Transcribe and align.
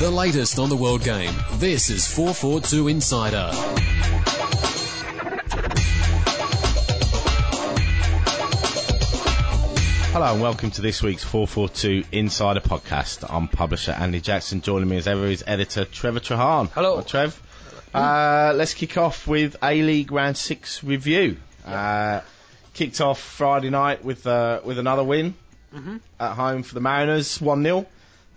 The 0.00 0.10
latest 0.10 0.58
on 0.58 0.70
the 0.70 0.76
world 0.76 1.04
game. 1.04 1.34
This 1.56 1.90
is 1.90 2.06
442 2.08 2.88
Insider. 2.88 3.50
Hello 10.14 10.32
and 10.32 10.40
welcome 10.40 10.70
to 10.70 10.80
this 10.80 11.02
week's 11.02 11.22
442 11.22 12.04
Insider 12.12 12.60
Podcast. 12.60 13.26
I'm 13.28 13.46
publisher 13.46 13.92
Andy 13.92 14.22
Jackson. 14.22 14.62
Joining 14.62 14.88
me 14.88 14.96
as 14.96 15.06
ever 15.06 15.26
is 15.26 15.44
editor 15.46 15.84
Trevor 15.84 16.20
Trahan. 16.20 16.70
Hello. 16.70 16.96
Hi, 16.96 17.02
Trev. 17.02 17.42
Uh, 17.92 18.54
let's 18.56 18.72
kick 18.72 18.96
off 18.96 19.28
with 19.28 19.58
A 19.62 19.82
League 19.82 20.12
Round 20.12 20.34
6 20.34 20.82
review. 20.82 21.36
Uh, 21.66 22.22
kicked 22.72 23.02
off 23.02 23.20
Friday 23.20 23.68
night 23.68 24.02
with 24.02 24.26
uh, 24.26 24.62
with 24.64 24.78
another 24.78 25.04
win 25.04 25.34
at 26.18 26.32
home 26.36 26.62
for 26.62 26.72
the 26.72 26.80
Mariners, 26.80 27.38
1 27.38 27.62
0. 27.62 27.86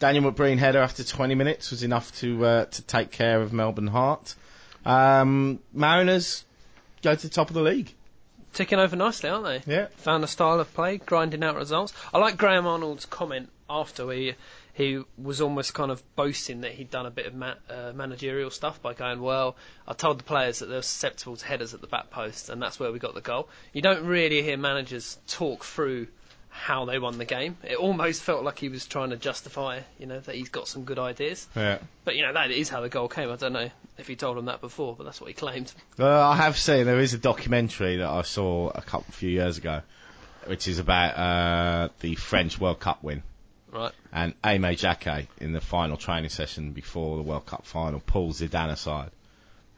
Daniel 0.03 0.29
McBreen 0.29 0.57
header 0.57 0.79
after 0.79 1.01
20 1.01 1.33
minutes 1.33 1.71
was 1.71 1.81
enough 1.81 2.13
to 2.19 2.45
uh, 2.45 2.65
to 2.65 2.81
take 2.81 3.09
care 3.09 3.41
of 3.41 3.53
Melbourne 3.53 3.87
Heart. 3.87 4.35
Um, 4.85 5.59
Mariners 5.71 6.43
go 7.01 7.15
to 7.15 7.21
the 7.21 7.33
top 7.33 7.47
of 7.47 7.53
the 7.53 7.61
league. 7.61 7.93
Ticking 8.51 8.79
over 8.79 8.97
nicely, 8.97 9.29
aren't 9.29 9.45
they? 9.45 9.73
Yeah. 9.73 9.87
Found 9.99 10.25
a 10.25 10.27
style 10.27 10.59
of 10.59 10.73
play, 10.73 10.97
grinding 10.97 11.41
out 11.41 11.55
results. 11.55 11.93
I 12.13 12.17
like 12.17 12.35
Graham 12.35 12.67
Arnold's 12.67 13.05
comment 13.05 13.49
after 13.69 14.11
he 14.11 14.33
he 14.73 15.01
was 15.17 15.39
almost 15.39 15.73
kind 15.73 15.89
of 15.89 16.03
boasting 16.17 16.61
that 16.61 16.73
he'd 16.73 16.91
done 16.91 17.05
a 17.05 17.11
bit 17.11 17.27
of 17.27 17.33
ma- 17.33 17.53
uh, 17.69 17.93
managerial 17.95 18.49
stuff 18.49 18.81
by 18.81 18.93
going, 18.93 19.21
well, 19.21 19.55
I 19.87 19.93
told 19.93 20.19
the 20.19 20.25
players 20.25 20.59
that 20.59 20.65
they 20.65 20.75
were 20.75 20.81
susceptible 20.81 21.37
to 21.37 21.45
headers 21.45 21.73
at 21.73 21.79
the 21.79 21.87
back 21.87 22.09
post, 22.09 22.49
and 22.49 22.61
that's 22.61 22.77
where 22.77 22.91
we 22.91 22.99
got 22.99 23.13
the 23.13 23.21
goal. 23.21 23.47
You 23.71 23.81
don't 23.81 24.05
really 24.05 24.43
hear 24.43 24.57
managers 24.57 25.17
talk 25.27 25.63
through 25.63 26.07
how 26.53 26.85
they 26.85 26.99
won 26.99 27.17
the 27.17 27.25
game. 27.25 27.57
It 27.63 27.75
almost 27.75 28.21
felt 28.21 28.43
like 28.43 28.59
he 28.59 28.69
was 28.69 28.85
trying 28.85 29.09
to 29.09 29.17
justify, 29.17 29.81
you 29.99 30.05
know, 30.05 30.19
that 30.19 30.35
he's 30.35 30.49
got 30.49 30.67
some 30.67 30.83
good 30.83 30.99
ideas. 30.99 31.47
Yeah. 31.55 31.79
But 32.05 32.15
you 32.15 32.21
know, 32.21 32.31
that 32.31 32.51
is 32.51 32.69
how 32.69 32.81
the 32.81 32.89
goal 32.89 33.07
came. 33.07 33.31
I 33.31 33.35
don't 33.35 33.53
know 33.53 33.69
if 33.97 34.07
he 34.07 34.15
told 34.15 34.37
them 34.37 34.45
that 34.45 34.61
before, 34.61 34.95
but 34.95 35.03
that's 35.03 35.19
what 35.19 35.27
he 35.27 35.33
claimed. 35.33 35.73
Well, 35.97 36.21
I 36.21 36.35
have 36.37 36.57
seen 36.57 36.85
there 36.85 36.99
is 36.99 37.13
a 37.13 37.17
documentary 37.17 37.97
that 37.97 38.07
I 38.07 38.21
saw 38.21 38.69
a 38.69 38.81
couple 38.81 39.11
few 39.11 39.29
years 39.29 39.57
ago, 39.57 39.81
which 40.45 40.67
is 40.67 40.77
about 40.77 41.17
uh, 41.17 41.89
the 42.01 42.15
French 42.15 42.59
World 42.59 42.79
Cup 42.79 43.03
win. 43.03 43.23
Right. 43.71 43.91
And 44.11 44.39
Aimé 44.43 44.77
Jacquet, 44.77 45.27
in 45.39 45.53
the 45.53 45.61
final 45.61 45.97
training 45.97 46.29
session 46.29 46.71
before 46.71 47.17
the 47.17 47.23
World 47.23 47.47
Cup 47.47 47.65
final, 47.65 47.99
pulls 47.99 48.41
Zidane 48.41 48.71
aside 48.71 49.09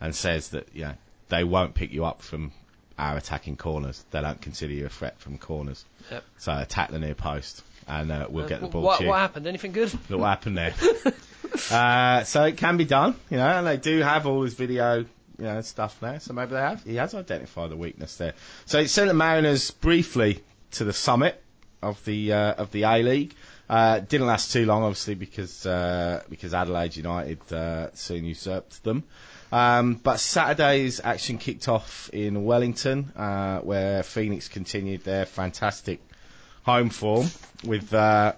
and 0.01 0.13
says 0.13 0.49
that 0.49 0.67
you 0.73 0.83
know 0.83 0.95
they 1.29 1.45
won't 1.45 1.73
pick 1.73 1.93
you 1.93 2.03
up 2.03 2.21
from 2.21 2.51
our 2.97 3.17
attacking 3.17 3.57
corners. 3.57 4.03
They 4.11 4.21
don't 4.21 4.41
consider 4.41 4.73
you 4.73 4.85
a 4.85 4.89
threat 4.89 5.19
from 5.19 5.37
corners. 5.37 5.83
Yep. 6.11 6.23
So 6.37 6.57
attack 6.57 6.91
the 6.91 6.99
near 6.99 7.15
post, 7.15 7.63
and 7.87 8.11
uh, 8.11 8.27
we'll 8.29 8.47
get 8.47 8.61
the 8.61 8.67
Uh, 8.67 8.69
ball 8.69 8.81
what, 8.83 8.97
to 8.97 9.03
you. 9.03 9.09
what 9.09 9.19
happened? 9.19 9.47
Anything 9.47 9.71
good? 9.71 9.91
Look 10.09 10.19
what 10.21 10.27
happened 10.27 10.57
there. 10.57 10.73
uh, 11.71 12.23
so 12.23 12.43
it 12.45 12.57
can 12.57 12.77
be 12.77 12.85
done, 12.85 13.15
you 13.29 13.37
know, 13.37 13.47
and 13.47 13.67
they 13.67 13.77
do 13.77 13.99
have 13.99 14.25
all 14.27 14.41
this 14.41 14.53
video, 14.53 14.99
you 14.99 15.05
know, 15.45 15.61
stuff 15.61 15.99
there. 15.99 16.19
So 16.19 16.33
maybe 16.33 16.51
they 16.51 16.59
have. 16.61 16.83
He 16.83 16.95
has 16.95 17.13
identified 17.13 17.69
the 17.71 17.77
weakness 17.77 18.15
there. 18.17 18.33
So 18.65 18.79
it 18.79 18.89
sent 18.89 19.07
the 19.07 19.13
Mariners 19.13 19.71
briefly 19.71 20.43
to 20.71 20.83
the 20.83 20.93
summit 20.93 21.41
of 21.81 22.03
the 22.05 22.33
uh, 22.33 22.53
of 22.53 22.71
the 22.71 22.83
A 22.83 23.03
League. 23.03 23.35
Uh, 23.69 23.99
didn't 23.99 24.27
last 24.27 24.51
too 24.51 24.65
long, 24.65 24.83
obviously, 24.83 25.15
because 25.15 25.65
uh, 25.65 26.21
because 26.29 26.53
Adelaide 26.53 26.95
United 26.95 27.51
uh, 27.51 27.91
soon 27.93 28.25
usurped 28.25 28.83
them. 28.83 29.03
Um, 29.51 29.95
but 29.95 30.19
Saturday's 30.19 30.99
action 31.03 31.37
kicked 31.37 31.67
off 31.67 32.09
in 32.13 32.43
Wellington, 32.45 33.11
uh, 33.15 33.59
where 33.59 34.03
Phoenix 34.03 34.47
continued 34.47 35.03
their 35.03 35.25
fantastic 35.25 35.99
home 36.63 36.89
form 36.89 37.27
with 37.63 37.93
uh, 37.93 38.33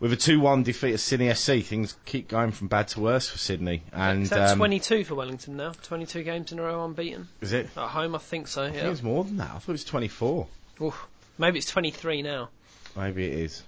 with 0.00 0.12
a 0.12 0.16
2-1 0.16 0.64
defeat 0.64 0.94
of 0.94 1.00
Sydney 1.00 1.32
SC. 1.34 1.62
Things 1.62 1.94
keep 2.06 2.26
going 2.28 2.50
from 2.50 2.68
bad 2.68 2.88
to 2.88 3.00
worse 3.00 3.28
for 3.28 3.38
Sydney. 3.38 3.82
And 3.92 4.22
Is 4.22 4.30
that 4.30 4.50
um, 4.52 4.58
22 4.58 5.04
for 5.04 5.14
Wellington 5.14 5.56
now? 5.56 5.72
22 5.82 6.22
games 6.22 6.52
in 6.52 6.58
a 6.58 6.62
row 6.62 6.84
unbeaten? 6.84 7.28
is 7.40 7.52
it? 7.52 7.68
At 7.76 7.88
home, 7.88 8.14
I 8.14 8.18
think 8.18 8.48
so, 8.48 8.62
I 8.62 8.70
think 8.70 8.82
yeah. 8.82 8.90
it's 8.90 9.02
more 9.02 9.24
than 9.24 9.36
that. 9.36 9.50
I 9.50 9.58
thought 9.58 9.68
it 9.68 9.72
was 9.72 9.84
24. 9.84 10.46
Oof. 10.82 11.06
Maybe 11.38 11.58
it's 11.58 11.70
23 11.70 12.22
now. 12.22 12.48
Maybe 12.96 13.26
it 13.26 13.38
is. 13.38 13.62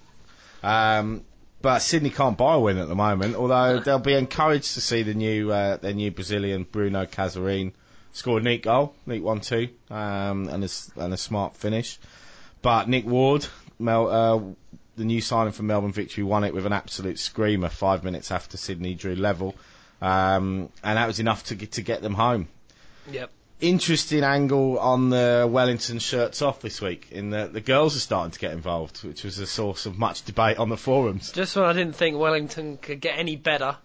Um, 0.63 1.25
but 1.61 1.81
Sydney 1.81 2.11
can't 2.11 2.37
buy 2.37 2.55
a 2.55 2.61
win 2.61 2.79
at 2.79 2.89
the 2.89 2.95
moment, 2.95 3.37
although 3.37 3.79
they'll 3.79 3.99
be 3.99 4.15
encouraged 4.15 4.75
to 4.75 4.81
see 4.81 5.03
the 5.03 5.15
new 5.15 5.53
uh, 5.53 5.77
their 5.77 5.95
new 5.95 6.11
Brazilian 6.11 6.65
Bruno 6.65 7.07
Cazarine 7.07 7.73
score 8.13 8.39
a 8.39 8.43
neat 8.43 8.63
goal, 8.63 8.95
neat 9.07 9.23
one 9.23 9.41
two, 9.41 9.69
um, 9.91 10.49
and 10.49 10.65
a, 10.65 10.69
and 10.97 11.15
a 11.15 11.17
smart 11.17 11.57
finish. 11.57 11.99
But 12.63 12.89
Nick 12.89 13.07
Ward, 13.07 13.47
Mel, 13.79 14.09
uh, 14.09 14.41
the 14.97 15.05
new 15.05 15.21
signing 15.21 15.53
from 15.53 15.69
Melbourne 15.69 15.93
Victory, 15.93 16.25
won 16.25 16.45
it 16.45 16.53
with 16.53 16.67
an 16.67 16.73
absolute 16.73 17.19
screamer 17.19 17.69
five 17.69 18.05
minutes 18.05 18.31
after 18.31 18.57
Sydney 18.57 18.95
drew 18.95 19.15
level, 19.15 19.55
um, 20.01 20.69
and 20.83 20.99
that 20.99 21.07
was 21.07 21.21
enough 21.21 21.45
to 21.45 21.55
get, 21.55 21.73
to 21.73 21.83
get 21.83 22.03
them 22.03 22.15
home 22.15 22.49
Yep. 23.11 23.31
Interesting 23.63 24.25
angle 24.25 24.79
on 24.79 25.09
the 25.11 25.49
Wellington 25.51 25.99
shirts 26.01 26.43
off 26.43 26.61
this 26.61 26.81
week. 26.81 27.09
In 27.11 27.31
that 27.31 27.53
the 27.53 27.61
girls 27.61 27.97
are 27.97 28.01
starting 28.01 28.33
to 28.33 28.39
get 28.39 28.53
involved, 28.53 29.03
which 29.05 29.25
was 29.25 29.39
a 29.39 29.47
source 29.47 29.87
of 29.87 29.99
much 29.99 30.25
debate 30.25 30.59
on 30.59 30.69
the 30.69 30.77
forums. 30.77 31.33
Just 31.33 31.57
when 31.57 31.65
I 31.65 31.73
didn't 31.73 31.97
think 31.97 32.19
Wellington 32.19 32.77
could 32.77 33.01
get 33.01 33.19
any 33.19 33.37
better, 33.37 33.77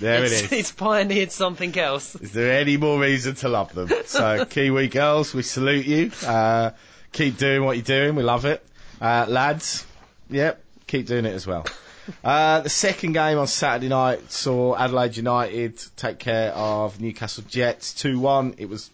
There 0.00 0.24
it's, 0.24 0.40
it 0.42 0.44
is. 0.46 0.52
it's 0.52 0.72
pioneered 0.72 1.30
something 1.30 1.78
else. 1.78 2.16
Is 2.16 2.32
there 2.32 2.58
any 2.58 2.76
more 2.76 2.98
reason 3.00 3.34
to 3.36 3.48
love 3.48 3.72
them? 3.74 3.90
So 4.06 4.44
Kiwi 4.50 4.88
girls, 4.88 5.32
we 5.34 5.42
salute 5.42 5.86
you. 5.86 6.10
Uh, 6.26 6.70
keep 7.12 7.36
doing 7.38 7.64
what 7.64 7.76
you're 7.76 7.84
doing. 7.84 8.14
We 8.16 8.22
love 8.22 8.44
it, 8.46 8.66
uh, 9.00 9.26
lads. 9.28 9.86
Yep, 10.30 10.62
keep 10.86 11.06
doing 11.06 11.24
it 11.26 11.34
as 11.34 11.46
well. 11.46 11.64
Uh, 12.22 12.60
the 12.60 12.68
second 12.68 13.14
game 13.14 13.36
on 13.36 13.48
Saturday 13.48 13.88
night 13.88 14.30
saw 14.30 14.76
Adelaide 14.76 15.16
United 15.16 15.82
take 15.96 16.20
care 16.20 16.52
of 16.52 17.00
Newcastle 17.00 17.42
Jets 17.48 17.92
2-1. 17.94 18.54
It 18.58 18.68
was 18.68 18.90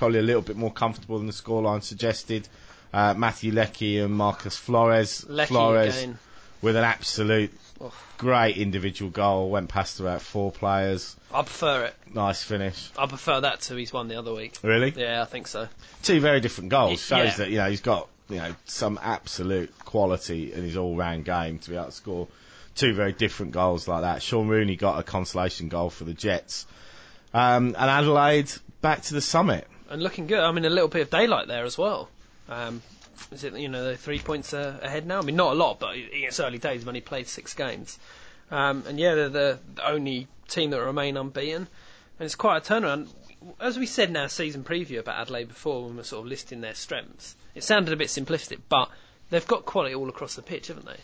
probably 0.00 0.18
a 0.18 0.22
little 0.22 0.40
bit 0.40 0.56
more 0.56 0.72
comfortable 0.72 1.18
than 1.18 1.26
the 1.26 1.32
scoreline 1.32 1.82
suggested. 1.82 2.48
Uh, 2.90 3.12
Matthew 3.12 3.52
Leckie 3.52 3.98
and 3.98 4.14
Marcos 4.14 4.56
Flores. 4.56 5.26
Leckie 5.28 5.48
Flores 5.52 5.94
again. 5.98 6.18
with 6.62 6.74
an 6.74 6.84
absolute 6.84 7.52
Oh. 7.82 7.92
great 8.16 8.56
individual 8.56 9.10
goal. 9.10 9.50
Went 9.50 9.68
past 9.68 10.00
about 10.00 10.22
four 10.22 10.52
players. 10.52 11.16
I 11.32 11.42
prefer 11.42 11.84
it. 11.84 11.94
Nice 12.14 12.42
finish. 12.42 12.90
I 12.96 13.06
prefer 13.06 13.42
that 13.42 13.60
to 13.62 13.76
he's 13.76 13.92
won 13.92 14.08
the 14.08 14.16
other 14.16 14.32
week. 14.32 14.58
Really? 14.62 14.92
Yeah, 14.96 15.20
I 15.20 15.26
think 15.26 15.46
so. 15.46 15.68
Two 16.02 16.20
very 16.20 16.40
different 16.40 16.70
goals. 16.70 17.00
Shows 17.02 17.18
yeah. 17.26 17.36
that 17.36 17.50
you 17.50 17.58
know 17.58 17.68
he's 17.68 17.82
got 17.82 18.08
you 18.30 18.36
know 18.38 18.54
some 18.64 18.98
absolute 19.02 19.78
quality 19.84 20.52
in 20.52 20.62
his 20.62 20.78
all-round 20.78 21.26
game 21.26 21.58
to 21.58 21.70
be 21.70 21.76
able 21.76 21.86
to 21.86 21.92
score 21.92 22.26
two 22.74 22.94
very 22.94 23.12
different 23.12 23.52
goals 23.52 23.86
like 23.86 24.00
that. 24.00 24.22
Sean 24.22 24.48
Rooney 24.48 24.76
got 24.76 24.98
a 24.98 25.02
consolation 25.02 25.68
goal 25.68 25.90
for 25.90 26.04
the 26.04 26.14
Jets, 26.14 26.66
um, 27.34 27.74
and 27.78 27.90
Adelaide 27.90 28.50
back 28.80 29.02
to 29.02 29.14
the 29.14 29.20
summit. 29.20 29.66
And 29.90 30.02
looking 30.02 30.28
good. 30.28 30.38
I 30.38 30.52
mean, 30.52 30.64
a 30.64 30.70
little 30.70 30.88
bit 30.88 31.02
of 31.02 31.10
daylight 31.10 31.48
there 31.48 31.64
as 31.64 31.76
well. 31.76 32.08
Um, 32.48 32.80
is 33.32 33.44
it, 33.44 33.56
you 33.56 33.68
know, 33.68 33.84
they're 33.84 33.96
three 33.96 34.20
points 34.20 34.54
uh, 34.54 34.78
ahead 34.82 35.06
now? 35.06 35.18
I 35.18 35.22
mean, 35.22 35.36
not 35.36 35.52
a 35.52 35.56
lot, 35.56 35.80
but 35.80 35.90
it's 35.96 36.40
early 36.40 36.58
days. 36.58 36.80
They've 36.80 36.88
only 36.88 37.00
played 37.00 37.28
six 37.28 37.54
games. 37.54 37.98
Um, 38.50 38.84
and 38.86 38.98
yeah, 38.98 39.14
they're 39.14 39.28
the, 39.28 39.58
the 39.74 39.88
only 39.88 40.28
team 40.48 40.70
that 40.70 40.80
remain 40.80 41.16
unbeaten. 41.16 41.68
And 42.18 42.26
it's 42.26 42.34
quite 42.34 42.58
a 42.58 42.72
turnaround. 42.72 43.08
As 43.60 43.78
we 43.78 43.86
said 43.86 44.10
in 44.10 44.16
our 44.16 44.28
season 44.28 44.64
preview 44.64 44.98
about 44.98 45.20
Adelaide 45.20 45.48
before, 45.48 45.82
when 45.82 45.92
we 45.92 45.96
were 45.98 46.04
sort 46.04 46.24
of 46.24 46.28
listing 46.28 46.60
their 46.60 46.74
strengths, 46.74 47.34
it 47.54 47.64
sounded 47.64 47.92
a 47.92 47.96
bit 47.96 48.08
simplistic, 48.08 48.58
but 48.68 48.90
they've 49.30 49.46
got 49.46 49.64
quality 49.64 49.94
all 49.94 50.08
across 50.08 50.34
the 50.34 50.42
pitch, 50.42 50.68
haven't 50.68 50.86
they? 50.86 50.98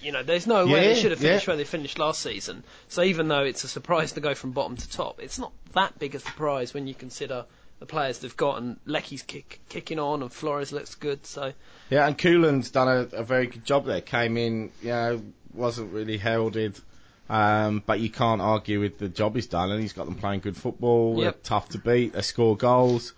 You 0.00 0.10
know, 0.10 0.22
there's 0.22 0.46
no 0.48 0.66
way 0.66 0.88
they 0.88 1.00
should 1.00 1.12
have 1.12 1.20
finished 1.20 1.46
yeah. 1.46 1.52
where 1.52 1.56
they 1.56 1.64
finished 1.64 1.98
last 1.98 2.22
season. 2.22 2.64
So 2.88 3.02
even 3.02 3.28
though 3.28 3.44
it's 3.44 3.62
a 3.62 3.68
surprise 3.68 4.12
to 4.12 4.20
go 4.20 4.34
from 4.34 4.50
bottom 4.50 4.76
to 4.76 4.90
top, 4.90 5.20
it's 5.20 5.38
not 5.38 5.52
that 5.74 5.98
big 5.98 6.16
a 6.16 6.18
surprise 6.18 6.74
when 6.74 6.88
you 6.88 6.94
consider 6.94 7.44
the 7.82 7.86
players 7.86 8.20
they've 8.20 8.36
got. 8.36 8.58
And 8.62 8.76
Leckie's 8.86 9.22
kick, 9.22 9.60
kicking 9.68 9.98
on, 9.98 10.22
and 10.22 10.32
Flores 10.32 10.72
looks 10.72 10.94
good. 10.94 11.26
So 11.26 11.52
Yeah, 11.90 12.06
and 12.06 12.16
Coolen's 12.16 12.70
done 12.70 12.88
a, 12.88 13.16
a 13.16 13.24
very 13.24 13.46
good 13.48 13.64
job 13.64 13.84
there. 13.84 14.00
Came 14.00 14.36
in, 14.36 14.70
you 14.82 14.88
know, 14.88 15.22
wasn't 15.52 15.92
really 15.92 16.16
heralded, 16.16 16.80
um, 17.28 17.82
but 17.84 18.00
you 18.00 18.08
can't 18.08 18.40
argue 18.40 18.80
with 18.80 18.98
the 18.98 19.08
job 19.08 19.34
he's 19.34 19.48
done, 19.48 19.70
and 19.70 19.80
he's 19.80 19.92
got 19.92 20.06
them 20.06 20.14
playing 20.14 20.40
good 20.40 20.56
football. 20.56 21.16
They're 21.16 21.32
tough 21.32 21.70
to 21.70 21.78
beat. 21.78 22.12
They 22.12 22.22
score 22.22 22.56
goals, 22.56 23.12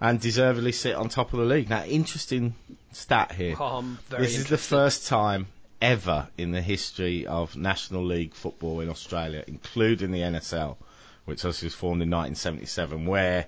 and 0.00 0.20
deservedly 0.20 0.72
sit 0.72 0.94
on 0.94 1.08
top 1.08 1.32
of 1.32 1.38
the 1.38 1.44
league. 1.44 1.68
Now, 1.68 1.84
interesting 1.84 2.54
stat 2.92 3.32
here. 3.32 3.54
oh, 3.58 3.84
this 4.08 4.36
is 4.38 4.46
the 4.46 4.58
first 4.58 5.06
time 5.06 5.46
ever 5.82 6.28
in 6.38 6.52
the 6.52 6.62
history 6.62 7.26
of 7.26 7.54
National 7.54 8.04
League 8.04 8.34
football 8.34 8.80
in 8.80 8.88
Australia, 8.88 9.44
including 9.46 10.10
the 10.10 10.20
NSL, 10.20 10.76
which 11.26 11.44
was 11.44 11.58
formed 11.74 12.02
in 12.02 12.10
1977, 12.10 13.04
where 13.04 13.46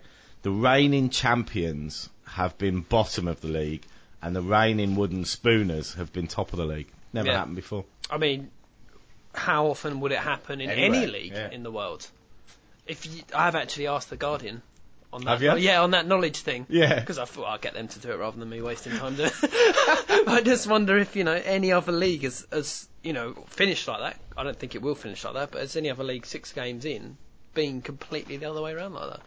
the 0.49 0.55
reigning 0.55 1.11
champions 1.11 2.09
have 2.25 2.57
been 2.57 2.81
bottom 2.81 3.29
of 3.29 3.39
the 3.43 3.49
league 3.49 3.85
and 4.23 4.35
the 4.35 4.41
reigning 4.41 4.97
wooden 4.97 5.27
spooners 5.27 5.93
have 5.95 6.11
been 6.11 6.27
top 6.27 6.55
of 6.55 6.57
the 6.57 6.65
league. 6.65 6.89
Never 7.13 7.29
Yeah. 7.29 7.37
happened 7.37 7.57
before. 7.57 7.85
I 8.11 8.17
mean, 8.17 8.51
how 9.35 9.67
often 9.67 10.01
would 10.01 10.11
it 10.11 10.19
happen 10.19 10.63
in 10.63 10.71
Anywhere, 10.71 11.01
any 11.03 11.07
league 11.07 11.33
yeah. 11.33 11.51
in 11.51 11.63
the 11.65 11.71
world? 11.71 12.09
If 12.87 13.05
you, 13.05 13.23
I've 13.35 13.57
actually 13.57 13.89
asked 13.89 14.09
the 14.09 14.17
Guardian 14.17 14.63
on 15.13 15.23
that, 15.25 15.39
you? 15.43 15.51
Oh, 15.51 15.57
yeah, 15.57 15.83
on 15.83 15.91
that 15.91 16.07
knowledge 16.07 16.39
thing, 16.39 16.65
Yeah. 16.71 16.99
because 16.99 17.19
I 17.19 17.27
thought 17.27 17.45
I'd 17.49 17.61
get 17.61 17.75
them 17.75 17.89
to 17.89 17.99
do 17.99 18.11
it 18.11 18.17
rather 18.19 18.39
than 18.39 18.49
me 18.49 18.63
wasting 18.63 18.97
time 18.97 19.17
doing. 19.17 19.31
it. 19.43 20.29
I 20.29 20.41
just 20.41 20.67
wonder 20.67 20.97
if 20.97 21.15
you 21.15 21.25
know 21.25 21.35
any 21.45 21.73
other 21.73 21.93
league 21.93 22.23
has, 22.23 22.47
has 22.51 22.89
you 23.03 23.13
know, 23.13 23.35
finish 23.49 23.87
like 23.87 24.01
that. 24.01 24.17
I 24.35 24.45
don't 24.45 24.59
think 24.59 24.75
it 24.75 24.81
will 24.81 24.95
finish 24.95 25.25
like 25.25 25.35
that, 25.35 25.51
but 25.51 25.61
as 25.61 25.77
any 25.77 25.91
other 25.91 26.05
league, 26.05 26.25
six 26.25 26.53
games 26.55 26.87
in, 26.87 27.19
being 27.53 27.83
completely 27.83 28.39
the 28.39 28.47
other 28.47 28.63
way 28.63 28.73
around 28.73 28.95
like 28.95 29.11
that. 29.11 29.21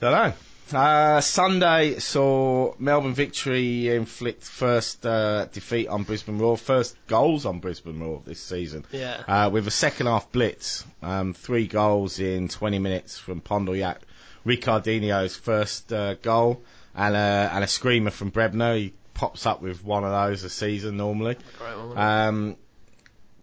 Don't 0.00 0.12
know. 0.12 0.32
Uh, 0.72 1.20
Sunday 1.20 1.98
saw 2.00 2.74
Melbourne 2.78 3.14
victory 3.14 3.88
inflict 3.88 4.42
first 4.42 5.06
uh, 5.06 5.44
defeat 5.46 5.86
on 5.86 6.02
Brisbane 6.02 6.38
Roar, 6.38 6.56
first 6.56 6.96
goals 7.06 7.46
on 7.46 7.60
Brisbane 7.60 8.00
Roar 8.00 8.20
this 8.24 8.40
season. 8.40 8.84
Yeah. 8.90 9.22
Uh, 9.28 9.48
with 9.50 9.68
a 9.68 9.70
second 9.70 10.06
half 10.06 10.32
blitz, 10.32 10.84
um, 11.02 11.34
three 11.34 11.68
goals 11.68 12.18
in 12.18 12.48
20 12.48 12.80
minutes 12.80 13.16
from 13.16 13.40
Pondeljak. 13.40 13.98
Ricardinho's 14.44 15.36
first 15.36 15.92
uh, 15.92 16.14
goal 16.14 16.62
and 16.94 17.14
a, 17.14 17.50
and 17.52 17.62
a 17.62 17.68
screamer 17.68 18.10
from 18.10 18.32
Brebner. 18.32 18.76
He 18.76 18.92
pops 19.14 19.46
up 19.46 19.62
with 19.62 19.84
one 19.84 20.04
of 20.04 20.10
those 20.10 20.42
a 20.42 20.50
season 20.50 20.96
normally. 20.96 21.36
Great 21.58 21.76
one. 21.76 21.98
Um, 21.98 22.56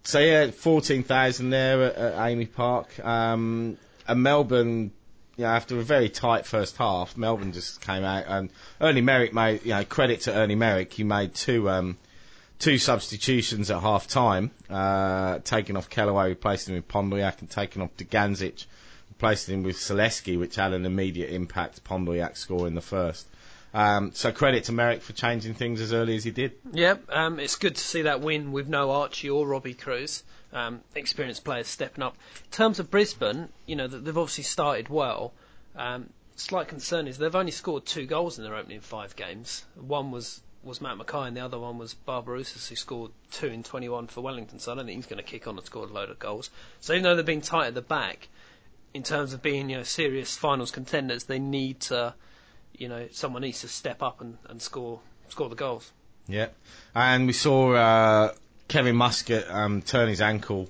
so 0.04 0.20
yeah, 0.20 0.52
fourteen 0.52 1.04
thousand 1.04 1.50
there 1.50 1.84
at, 1.84 1.96
at 1.96 2.14
AAMI 2.16 2.54
Park. 2.54 3.00
Um, 3.04 3.78
and 4.08 4.24
Melbourne, 4.24 4.92
you 5.38 5.46
know, 5.46 5.50
after 5.50 5.78
a 5.80 5.84
very 5.84 6.10
tight 6.10 6.46
first 6.46 6.78
half, 6.78 7.18
Melbourne 7.18 7.54
just 7.54 7.82
came 7.82 8.04
out 8.04 8.26
and 8.28 8.50
Ernie 8.80 9.02
Merrick 9.02 9.34
made, 9.34 9.64
you 9.64 9.72
know, 9.72 9.84
credit 9.84 10.22
to 10.22 10.34
Ernie 10.34 10.56
Merrick. 10.56 10.94
He 10.94 11.04
made 11.04 11.34
two 11.34 11.70
um, 11.70 11.98
two 12.60 12.78
substitutions 12.78 13.72
at 13.72 13.82
half 13.82 14.08
time, 14.08 14.52
uh, 14.70 15.40
taking 15.44 15.76
off 15.76 15.90
Kellaway, 15.90 16.30
replacing 16.30 16.76
him 16.76 16.84
with 16.84 16.88
Pondeljak, 16.88 17.40
and 17.40 17.50
taking 17.50 17.82
off 17.82 17.96
Dugandzic, 17.98 18.66
replacing 19.10 19.56
him 19.56 19.64
with 19.64 19.76
Celeski, 19.76 20.40
which 20.40 20.56
had 20.56 20.74
an 20.74 20.86
immediate 20.86 21.32
impact. 21.32 21.84
Pondeljak 21.84 22.38
score 22.38 22.68
in 22.68 22.76
the 22.76 22.82
first. 22.82 23.28
Um, 23.74 24.12
so 24.14 24.32
credit 24.32 24.66
to 24.66 24.72
Merrick 24.72 25.02
for 25.02 25.14
changing 25.14 25.56
things 25.56 25.82
as 25.82 25.94
early 25.94 26.16
as 26.16 26.24
he 26.24 26.30
did. 26.30 26.54
Yep, 26.74 27.10
um, 27.10 27.40
it's 27.40 27.56
good 27.56 27.76
to 27.76 27.82
see 27.82 28.04
that 28.04 28.22
win 28.22 28.52
with 28.52 28.68
no 28.68 28.92
Archie 28.92 29.32
or 29.32 29.48
Robbie 29.48 29.74
Kruse. 29.74 30.24
Um, 30.54 30.82
experienced 30.94 31.44
players 31.44 31.68
stepping 31.68 32.04
up. 32.04 32.16
In 32.46 32.52
terms 32.52 32.80
of 32.80 32.92
Brisbane, 32.92 33.50
you 33.66 33.76
know, 33.76 33.88
they've 33.88 34.18
obviously 34.18 34.44
started 34.44 34.88
well. 34.88 35.34
Um, 35.76 36.10
slight 36.36 36.68
concern 36.68 37.08
is 37.08 37.18
they've 37.18 37.36
only 37.36 37.52
scored 37.52 37.86
two 37.86 38.06
goals 38.06 38.38
in 38.38 38.44
their 38.44 38.56
opening 38.56 38.82
five 38.82 39.16
games. 39.16 39.66
One 39.76 40.12
was, 40.12 40.42
was 40.64 40.80
Matt 40.80 40.98
McKay 40.98 41.28
and 41.28 41.38
the 41.38 41.42
other 41.42 41.58
one 41.60 41.80
was 41.80 41.96
Barbarouses 42.08 42.68
who 42.70 42.76
scored 42.76 43.12
two 43.32 43.48
in 43.48 43.64
21 43.64 44.08
for 44.08 44.22
Wellington, 44.22 44.60
so 44.60 44.72
I 44.72 44.76
don't 44.76 44.86
think 44.86 44.98
he's 44.98 45.08
going 45.08 45.18
to 45.18 45.24
kick 45.24 45.48
on 45.48 45.58
and 45.58 45.66
score 45.66 45.86
a 45.86 45.88
load 45.88 46.12
of 46.12 46.20
goals. 46.20 46.52
So 46.82 46.94
even 46.94 47.04
though 47.04 47.16
they've 47.16 47.26
been 47.26 47.42
tight 47.42 47.68
at 47.68 47.74
the 47.74 47.82
back, 47.82 48.28
in 48.94 49.04
terms 49.04 49.34
of 49.34 49.42
being, 49.42 49.70
you 49.70 49.78
know, 49.78 49.84
serious 49.84 50.38
finals 50.38 50.72
contenders, 50.72 51.24
they 51.24 51.40
need 51.40 51.80
to, 51.82 52.14
you 52.78 52.88
know, 52.88 53.08
someone 53.12 53.42
needs 53.42 53.62
to 53.62 53.68
step 53.68 54.04
up 54.04 54.22
and, 54.22 54.38
and 54.48 54.62
score 54.62 55.00
score 55.30 55.50
the 55.50 55.56
goals. 55.56 55.92
Yeah, 56.28 56.50
and 56.96 57.28
we 57.28 57.34
saw 57.34 57.74
uh, 57.74 58.34
Kevin 58.74 58.96
Muscat 58.96 59.52
um, 59.52 59.84
turn 59.84 60.10
his 60.10 60.20
ankle. 60.20 60.68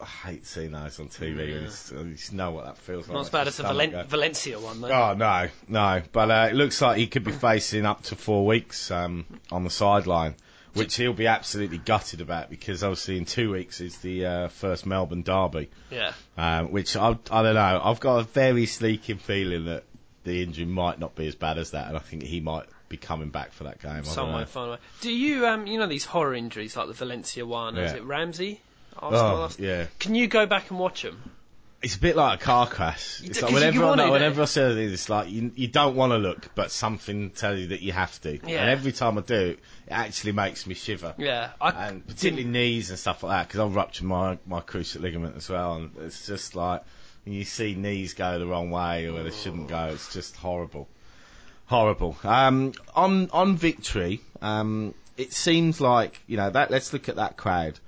I 0.00 0.06
hate 0.06 0.44
seeing 0.44 0.72
those 0.72 0.98
on 0.98 1.06
TV. 1.06 1.36
Yeah. 1.36 1.66
It's, 1.66 1.92
you 1.92 2.14
just 2.14 2.32
know 2.32 2.50
what 2.50 2.64
that 2.64 2.78
feels 2.78 3.06
like. 3.06 3.14
Not 3.14 3.20
as 3.20 3.30
bad 3.30 3.46
as 3.46 3.58
the 3.58 3.62
Valen- 3.62 4.06
Valencia 4.06 4.58
one, 4.58 4.80
though. 4.80 4.88
Oh 4.88 5.14
no, 5.14 5.46
no. 5.68 6.02
But 6.10 6.30
uh, 6.32 6.48
it 6.50 6.56
looks 6.56 6.82
like 6.82 6.98
he 6.98 7.06
could 7.06 7.22
be 7.22 7.30
facing 7.30 7.86
up 7.86 8.02
to 8.04 8.16
four 8.16 8.44
weeks 8.44 8.90
um, 8.90 9.24
on 9.52 9.62
the 9.62 9.70
sideline, 9.70 10.34
which 10.74 10.96
he'll 10.96 11.12
be 11.12 11.28
absolutely 11.28 11.78
gutted 11.78 12.20
about 12.20 12.50
because 12.50 12.82
obviously 12.82 13.18
in 13.18 13.24
two 13.24 13.52
weeks 13.52 13.80
is 13.80 13.98
the 13.98 14.26
uh, 14.26 14.48
first 14.48 14.84
Melbourne 14.84 15.22
derby. 15.22 15.70
Yeah. 15.92 16.14
Um, 16.36 16.72
which 16.72 16.96
I, 16.96 17.16
I 17.30 17.42
don't 17.44 17.54
know. 17.54 17.80
I've 17.84 18.00
got 18.00 18.16
a 18.16 18.24
very 18.24 18.66
sneaking 18.66 19.18
feeling 19.18 19.66
that 19.66 19.84
the 20.28 20.42
injury 20.42 20.64
might 20.64 20.98
not 20.98 21.14
be 21.14 21.26
as 21.26 21.34
bad 21.34 21.58
as 21.58 21.72
that, 21.72 21.88
and 21.88 21.96
I 21.96 22.00
think 22.00 22.22
he 22.22 22.40
might 22.40 22.66
be 22.88 22.96
coming 22.96 23.30
back 23.30 23.52
for 23.52 23.64
that 23.64 23.80
game. 23.80 23.90
I 23.90 23.94
don't 23.96 24.04
Some 24.04 24.30
know. 24.30 24.38
way, 24.38 24.44
find 24.44 24.68
a 24.68 24.72
way. 24.72 24.78
Do 25.00 25.12
you, 25.12 25.46
um, 25.46 25.66
you 25.66 25.78
know, 25.78 25.86
these 25.86 26.04
horror 26.04 26.34
injuries 26.34 26.76
like 26.76 26.86
the 26.86 26.94
Valencia 26.94 27.44
one? 27.44 27.76
Is 27.76 27.92
it 27.92 28.04
Ramsey? 28.04 28.60
Arsenal 28.96 29.36
Oh, 29.36 29.50
yeah. 29.58 29.86
Can 29.98 30.14
you 30.14 30.26
go 30.26 30.46
back 30.46 30.70
and 30.70 30.78
watch 30.78 31.02
them? 31.02 31.22
It's 31.80 31.94
a 31.94 32.00
bit 32.00 32.16
like 32.16 32.40
a 32.40 32.44
car 32.44 32.66
crash. 32.66 33.22
It's 33.22 33.38
d- 33.38 33.42
like 33.42 33.50
you 33.72 33.82
whenever, 33.82 34.02
I, 34.02 34.10
whenever? 34.10 34.42
I 34.42 34.46
say 34.46 34.74
this, 34.74 34.92
it's 34.92 35.08
like 35.08 35.30
you, 35.30 35.52
you 35.54 35.68
don't 35.68 35.94
want 35.94 36.10
to 36.10 36.18
look, 36.18 36.52
but 36.56 36.72
something 36.72 37.30
tells 37.30 37.60
you 37.60 37.68
that 37.68 37.82
you 37.82 37.92
have 37.92 38.20
to. 38.22 38.32
Yeah. 38.32 38.62
And 38.62 38.70
every 38.70 38.90
time 38.90 39.16
I 39.16 39.20
do, 39.20 39.50
it 39.50 39.60
actually 39.88 40.32
makes 40.32 40.66
me 40.66 40.74
shiver. 40.74 41.14
Yeah, 41.18 41.50
I 41.60 41.70
And 41.70 42.04
particularly 42.04 42.48
knees 42.48 42.90
and 42.90 42.98
stuff 42.98 43.22
like 43.22 43.38
that, 43.38 43.46
because 43.48 43.60
I've 43.60 43.76
ruptured 43.76 44.06
my, 44.06 44.38
my 44.44 44.60
cruciate 44.60 45.02
ligament 45.02 45.36
as 45.36 45.48
well, 45.48 45.74
and 45.74 45.92
it's 46.00 46.26
just 46.26 46.56
like, 46.56 46.82
when 47.28 47.36
you 47.36 47.44
see 47.44 47.74
knees 47.74 48.14
go 48.14 48.38
the 48.38 48.46
wrong 48.46 48.70
way 48.70 49.04
or 49.04 49.12
where 49.12 49.22
they 49.22 49.30
shouldn't 49.30 49.68
go, 49.68 49.90
it's 49.92 50.14
just 50.14 50.34
horrible. 50.34 50.88
Horrible. 51.66 52.16
Um, 52.24 52.72
on, 52.96 53.28
on 53.32 53.54
victory, 53.54 54.22
um, 54.40 54.94
it 55.18 55.34
seems 55.34 55.78
like, 55.78 56.22
you 56.26 56.38
know, 56.38 56.48
that, 56.48 56.70
let's 56.70 56.94
look 56.94 57.10
at 57.10 57.16
that 57.16 57.36
crowd. 57.36 57.78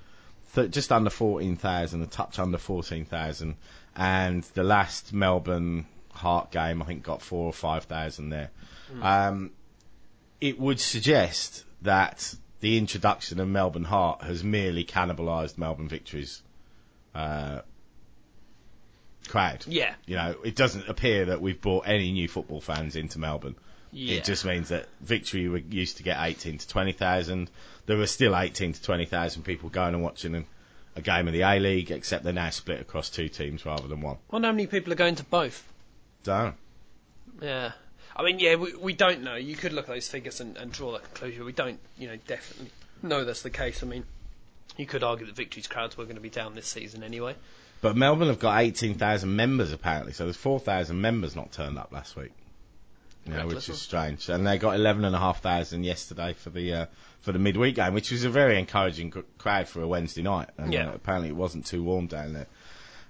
Th- 0.53 0.69
just 0.69 0.91
under 0.91 1.09
14,000, 1.09 2.03
a 2.03 2.05
touch 2.05 2.37
under 2.37 2.59
14,000, 2.59 3.55
and 3.95 4.43
the 4.53 4.63
last 4.63 5.11
Melbourne 5.11 5.87
Heart 6.11 6.51
game, 6.51 6.79
I 6.83 6.85
think, 6.85 7.01
got 7.01 7.23
four 7.23 7.47
or 7.47 7.53
5,000 7.53 8.29
there. 8.29 8.51
Um, 9.01 9.49
it 10.39 10.59
would 10.59 10.79
suggest 10.79 11.63
that 11.81 12.35
the 12.59 12.77
introduction 12.77 13.39
of 13.39 13.47
Melbourne 13.47 13.85
Heart 13.85 14.21
has 14.21 14.43
merely 14.43 14.85
cannibalised 14.85 15.57
Melbourne 15.57 15.87
Victory's 15.87 16.43
uh, 17.15 17.61
crowd. 19.31 19.65
yeah, 19.67 19.93
You 20.05 20.15
know, 20.17 20.35
it 20.43 20.55
doesn't 20.55 20.87
appear 20.89 21.25
that 21.25 21.41
we've 21.41 21.59
brought 21.59 21.87
any 21.87 22.11
new 22.11 22.27
football 22.27 22.61
fans 22.61 22.95
into 22.95 23.17
Melbourne. 23.19 23.55
yeah. 23.91 24.17
It 24.17 24.23
just 24.25 24.45
means 24.45 24.69
that 24.69 24.87
Victory 24.99 25.47
were 25.47 25.57
used 25.57 25.97
to 25.97 26.03
get 26.03 26.17
18 26.19 26.57
to 26.59 26.67
20,000. 26.67 27.49
There 27.85 27.97
were 27.97 28.07
still 28.07 28.37
18 28.37 28.73
to 28.73 28.81
20,000 28.81 29.43
people 29.43 29.69
going 29.69 29.93
and 29.95 30.03
watching 30.03 30.35
a, 30.35 30.43
a 30.95 31.01
game 31.01 31.27
of 31.27 31.33
the 31.33 31.41
A 31.41 31.59
League, 31.59 31.91
except 31.91 32.23
they're 32.23 32.33
now 32.33 32.49
split 32.49 32.81
across 32.81 33.09
two 33.09 33.29
teams 33.29 33.65
rather 33.65 33.87
than 33.87 34.01
one. 34.01 34.17
wonder 34.29 34.47
how 34.47 34.51
many 34.51 34.67
people 34.67 34.91
are 34.93 34.97
going 34.97 35.15
to 35.15 35.23
both. 35.23 35.63
Don't. 36.23 36.55
Yeah. 37.41 37.71
I 38.15 38.23
mean, 38.23 38.39
yeah, 38.39 38.55
we, 38.55 38.75
we 38.75 38.93
don't 38.93 39.23
know. 39.23 39.35
You 39.35 39.55
could 39.55 39.73
look 39.73 39.87
at 39.89 39.93
those 39.95 40.09
figures 40.09 40.41
and, 40.41 40.57
and 40.57 40.71
draw 40.71 40.91
that 40.91 41.03
conclusion. 41.05 41.45
We 41.45 41.53
don't, 41.53 41.79
you 41.97 42.07
know, 42.07 42.17
definitely 42.27 42.71
know 43.01 43.23
that's 43.23 43.41
the 43.41 43.49
case. 43.49 43.81
I 43.81 43.87
mean, 43.87 44.03
you 44.77 44.85
could 44.85 45.03
argue 45.03 45.25
that 45.25 45.35
Victory's 45.35 45.67
crowds 45.67 45.97
were 45.97 46.03
going 46.03 46.15
to 46.17 46.21
be 46.21 46.29
down 46.29 46.53
this 46.53 46.67
season 46.67 47.03
anyway. 47.03 47.35
But 47.81 47.97
Melbourne 47.97 48.27
have 48.27 48.39
got 48.39 48.59
18,000 48.61 49.35
members 49.35 49.71
apparently, 49.73 50.13
so 50.13 50.25
there's 50.25 50.37
4,000 50.37 50.99
members 51.01 51.35
not 51.35 51.51
turned 51.51 51.77
up 51.79 51.91
last 51.91 52.15
week. 52.15 52.31
You 53.25 53.33
know, 53.33 53.47
which 53.47 53.69
is 53.69 53.79
strange. 53.79 54.29
And 54.29 54.47
they 54.47 54.57
got 54.57 54.75
11,500 54.75 55.83
yesterday 55.83 56.33
for 56.33 56.49
the 56.49 56.73
uh, 56.73 56.85
for 57.21 57.31
the 57.31 57.37
midweek 57.39 57.75
game, 57.75 57.93
which 57.93 58.11
was 58.11 58.23
a 58.23 58.29
very 58.31 58.57
encouraging 58.57 59.13
crowd 59.37 59.67
for 59.67 59.81
a 59.83 59.87
Wednesday 59.87 60.23
night. 60.23 60.49
And 60.57 60.73
Yeah. 60.73 60.89
uh, 60.89 60.93
apparently 60.95 61.29
it 61.29 61.35
wasn't 61.35 61.67
too 61.67 61.83
warm 61.83 62.07
down 62.07 62.33
there. 62.33 62.47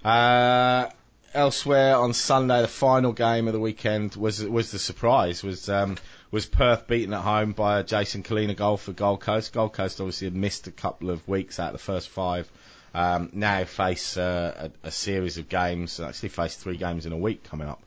Uh, 0.04 0.90
elsewhere 1.32 1.96
on 1.96 2.12
Sunday, 2.12 2.60
the 2.60 2.68
final 2.68 3.12
game 3.12 3.46
of 3.46 3.54
the 3.54 3.60
weekend 3.60 4.14
was 4.16 4.44
was 4.44 4.70
the 4.70 4.78
surprise 4.78 5.42
was 5.42 5.68
um, 5.70 5.96
was 6.30 6.44
Perth 6.44 6.86
beaten 6.86 7.14
at 7.14 7.22
home 7.22 7.52
by 7.52 7.80
a 7.80 7.82
Jason 7.84 8.22
Culina 8.22 8.54
goal 8.54 8.76
for 8.76 8.92
Gold 8.92 9.20
Coast. 9.20 9.52
Gold 9.54 9.72
Coast 9.72 10.00
obviously 10.00 10.26
had 10.26 10.34
missed 10.34 10.66
a 10.66 10.72
couple 10.72 11.08
of 11.08 11.26
weeks 11.26 11.58
out 11.58 11.68
of 11.68 11.72
the 11.72 11.78
first 11.78 12.08
five. 12.10 12.50
Um, 12.94 13.30
now 13.32 13.64
face 13.64 14.16
uh, 14.16 14.70
a, 14.82 14.88
a 14.88 14.90
series 14.90 15.38
of 15.38 15.48
games. 15.48 15.98
Actually, 16.00 16.28
face 16.30 16.56
three 16.56 16.76
games 16.76 17.06
in 17.06 17.12
a 17.12 17.16
week 17.16 17.44
coming 17.44 17.68
up. 17.68 17.82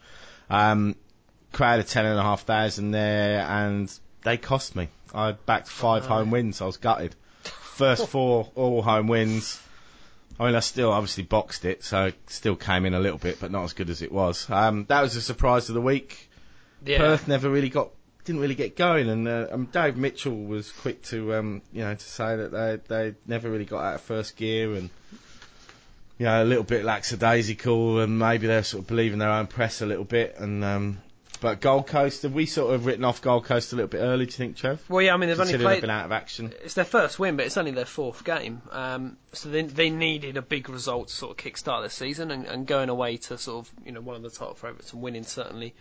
Um, 0.49 0.95
crowd 1.51 1.79
of 1.79 1.87
ten 1.87 2.05
and 2.05 2.19
a 2.19 2.23
half 2.23 2.43
thousand 2.43 2.91
there, 2.91 3.41
and 3.41 3.91
they 4.23 4.37
cost 4.37 4.75
me. 4.75 4.89
I 5.13 5.33
backed 5.33 5.67
five 5.67 6.05
home 6.05 6.31
wins. 6.31 6.61
I 6.61 6.65
was 6.65 6.77
gutted. 6.77 7.15
First 7.43 8.07
four 8.09 8.51
all 8.55 8.81
home 8.81 9.07
wins. 9.07 9.61
I 10.39 10.47
mean, 10.47 10.55
I 10.55 10.59
still 10.59 10.91
obviously 10.91 11.23
boxed 11.23 11.63
it, 11.63 11.83
so 11.83 12.07
it 12.07 12.15
still 12.27 12.57
came 12.57 12.85
in 12.85 12.93
a 12.93 12.99
little 12.99 13.17
bit, 13.17 13.39
but 13.39 13.51
not 13.51 13.63
as 13.63 13.73
good 13.73 13.89
as 13.89 14.01
it 14.01 14.11
was. 14.11 14.49
Um, 14.49 14.85
that 14.89 15.01
was 15.01 15.15
a 15.15 15.21
surprise 15.21 15.69
of 15.69 15.75
the 15.75 15.81
week. 15.81 16.29
Yeah. 16.83 16.97
Perth 16.97 17.27
never 17.27 17.49
really 17.49 17.69
got, 17.69 17.91
didn't 18.25 18.41
really 18.41 18.55
get 18.55 18.75
going, 18.75 19.07
and 19.07 19.27
uh, 19.27 19.47
um, 19.51 19.65
Dave 19.71 19.95
Mitchell 19.97 20.35
was 20.35 20.71
quick 20.71 21.03
to, 21.03 21.35
um, 21.35 21.61
you 21.71 21.81
know, 21.83 21.93
to 21.93 22.05
say 22.05 22.35
that 22.35 22.51
they 22.51 22.79
they 22.87 23.15
never 23.25 23.49
really 23.49 23.65
got 23.65 23.83
out 23.83 23.95
of 23.95 24.01
first 24.01 24.35
gear, 24.35 24.73
and 24.73 24.89
you 26.17 26.25
know, 26.25 26.43
a 26.43 26.45
little 26.45 26.63
bit 26.63 26.83
lackadaisical, 26.83 27.99
and 27.99 28.17
maybe 28.17 28.47
they're 28.47 28.63
sort 28.63 28.81
of 28.81 28.87
believing 28.87 29.19
their 29.19 29.29
own 29.29 29.47
press 29.47 29.81
a 29.81 29.85
little 29.85 30.03
bit, 30.03 30.35
and 30.39 30.63
um, 30.63 30.97
but 31.41 31.61
Gold 31.61 31.85
Coast, 31.85 32.23
have 32.23 32.33
we 32.33 32.47
sort 32.47 32.73
of 32.73 32.85
written 32.87 33.03
off 33.03 33.21
Gold 33.21 33.45
Coast 33.45 33.73
a 33.73 33.75
little 33.75 33.89
bit 33.89 33.99
early? 33.99 34.25
Do 34.25 34.31
you 34.31 34.37
think, 34.37 34.55
Trev? 34.55 34.83
Well, 34.89 35.01
yeah, 35.03 35.13
I 35.13 35.17
mean, 35.17 35.29
they've 35.29 35.39
only 35.39 35.51
Considering 35.53 35.69
they've 35.69 35.81
played. 35.81 35.81
been 35.81 35.89
out 35.95 36.05
of 36.05 36.11
action. 36.11 36.53
It's 36.63 36.73
their 36.73 36.85
first 36.85 37.19
win, 37.19 37.35
but 37.35 37.45
it's 37.45 37.57
only 37.57 37.71
their 37.71 37.85
fourth 37.85 38.23
game. 38.23 38.61
Um, 38.71 39.17
so 39.33 39.49
they, 39.49 39.61
they 39.63 39.89
needed 39.91 40.37
a 40.37 40.41
big 40.41 40.69
result 40.69 41.09
to 41.09 41.13
sort 41.13 41.31
of 41.31 41.45
kickstart 41.45 41.81
their 41.81 41.89
season, 41.89 42.31
and, 42.31 42.45
and 42.45 42.65
going 42.65 42.89
away 42.89 43.17
to 43.17 43.37
sort 43.37 43.67
of 43.67 43.85
you 43.85 43.91
know 43.91 44.01
one 44.01 44.15
of 44.15 44.23
the 44.23 44.29
title 44.31 44.55
favourites 44.55 44.93
and 44.93 45.01
winning 45.01 45.23
certainly 45.23 45.75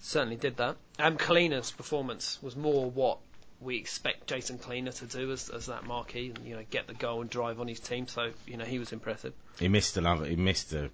certainly 0.00 0.36
did 0.36 0.56
that. 0.58 0.76
And 0.98 1.18
Culina's 1.18 1.70
performance 1.70 2.38
was 2.42 2.56
more 2.56 2.90
what 2.90 3.18
we 3.60 3.76
expect 3.76 4.28
Jason 4.28 4.58
Culina 4.58 4.96
to 4.98 5.06
do 5.06 5.32
as, 5.32 5.48
as 5.48 5.66
that 5.66 5.84
marquee, 5.84 6.32
and 6.34 6.46
you 6.46 6.54
know 6.54 6.62
get 6.70 6.86
the 6.86 6.94
goal 6.94 7.20
and 7.20 7.30
drive 7.30 7.60
on 7.60 7.68
his 7.68 7.80
team. 7.80 8.06
So 8.06 8.30
you 8.46 8.56
know 8.56 8.64
he 8.64 8.78
was 8.78 8.92
impressive. 8.92 9.32
He 9.58 9.68
missed 9.68 9.96
another. 9.96 10.26
He 10.26 10.36
missed 10.36 10.72
a 10.72 10.90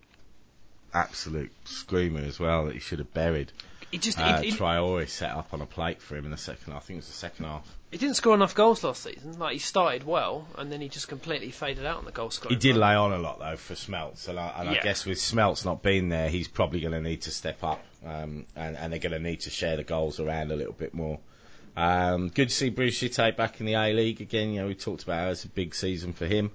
absolute 0.92 1.52
screamer 1.64 2.20
as 2.20 2.38
well 2.38 2.66
that 2.66 2.74
he 2.74 2.80
should 2.80 3.00
have 3.00 3.12
buried. 3.12 3.52
He 3.90 3.98
just 3.98 4.18
Uh, 4.18 4.40
he, 4.40 4.50
he, 4.50 4.56
Traore 4.56 5.08
set 5.08 5.30
up 5.30 5.52
on 5.52 5.60
a 5.60 5.66
plate 5.66 6.00
for 6.00 6.16
him 6.16 6.24
in 6.24 6.30
the 6.30 6.36
second. 6.36 6.72
I 6.72 6.78
think 6.78 6.96
it 6.96 7.00
was 7.00 7.08
the 7.08 7.12
second 7.12 7.44
half. 7.44 7.73
He 7.94 7.98
didn't 7.98 8.16
score 8.16 8.34
enough 8.34 8.56
goals 8.56 8.82
last 8.82 9.04
season. 9.04 9.38
Like 9.38 9.52
he 9.52 9.60
started 9.60 10.02
well, 10.02 10.48
and 10.58 10.72
then 10.72 10.80
he 10.80 10.88
just 10.88 11.06
completely 11.06 11.52
faded 11.52 11.86
out 11.86 11.98
on 11.98 12.04
the 12.04 12.10
goal 12.10 12.28
scoring. 12.28 12.58
He 12.58 12.60
did 12.60 12.76
lay 12.76 12.92
on 12.92 13.12
a 13.12 13.18
lot 13.18 13.38
though 13.38 13.54
for 13.54 13.74
Smeltz, 13.74 14.26
and, 14.26 14.36
I, 14.36 14.52
and 14.58 14.68
I 14.70 14.80
guess 14.80 15.06
with 15.06 15.18
Smeltz 15.18 15.64
not 15.64 15.80
being 15.80 16.08
there, 16.08 16.28
he's 16.28 16.48
probably 16.48 16.80
going 16.80 16.94
to 16.94 17.00
need 17.00 17.22
to 17.22 17.30
step 17.30 17.62
up, 17.62 17.84
um, 18.04 18.46
and, 18.56 18.76
and 18.76 18.92
they're 18.92 18.98
going 18.98 19.12
to 19.12 19.20
need 19.20 19.42
to 19.42 19.50
share 19.50 19.76
the 19.76 19.84
goals 19.84 20.18
around 20.18 20.50
a 20.50 20.56
little 20.56 20.72
bit 20.72 20.92
more. 20.92 21.20
Um, 21.76 22.30
good 22.30 22.48
to 22.48 22.54
see 22.54 22.68
Bruce 22.68 22.98
Djite 22.98 23.36
back 23.36 23.60
in 23.60 23.66
the 23.66 23.74
A 23.74 23.92
League 23.92 24.20
again. 24.20 24.52
You 24.52 24.62
know, 24.62 24.66
we 24.66 24.74
talked 24.74 25.04
about 25.04 25.20
how 25.20 25.30
it's 25.30 25.44
a 25.44 25.48
big 25.48 25.72
season 25.72 26.14
for 26.14 26.26
him. 26.26 26.50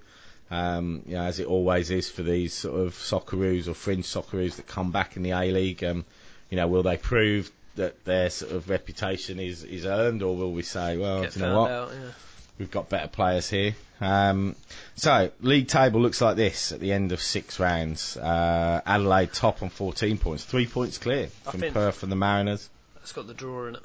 Um, 0.52 1.04
you 1.06 1.16
know, 1.16 1.24
as 1.24 1.40
it 1.40 1.48
always 1.48 1.90
is 1.90 2.10
for 2.10 2.22
these 2.22 2.54
sort 2.54 2.82
of 2.82 2.94
Socceroos 2.96 3.70
or 3.70 3.76
fringe 3.76 4.08
Socceroos 4.08 4.58
that 4.58 4.68
come 4.68 4.92
back 4.92 5.16
in 5.16 5.24
the 5.24 5.32
A 5.32 5.54
League. 5.54 5.86
Um, 5.86 6.04
you 6.50 6.58
know, 6.58 6.68
will 6.68 6.84
they 6.84 6.98
prove 6.98 7.50
that 7.76 8.04
their 8.06 8.30
sort 8.30 8.52
of 8.52 8.70
reputation 8.70 9.40
is, 9.40 9.64
is 9.64 9.86
earned, 9.86 10.22
or 10.24 10.36
will 10.36 10.52
we 10.52 10.64
say, 10.64 10.98
well, 10.98 11.22
Get 11.22 11.34
do 11.34 11.40
you 11.40 11.46
know 11.46 11.62
what? 11.62 11.72
out, 11.72 11.92
yeah. 11.94 12.12
We've 12.58 12.72
got 12.72 12.90
better 12.90 13.08
players 13.08 13.50
here. 13.50 13.74
Um, 14.02 14.56
so, 14.96 15.32
league 15.42 15.68
table 15.70 16.02
looks 16.02 16.20
like 16.20 16.36
this 16.36 16.72
at 16.74 16.80
the 16.82 16.92
end 16.92 17.12
of 17.14 17.22
six 17.22 17.60
rounds. 17.60 18.18
Uh, 18.18 18.82
Adelaide 18.86 19.32
top 19.34 19.64
on 19.64 19.70
14 19.70 20.18
points, 20.18 20.44
three 20.44 20.68
points 20.68 20.98
clear 20.98 21.30
I 21.48 21.52
from 21.52 21.62
Perth 21.72 22.04
and 22.04 22.12
the 22.12 22.16
Mariners. 22.18 22.70
It's 23.02 23.14
got 23.14 23.28
the 23.28 23.34
draw 23.34 23.68
in 23.68 23.76
it. 23.76 23.82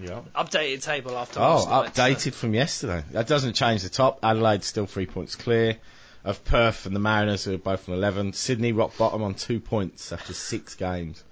Yeah. 0.00 0.20
Updated 0.34 0.82
table 0.82 1.16
after 1.18 1.40
Oh, 1.40 1.64
night, 1.68 1.94
so- 1.96 2.02
updated 2.02 2.32
from 2.34 2.54
yesterday. 2.54 3.02
That 3.10 3.26
doesn't 3.26 3.54
change 3.54 3.82
the 3.82 3.88
top. 3.90 4.20
Adelaide's 4.22 4.66
still 4.66 4.86
three 4.86 5.06
points 5.06 5.34
clear 5.34 5.76
of 6.24 6.42
Perth 6.44 6.86
and 6.86 6.94
the 6.96 7.00
Mariners, 7.00 7.44
who 7.44 7.54
are 7.54 7.58
both 7.58 7.88
on 7.88 7.94
11. 7.96 8.32
Sydney 8.32 8.72
rock 8.72 8.96
bottom 8.96 9.22
on 9.22 9.34
two 9.34 9.60
points 9.60 10.12
after 10.12 10.32
six 10.32 10.74
games. 10.74 11.22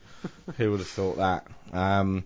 Who 0.57 0.71
would 0.71 0.81
have 0.81 0.89
thought 0.89 1.17
that? 1.17 1.47
Um, 1.73 2.25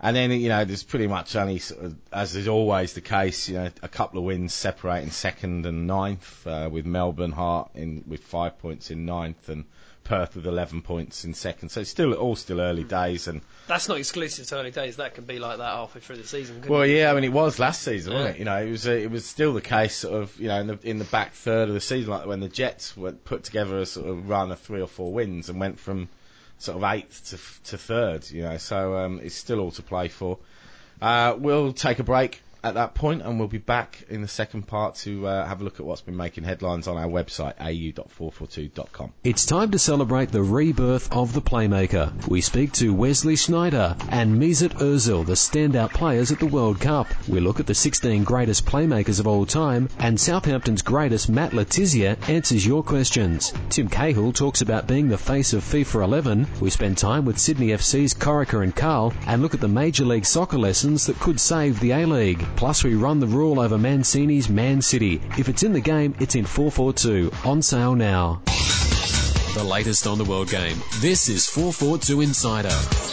and 0.00 0.16
then, 0.16 0.32
you 0.32 0.48
know, 0.48 0.64
there's 0.64 0.82
pretty 0.82 1.06
much 1.06 1.36
only, 1.36 1.60
sort 1.60 1.84
of, 1.84 1.96
as 2.12 2.34
is 2.34 2.48
always 2.48 2.92
the 2.94 3.00
case, 3.00 3.48
you 3.48 3.54
know, 3.54 3.70
a 3.82 3.88
couple 3.88 4.18
of 4.18 4.24
wins 4.24 4.52
separating 4.52 5.10
second 5.10 5.64
and 5.64 5.86
ninth, 5.86 6.44
uh, 6.46 6.68
with 6.70 6.86
Melbourne 6.86 7.30
Heart 7.30 7.70
in 7.74 8.02
with 8.08 8.24
five 8.24 8.58
points 8.58 8.90
in 8.90 9.06
ninth 9.06 9.48
and 9.48 9.64
Perth 10.04 10.34
with 10.34 10.46
11 10.46 10.82
points 10.82 11.24
in 11.24 11.34
second. 11.34 11.68
So 11.68 11.80
it's 11.80 11.90
still 11.90 12.12
all 12.14 12.34
still 12.34 12.60
early 12.60 12.82
days 12.82 13.28
and 13.28 13.40
That's 13.68 13.88
not 13.88 13.98
exclusive 13.98 14.46
to 14.48 14.58
early 14.58 14.72
days. 14.72 14.96
That 14.96 15.14
can 15.14 15.24
be 15.24 15.38
like 15.38 15.58
that 15.58 15.74
halfway 15.76 16.00
through 16.00 16.16
the 16.16 16.26
season. 16.26 16.64
Well, 16.66 16.82
it? 16.82 16.90
yeah, 16.90 17.10
I 17.10 17.14
mean 17.14 17.24
it 17.24 17.32
was 17.32 17.58
last 17.58 17.82
season, 17.82 18.14
wasn't 18.14 18.34
it? 18.34 18.38
You 18.40 18.44
know, 18.44 18.56
it 18.56 18.70
was 18.70 18.88
uh, 18.88 18.92
it 18.92 19.10
was 19.10 19.24
still 19.24 19.54
the 19.54 19.60
case, 19.60 19.96
sort 19.96 20.20
of, 20.20 20.40
you 20.40 20.48
know, 20.48 20.60
in 20.60 20.66
the 20.66 20.78
in 20.82 20.98
the 20.98 21.04
back 21.04 21.32
third 21.32 21.68
of 21.68 21.74
the 21.74 21.80
season, 21.80 22.10
like 22.10 22.26
when 22.26 22.40
the 22.40 22.48
Jets 22.48 22.96
were 22.96 23.12
put 23.12 23.44
together 23.44 23.78
a 23.78 23.86
sort 23.86 24.08
of 24.08 24.28
run 24.28 24.50
of 24.50 24.58
three 24.58 24.80
or 24.80 24.88
four 24.88 25.12
wins 25.12 25.48
and 25.48 25.60
went 25.60 25.78
from 25.78 26.08
sort 26.62 26.78
of 26.78 26.84
eighth 26.84 27.30
to 27.30 27.70
to 27.70 27.78
third, 27.78 28.30
you 28.30 28.42
know. 28.42 28.56
So 28.56 28.96
um, 28.96 29.20
it's 29.22 29.34
still 29.34 29.60
all 29.60 29.72
to 29.72 29.82
play 29.82 30.08
for. 30.08 30.38
Uh, 31.00 31.34
we'll 31.36 31.72
take 31.72 31.98
a 31.98 32.04
break 32.04 32.40
at 32.64 32.74
that 32.74 32.94
point, 32.94 33.22
and 33.22 33.38
we'll 33.38 33.48
be 33.48 33.58
back 33.58 34.04
in 34.08 34.22
the 34.22 34.28
second 34.28 34.62
part 34.68 34.94
to 34.94 35.26
uh, 35.26 35.46
have 35.46 35.60
a 35.60 35.64
look 35.64 35.80
at 35.80 35.86
what's 35.86 36.00
been 36.00 36.16
making 36.16 36.44
headlines 36.44 36.86
on 36.86 36.96
our 36.96 37.08
website 37.08 37.54
au.442.com. 37.60 39.12
It's 39.24 39.44
time 39.44 39.72
to 39.72 39.78
celebrate 39.78 40.30
the 40.30 40.42
rebirth 40.42 41.12
of 41.12 41.32
the 41.32 41.42
Playmaker. 41.42 42.12
We 42.28 42.40
speak 42.40 42.72
to 42.74 42.94
Wesley 42.94 43.34
Sneijder 43.34 43.96
and 44.10 44.40
Mesut 44.40 44.74
Ozil, 44.74 45.26
the 45.26 45.32
standout 45.32 45.92
players 45.92 46.30
at 46.30 46.38
the 46.38 46.46
World 46.46 46.80
Cup. 46.80 47.08
We 47.28 47.40
look 47.40 47.58
at 47.58 47.66
the 47.66 47.74
16 47.74 48.22
greatest 48.22 48.64
playmakers 48.64 49.18
of 49.18 49.26
all 49.26 49.44
time, 49.44 49.88
and 49.98 50.20
Southampton's 50.20 50.82
greatest 50.82 51.28
Matt 51.28 51.52
Le 51.52 51.64
Tissier 51.64 52.16
answers 52.28 52.64
your 52.64 52.84
questions. 52.84 53.52
Tim 53.70 53.88
Cahill 53.88 54.32
talks 54.32 54.60
about 54.60 54.86
being 54.86 55.08
the 55.08 55.18
face 55.18 55.52
of 55.52 55.64
FIFA 55.64 56.04
11. 56.04 56.46
We 56.60 56.70
spend 56.70 56.96
time 56.96 57.24
with 57.24 57.38
Sydney 57.38 57.68
FC's 57.68 58.14
Corica 58.14 58.62
and 58.62 58.74
Carle 58.74 59.12
and 59.26 59.42
look 59.42 59.54
at 59.54 59.60
the 59.60 59.68
Major 59.68 60.04
League 60.04 60.26
Soccer 60.26 60.58
lessons 60.58 61.06
that 61.06 61.18
could 61.18 61.40
save 61.40 61.80
the 61.80 61.90
A-League. 61.90 62.44
Plus, 62.56 62.84
we 62.84 62.94
run 62.94 63.20
the 63.20 63.26
rule 63.26 63.60
over 63.60 63.76
Mancini's 63.76 64.48
Man 64.48 64.80
City. 64.80 65.20
If 65.38 65.48
it's 65.48 65.62
in 65.62 65.72
the 65.72 65.80
game, 65.80 66.14
it's 66.20 66.34
in 66.34 66.44
442. 66.44 67.30
On 67.44 67.60
sale 67.62 67.94
now. 67.94 68.42
The 69.54 69.64
latest 69.64 70.06
on 70.06 70.18
the 70.18 70.24
world 70.24 70.48
game. 70.48 70.78
This 71.00 71.28
is 71.28 71.46
442 71.46 72.20
Insider. 72.22 73.11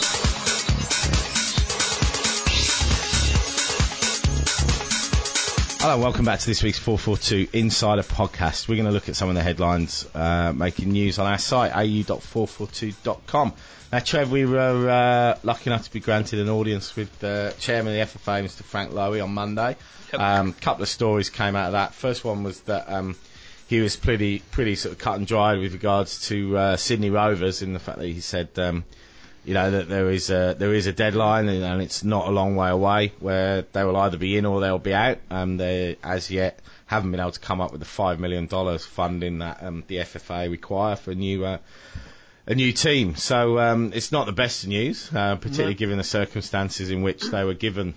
Hello, 5.82 5.98
welcome 5.98 6.26
back 6.26 6.38
to 6.40 6.46
this 6.46 6.62
week's 6.62 6.78
442 6.78 7.56
Insider 7.56 8.02
Podcast. 8.02 8.68
We're 8.68 8.74
going 8.74 8.84
to 8.86 8.92
look 8.92 9.08
at 9.08 9.16
some 9.16 9.30
of 9.30 9.34
the 9.34 9.42
headlines 9.42 10.06
uh, 10.14 10.52
making 10.54 10.90
news 10.92 11.18
on 11.18 11.26
our 11.26 11.38
site, 11.38 11.72
au.442.com. 11.74 13.54
Now, 13.90 13.98
Trev, 14.00 14.30
we 14.30 14.44
were 14.44 14.90
uh, 14.90 15.38
lucky 15.42 15.70
enough 15.70 15.84
to 15.84 15.90
be 15.92 16.00
granted 16.00 16.38
an 16.38 16.50
audience 16.50 16.94
with 16.96 17.18
the 17.20 17.54
chairman 17.58 17.98
of 17.98 18.10
the 18.12 18.18
FFA, 18.18 18.44
Mr. 18.44 18.62
Frank 18.62 18.92
Lowy, 18.92 19.24
on 19.24 19.32
Monday. 19.32 19.72
A 19.72 19.76
Yep. 20.12 20.20
um, 20.20 20.52
couple 20.52 20.82
of 20.82 20.88
stories 20.90 21.30
came 21.30 21.56
out 21.56 21.66
of 21.68 21.72
that. 21.72 21.94
First 21.94 22.24
one 22.26 22.42
was 22.42 22.60
that 22.62 22.90
um, 22.92 23.16
he 23.66 23.80
was 23.80 23.96
pretty, 23.96 24.40
pretty 24.50 24.74
sort 24.74 24.92
of 24.92 24.98
cut 24.98 25.16
and 25.16 25.26
dried 25.26 25.60
with 25.60 25.72
regards 25.72 26.28
to 26.28 26.58
uh, 26.58 26.76
Sydney 26.76 27.08
Rovers 27.10 27.62
in 27.62 27.72
the 27.72 27.78
fact 27.78 27.98
that 27.98 28.06
he 28.06 28.20
said, 28.20 28.50
um, 28.58 28.84
you 29.44 29.54
know, 29.54 29.70
that 29.70 29.88
there 29.88 30.10
is 30.10 30.30
a 30.30 30.54
there 30.58 30.74
is 30.74 30.86
a 30.86 30.92
deadline 30.92 31.48
and, 31.48 31.62
and 31.64 31.82
it's 31.82 32.04
not 32.04 32.28
a 32.28 32.30
long 32.30 32.56
way 32.56 32.68
away 32.70 33.12
where 33.20 33.62
they 33.72 33.84
will 33.84 33.96
either 33.96 34.18
be 34.18 34.36
in 34.36 34.44
or 34.46 34.60
they'll 34.60 34.78
be 34.78 34.94
out. 34.94 35.18
And 35.30 35.58
they, 35.58 35.96
as 36.02 36.30
yet, 36.30 36.60
haven't 36.86 37.10
been 37.10 37.20
able 37.20 37.30
to 37.32 37.40
come 37.40 37.60
up 37.60 37.70
with 37.72 37.80
the 37.80 37.86
five 37.86 38.20
million 38.20 38.46
dollars 38.46 38.84
funding 38.84 39.38
that 39.38 39.62
um, 39.62 39.84
the 39.86 39.96
FFA 39.96 40.50
require 40.50 40.96
for 40.96 41.12
a 41.12 41.14
new. 41.14 41.44
Uh, 41.44 41.58
a 42.46 42.54
new 42.54 42.72
team, 42.72 43.14
so 43.14 43.60
um, 43.60 43.92
it's 43.94 44.10
not 44.10 44.26
the 44.26 44.32
best 44.32 44.66
news, 44.66 45.08
uh, 45.14 45.36
particularly 45.36 45.74
No. 45.74 45.78
given 45.78 45.98
the 45.98 46.02
circumstances 46.04 46.90
in 46.90 47.02
which 47.02 47.22
they 47.30 47.44
were 47.44 47.54
given 47.54 47.94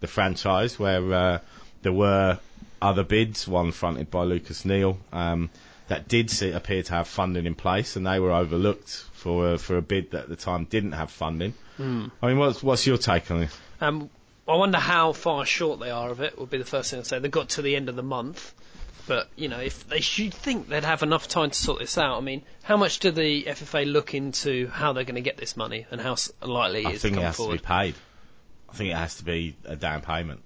the 0.00 0.08
franchise, 0.08 0.76
where 0.76 1.12
uh, 1.12 1.38
there 1.82 1.92
were 1.92 2.38
other 2.80 3.04
bids, 3.04 3.46
one 3.46 3.70
fronted 3.70 4.10
by 4.10 4.24
Lucas 4.24 4.64
Neill, 4.64 4.98
um, 5.12 5.50
that 5.86 6.08
did 6.08 6.30
see, 6.30 6.50
appear 6.50 6.82
to 6.82 6.92
have 6.94 7.06
funding 7.06 7.46
in 7.46 7.54
place, 7.54 7.94
and 7.94 8.04
they 8.04 8.18
were 8.18 8.32
overlooked 8.32 9.04
for 9.22 9.52
a, 9.52 9.58
for 9.58 9.76
a 9.76 9.82
bid 9.82 10.10
that 10.10 10.24
at 10.24 10.28
the 10.28 10.36
time 10.36 10.64
didn't 10.64 10.92
have 10.92 11.10
funding. 11.10 11.54
Hmm. 11.76 12.06
I 12.20 12.28
mean, 12.28 12.38
what's 12.38 12.62
what's 12.62 12.86
your 12.86 12.98
take 12.98 13.30
on 13.30 13.40
this? 13.40 13.56
Um, 13.80 14.10
I 14.48 14.56
wonder 14.56 14.78
how 14.78 15.12
far 15.12 15.46
short 15.46 15.78
they 15.80 15.90
are 15.90 16.10
of 16.10 16.20
it. 16.20 16.38
Would 16.38 16.50
be 16.50 16.58
the 16.58 16.64
first 16.64 16.90
thing 16.90 16.98
I'd 16.98 17.06
say. 17.06 17.18
They 17.20 17.28
got 17.28 17.50
to 17.50 17.62
the 17.62 17.76
end 17.76 17.88
of 17.88 17.96
the 17.96 18.02
month, 18.02 18.52
but 19.06 19.28
you 19.36 19.48
know, 19.48 19.60
if 19.60 19.88
they 19.88 20.00
should 20.00 20.34
think 20.34 20.68
they'd 20.68 20.84
have 20.84 21.02
enough 21.02 21.28
time 21.28 21.50
to 21.50 21.56
sort 21.56 21.78
this 21.78 21.96
out. 21.96 22.18
I 22.18 22.20
mean, 22.20 22.42
how 22.64 22.76
much 22.76 22.98
do 22.98 23.10
the 23.12 23.44
FFA 23.44 23.90
look 23.90 24.14
into 24.14 24.66
how 24.68 24.92
they're 24.92 25.04
going 25.04 25.14
to 25.14 25.20
get 25.30 25.36
this 25.36 25.56
money 25.56 25.86
and 25.90 26.00
how 26.00 26.16
likely 26.42 26.80
it 26.82 26.88
I 26.88 26.96
think 26.96 27.14
to 27.14 27.20
it 27.22 27.24
has 27.24 27.36
forward? 27.36 27.56
to 27.58 27.62
be 27.62 27.66
paid. 27.66 27.94
I 28.68 28.74
think 28.74 28.90
it 28.90 28.96
has 28.96 29.16
to 29.16 29.24
be 29.24 29.54
a 29.64 29.76
down 29.76 30.02
payment. 30.02 30.40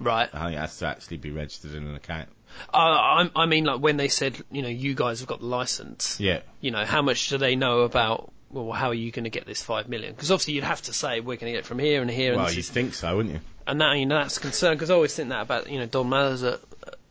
Right. 0.00 0.28
I 0.32 0.44
think 0.44 0.56
it 0.56 0.60
has 0.60 0.78
to 0.78 0.86
actually 0.86 1.18
be 1.18 1.30
registered 1.30 1.74
in 1.74 1.86
an 1.86 1.94
account. 1.94 2.28
Uh, 2.72 2.76
I, 2.76 3.30
I 3.36 3.46
mean, 3.46 3.64
like 3.64 3.80
when 3.80 3.96
they 3.96 4.08
said, 4.08 4.36
you 4.50 4.62
know, 4.62 4.68
you 4.68 4.94
guys 4.94 5.20
have 5.20 5.28
got 5.28 5.40
the 5.40 5.46
license. 5.46 6.18
Yeah. 6.20 6.40
You 6.60 6.70
know, 6.70 6.84
how 6.84 7.02
much 7.02 7.28
do 7.28 7.38
they 7.38 7.56
know 7.56 7.80
about? 7.80 8.32
Well, 8.50 8.70
how 8.72 8.88
are 8.88 8.94
you 8.94 9.10
going 9.10 9.24
to 9.24 9.30
get 9.30 9.46
this 9.46 9.62
five 9.62 9.88
million? 9.88 10.12
Because 10.14 10.30
obviously 10.30 10.54
you'd 10.54 10.64
have 10.64 10.82
to 10.82 10.92
say 10.92 11.18
we're 11.20 11.36
going 11.36 11.52
to 11.52 11.52
get 11.52 11.58
it 11.58 11.66
from 11.66 11.78
here 11.80 12.00
and 12.02 12.10
here, 12.10 12.32
and, 12.32 12.36
Well, 12.38 12.46
this 12.46 12.56
you'd 12.56 12.60
is- 12.60 12.70
think 12.70 12.94
so, 12.94 13.16
wouldn't 13.16 13.34
you? 13.34 13.40
and 13.66 13.80
that 13.80 13.96
you 13.96 14.04
know 14.04 14.16
that's 14.16 14.36
a 14.36 14.40
concern 14.40 14.74
because 14.74 14.90
I 14.90 14.94
always 14.94 15.14
think 15.14 15.30
that 15.30 15.40
about 15.40 15.70
you 15.70 15.78
know 15.78 15.86
Don 15.86 16.08
Mallers 16.10 16.46
at, 16.52 16.60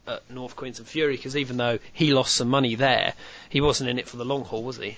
at 0.07 0.29
North 0.29 0.55
Queensland 0.55 0.87
Fury 0.87 1.15
because 1.15 1.35
even 1.35 1.57
though 1.57 1.79
he 1.91 2.13
lost 2.13 2.35
some 2.35 2.47
money 2.47 2.75
there, 2.75 3.13
he 3.49 3.59
wasn't 3.59 3.89
in 3.89 3.97
it 3.99 4.07
for 4.07 4.17
the 4.17 4.23
long 4.25 4.43
haul, 4.45 4.63
was 4.63 4.77
he? 4.77 4.97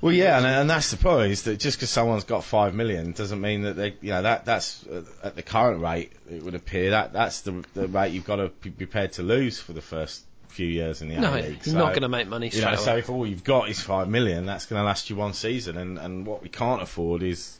Well, 0.00 0.12
yeah, 0.12 0.36
and, 0.38 0.46
and 0.46 0.70
that's 0.70 0.92
the 0.92 0.96
point 0.96 1.32
is 1.32 1.42
that 1.42 1.58
just 1.58 1.78
because 1.78 1.90
someone's 1.90 2.24
got 2.24 2.44
five 2.44 2.72
million 2.72 3.12
doesn't 3.12 3.40
mean 3.40 3.62
that 3.62 3.74
they, 3.74 3.94
you 4.00 4.10
know, 4.10 4.22
that 4.22 4.44
that's 4.44 4.86
uh, 4.86 5.02
at 5.24 5.34
the 5.34 5.42
current 5.42 5.82
rate 5.82 6.12
it 6.30 6.42
would 6.42 6.54
appear 6.54 6.90
that 6.90 7.12
that's 7.12 7.40
the 7.40 7.64
the 7.74 7.88
rate 7.88 8.12
you've 8.12 8.24
got 8.26 8.36
to 8.36 8.48
be 8.62 8.70
prepared 8.70 9.12
to 9.14 9.22
lose 9.24 9.58
for 9.58 9.72
the 9.72 9.80
first 9.82 10.22
few 10.48 10.66
years 10.68 11.02
in 11.02 11.08
the 11.08 11.14
league. 11.14 11.22
No, 11.22 11.34
A-League. 11.34 11.62
he's 11.64 11.74
not 11.74 11.88
going 11.90 12.02
to 12.02 12.08
make 12.08 12.28
money 12.28 12.48
You 12.52 12.62
know, 12.62 12.76
so 12.76 12.96
if 12.96 13.10
all 13.10 13.26
you've 13.26 13.44
got 13.44 13.68
is 13.68 13.80
five 13.80 14.08
million, 14.08 14.46
that's 14.46 14.66
going 14.66 14.80
to 14.80 14.84
last 14.86 15.10
you 15.10 15.16
one 15.16 15.32
season, 15.32 15.76
and 15.76 15.98
and 15.98 16.26
what 16.26 16.42
we 16.42 16.48
can't 16.48 16.80
afford 16.80 17.22
is 17.22 17.58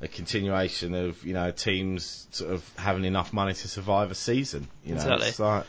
a 0.00 0.08
continuation 0.08 0.94
of 0.94 1.22
you 1.24 1.34
know 1.34 1.50
teams 1.50 2.26
sort 2.30 2.52
of 2.52 2.68
having 2.78 3.04
enough 3.04 3.32
money 3.32 3.52
to 3.52 3.68
survive 3.68 4.10
a 4.10 4.14
season. 4.14 4.68
You 4.84 4.94
know, 4.94 5.00
Exactly. 5.00 5.28
it's 5.28 5.38
like 5.40 5.64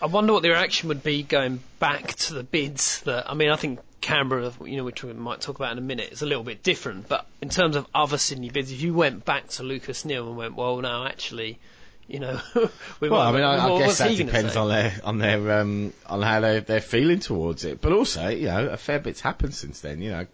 I 0.00 0.06
wonder 0.06 0.32
what 0.32 0.42
the 0.42 0.50
reaction 0.50 0.88
would 0.88 1.02
be 1.02 1.22
going 1.22 1.60
back 1.78 2.14
to 2.14 2.34
the 2.34 2.44
bids 2.44 3.00
that 3.02 3.30
I 3.30 3.34
mean 3.34 3.50
I 3.50 3.56
think 3.56 3.80
Canberra, 4.04 4.52
you 4.64 4.76
know, 4.76 4.84
which 4.84 5.02
we 5.02 5.12
might 5.14 5.40
talk 5.40 5.56
about 5.56 5.72
in 5.72 5.78
a 5.78 5.80
minute, 5.80 6.12
is 6.12 6.20
a 6.20 6.26
little 6.26 6.44
bit 6.44 6.62
different. 6.62 7.08
But 7.08 7.26
in 7.40 7.48
terms 7.48 7.74
of 7.74 7.86
other 7.94 8.18
Sydney 8.18 8.50
bids, 8.50 8.70
if 8.70 8.82
you 8.82 8.92
went 8.92 9.24
back 9.24 9.48
to 9.56 9.62
Lucas 9.62 10.04
Neill 10.04 10.28
and 10.28 10.36
went, 10.36 10.54
well, 10.56 10.76
no, 10.82 11.06
actually, 11.06 11.58
you 12.06 12.20
know, 12.20 12.38
we 13.00 13.08
Well, 13.08 13.24
might- 13.24 13.28
I 13.28 13.32
mean, 13.32 13.42
I, 13.44 13.74
I 13.74 13.78
guess 13.78 13.96
that 13.98 14.14
depends 14.16 14.56
on 14.56 14.68
their 14.68 14.92
on 15.04 15.16
their 15.18 15.58
um, 15.60 15.94
on 16.06 16.20
how 16.20 16.40
they 16.40 16.60
they're 16.60 16.82
feeling 16.82 17.20
towards 17.20 17.64
it. 17.64 17.80
But 17.80 17.92
also, 17.92 18.28
you 18.28 18.46
know, 18.46 18.66
a 18.68 18.76
fair 18.76 18.98
bit's 18.98 19.22
happened 19.22 19.54
since 19.54 19.80
then. 19.80 20.02
You 20.02 20.10
know, 20.10 20.26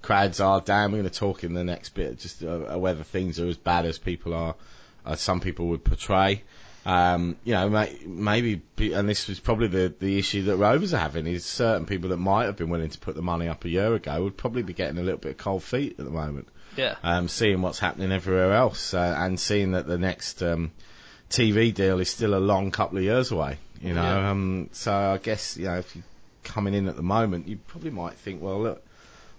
crowds 0.00 0.40
are 0.40 0.62
down. 0.62 0.92
We're 0.92 0.98
going 1.00 1.10
to 1.10 1.18
talk 1.18 1.44
in 1.44 1.52
the 1.52 1.62
next 1.64 1.90
bit 1.90 2.18
just 2.18 2.42
uh, 2.42 2.78
whether 2.78 3.02
things 3.04 3.38
are 3.38 3.48
as 3.48 3.58
bad 3.58 3.84
as 3.84 3.98
people 3.98 4.32
are, 4.32 4.54
uh, 5.04 5.14
some 5.16 5.40
people 5.40 5.66
would 5.68 5.84
portray. 5.84 6.42
Um, 6.86 7.36
you 7.44 7.52
know, 7.52 7.68
may, 7.68 7.98
maybe, 8.06 8.62
be- 8.76 8.94
and 8.94 9.06
this 9.08 9.28
was 9.28 9.38
probably 9.38 9.68
the 9.68 9.92
the 9.98 10.18
issue 10.18 10.44
that 10.44 10.56
Rovers 10.56 10.94
are 10.94 10.98
having 10.98 11.26
is 11.26 11.44
certain 11.44 11.84
people 11.84 12.08
that 12.10 12.16
might 12.16 12.44
have 12.46 12.56
been 12.56 12.70
willing 12.70 12.88
to 12.90 12.98
put 12.98 13.14
the 13.14 13.22
money 13.22 13.48
up 13.48 13.64
a 13.64 13.68
year 13.68 13.94
ago 13.94 14.22
would 14.24 14.36
probably 14.38 14.62
be 14.62 14.72
getting 14.72 14.96
a 14.98 15.02
little 15.02 15.18
bit 15.20 15.32
of 15.32 15.36
cold 15.36 15.62
feet 15.62 15.96
at 15.98 16.04
the 16.04 16.10
moment. 16.10 16.48
Yeah. 16.76 16.94
um, 17.02 17.26
seeing 17.28 17.60
what's 17.62 17.80
happening 17.80 18.12
everywhere 18.12 18.52
else, 18.54 18.94
uh, 18.94 19.14
and 19.18 19.38
seeing 19.38 19.72
that 19.72 19.86
the 19.88 19.98
next 19.98 20.40
um, 20.42 20.70
TV 21.28 21.74
deal 21.74 21.98
is 22.00 22.08
still 22.08 22.34
a 22.34 22.38
long 22.40 22.70
couple 22.70 22.96
of 22.98 23.04
years 23.04 23.30
away. 23.32 23.58
You 23.82 23.92
know, 23.92 24.02
Yeah. 24.02 24.30
um, 24.30 24.68
so 24.72 24.92
I 24.92 25.18
guess 25.18 25.56
you 25.56 25.66
know 25.66 25.78
if 25.78 25.94
you're 25.94 26.04
coming 26.44 26.72
in 26.74 26.86
at 26.88 26.96
the 26.96 27.02
moment, 27.02 27.48
you 27.48 27.56
probably 27.66 27.90
might 27.90 28.14
think, 28.14 28.40
well, 28.40 28.60
look, 28.62 28.82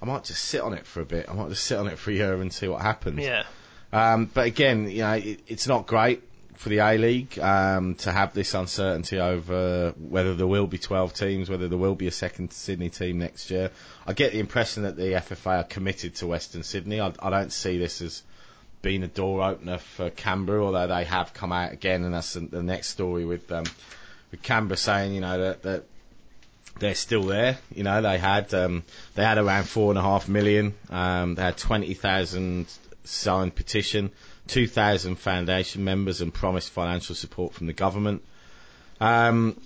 I 0.01 0.05
might 0.05 0.25
just 0.25 0.43
sit 0.43 0.61
on 0.61 0.73
it 0.73 0.85
for 0.85 1.01
a 1.01 1.05
bit. 1.05 1.27
I 1.29 1.33
might 1.33 1.49
just 1.49 1.63
sit 1.63 1.77
on 1.79 1.87
it 1.87 1.97
for 1.97 2.11
a 2.11 2.13
year 2.13 2.33
and 2.41 2.51
see 2.53 2.67
what 2.67 2.81
happens. 2.81 3.19
Yeah. 3.19 3.43
Um, 3.93 4.25
but 4.33 4.45
again, 4.45 4.89
you 4.89 4.99
know, 5.01 5.13
it, 5.13 5.39
it's 5.47 5.67
not 5.67 5.87
great 5.87 6.21
for 6.61 6.69
the 6.69 6.77
A 6.77 6.95
League 6.95 7.39
um, 7.39 7.95
to 7.95 8.11
have 8.11 8.35
this 8.35 8.53
uncertainty 8.53 9.19
over 9.19 9.95
whether 9.97 10.35
there 10.35 10.45
will 10.45 10.67
be 10.67 10.77
12 10.77 11.11
teams, 11.11 11.49
whether 11.49 11.67
there 11.67 11.77
will 11.77 11.95
be 11.95 12.05
a 12.05 12.11
second 12.11 12.53
Sydney 12.53 12.91
team 12.91 13.17
next 13.17 13.49
year. 13.49 13.71
I 14.05 14.13
get 14.13 14.31
the 14.33 14.39
impression 14.39 14.83
that 14.83 14.95
the 14.95 15.13
FFA 15.13 15.61
are 15.61 15.63
committed 15.63 16.13
to 16.17 16.27
Western 16.27 16.61
Sydney. 16.61 17.01
I, 17.01 17.13
I 17.19 17.31
don't 17.31 17.51
see 17.51 17.79
this 17.79 17.99
as 18.03 18.21
being 18.83 19.01
a 19.01 19.07
door 19.07 19.41
opener 19.41 19.79
for 19.79 20.11
Canberra, 20.11 20.63
although 20.63 20.85
they 20.85 21.03
have 21.03 21.33
come 21.33 21.51
out 21.51 21.71
again, 21.73 22.03
and 22.03 22.13
that's 22.13 22.33
the, 22.33 22.61
next 22.61 22.89
story 22.89 23.25
with 23.25 23.51
um, 23.51 23.65
with 24.29 24.43
Canberra 24.43 24.77
saying, 24.77 25.15
you 25.15 25.21
know, 25.21 25.39
that, 25.39 25.63
that 25.63 25.83
they're 26.77 26.93
still 26.93 27.23
there. 27.23 27.57
You 27.73 27.81
know, 27.83 28.03
they 28.03 28.19
had 28.19 28.53
um, 28.53 28.83
they 29.15 29.23
had 29.23 29.39
around 29.39 29.63
four 29.63 29.89
and 29.89 29.97
a 29.97 30.03
half 30.03 30.29
million. 30.29 30.75
Um, 30.91 31.33
they 31.33 31.41
had 31.41 31.57
twenty 31.57 31.95
thousand 31.95 32.67
signed 33.03 33.55
petition, 33.55 34.11
two 34.47 34.67
thousand 34.67 35.15
foundation 35.15 35.83
members, 35.83 36.21
and 36.21 36.33
promised 36.33 36.71
financial 36.71 37.15
support 37.15 37.53
from 37.53 37.67
the 37.67 37.73
government. 37.73 38.23
Um, 38.99 39.59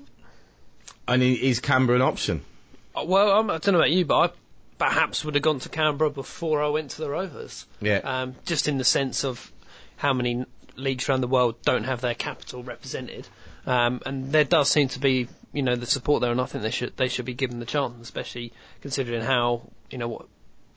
and 1.08 1.22
is 1.22 1.60
Canberra 1.60 1.98
an 1.98 2.02
option? 2.02 2.42
Uh, 2.96 3.04
Well, 3.06 3.32
I'm, 3.32 3.50
I 3.50 3.58
don't 3.58 3.74
know 3.74 3.80
about 3.80 3.92
you, 3.92 4.06
but 4.06 4.18
I 4.18 4.34
perhaps 4.78 5.24
would 5.24 5.36
have 5.36 5.44
gone 5.44 5.60
to 5.60 5.70
Canberra 5.70 6.10
before 6.10 6.62
I 6.64 6.70
went 6.70 6.92
to 6.92 7.02
the 7.02 7.10
Rovers. 7.10 7.66
Yeah. 7.82 7.98
Um, 8.04 8.36
just 8.46 8.68
in 8.68 8.78
the 8.78 8.84
sense 8.84 9.24
of 9.24 9.52
how 9.98 10.14
many 10.14 10.46
leagues 10.76 11.08
around 11.08 11.22
the 11.22 11.28
world 11.28 11.62
don't 11.62 11.86
have 11.86 12.02
their 12.02 12.16
capital 12.16 12.64
represented, 12.64 13.28
um, 13.66 14.02
and 14.06 14.32
there 14.32 14.44
does 14.44 14.70
seem 14.70 14.88
to 14.90 15.00
be, 15.00 15.28
you 15.54 15.62
know, 15.62 15.76
the 15.76 15.86
support 15.86 16.22
there, 16.22 16.32
and 16.32 16.42
I 16.42 16.46
think 16.46 16.64
they 16.64 16.72
should 16.72 16.96
they 16.98 17.08
should 17.08 17.26
be 17.26 17.34
given 17.34 17.60
the 17.60 17.66
chance, 17.66 18.02
especially 18.02 18.52
considering 18.82 19.22
how, 19.22 19.70
you 19.90 19.98
know, 19.98 20.08
what. 20.08 20.28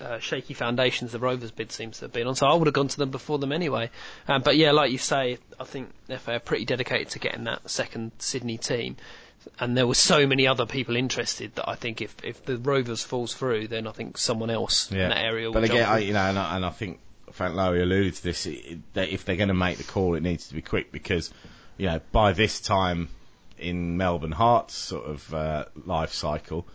Uh, 0.00 0.18
shaky 0.20 0.54
foundations 0.54 1.10
the 1.10 1.18
Rovers 1.18 1.50
bid 1.50 1.72
seems 1.72 1.98
to 1.98 2.04
have 2.04 2.12
been 2.12 2.28
on, 2.28 2.36
so 2.36 2.46
I 2.46 2.54
would 2.54 2.66
have 2.66 2.74
gone 2.74 2.86
to 2.88 2.96
them 2.96 3.10
before 3.10 3.38
them 3.38 3.50
anyway. 3.50 3.90
Um, 4.28 4.42
but 4.42 4.56
yeah, 4.56 4.70
like 4.70 4.92
you 4.92 4.98
say, 4.98 5.38
I 5.58 5.64
think 5.64 5.90
FA 6.08 6.34
are 6.34 6.38
pretty 6.38 6.64
dedicated 6.64 7.08
to 7.10 7.18
getting 7.18 7.44
that 7.44 7.68
second 7.68 8.12
Sydney 8.18 8.58
team 8.58 8.96
and 9.58 9.76
there 9.76 9.86
were 9.86 9.94
so 9.94 10.26
many 10.26 10.46
other 10.46 10.66
people 10.66 10.96
interested 10.96 11.54
that 11.54 11.68
I 11.68 11.74
think 11.74 12.00
if 12.00 12.14
if 12.22 12.44
the 12.44 12.56
Rovers 12.58 13.02
falls 13.02 13.34
through, 13.34 13.68
then 13.68 13.86
I 13.86 13.92
think 13.92 14.18
someone 14.18 14.50
else 14.50 14.90
in 14.90 14.98
that 14.98 15.18
area 15.18 15.46
will. 15.46 15.54
But 15.54 15.64
again, 15.64 15.88
I, 15.88 15.98
you 15.98 16.12
know, 16.12 16.20
and 16.20 16.38
I, 16.38 16.56
and 16.56 16.64
I 16.64 16.70
think 16.70 17.00
Frank 17.32 17.54
Lowy 17.54 17.82
alluded 17.82 18.14
to 18.16 18.22
this. 18.22 18.46
It, 18.46 18.78
that 18.94 19.10
if 19.10 19.24
they're 19.24 19.36
going 19.36 19.48
to 19.48 19.54
make 19.54 19.78
the 19.78 19.84
call, 19.84 20.14
it 20.14 20.22
needs 20.22 20.48
to 20.48 20.54
be 20.54 20.62
quick 20.62 20.92
because, 20.92 21.32
you 21.76 21.86
know, 21.86 22.00
by 22.12 22.32
this 22.32 22.60
time 22.60 23.08
in 23.58 23.96
Melbourne 23.96 24.32
Hearts 24.32 24.74
sort 24.74 25.06
of 25.06 25.34
uh, 25.34 25.64
life 25.84 26.12
cycle, 26.12 26.66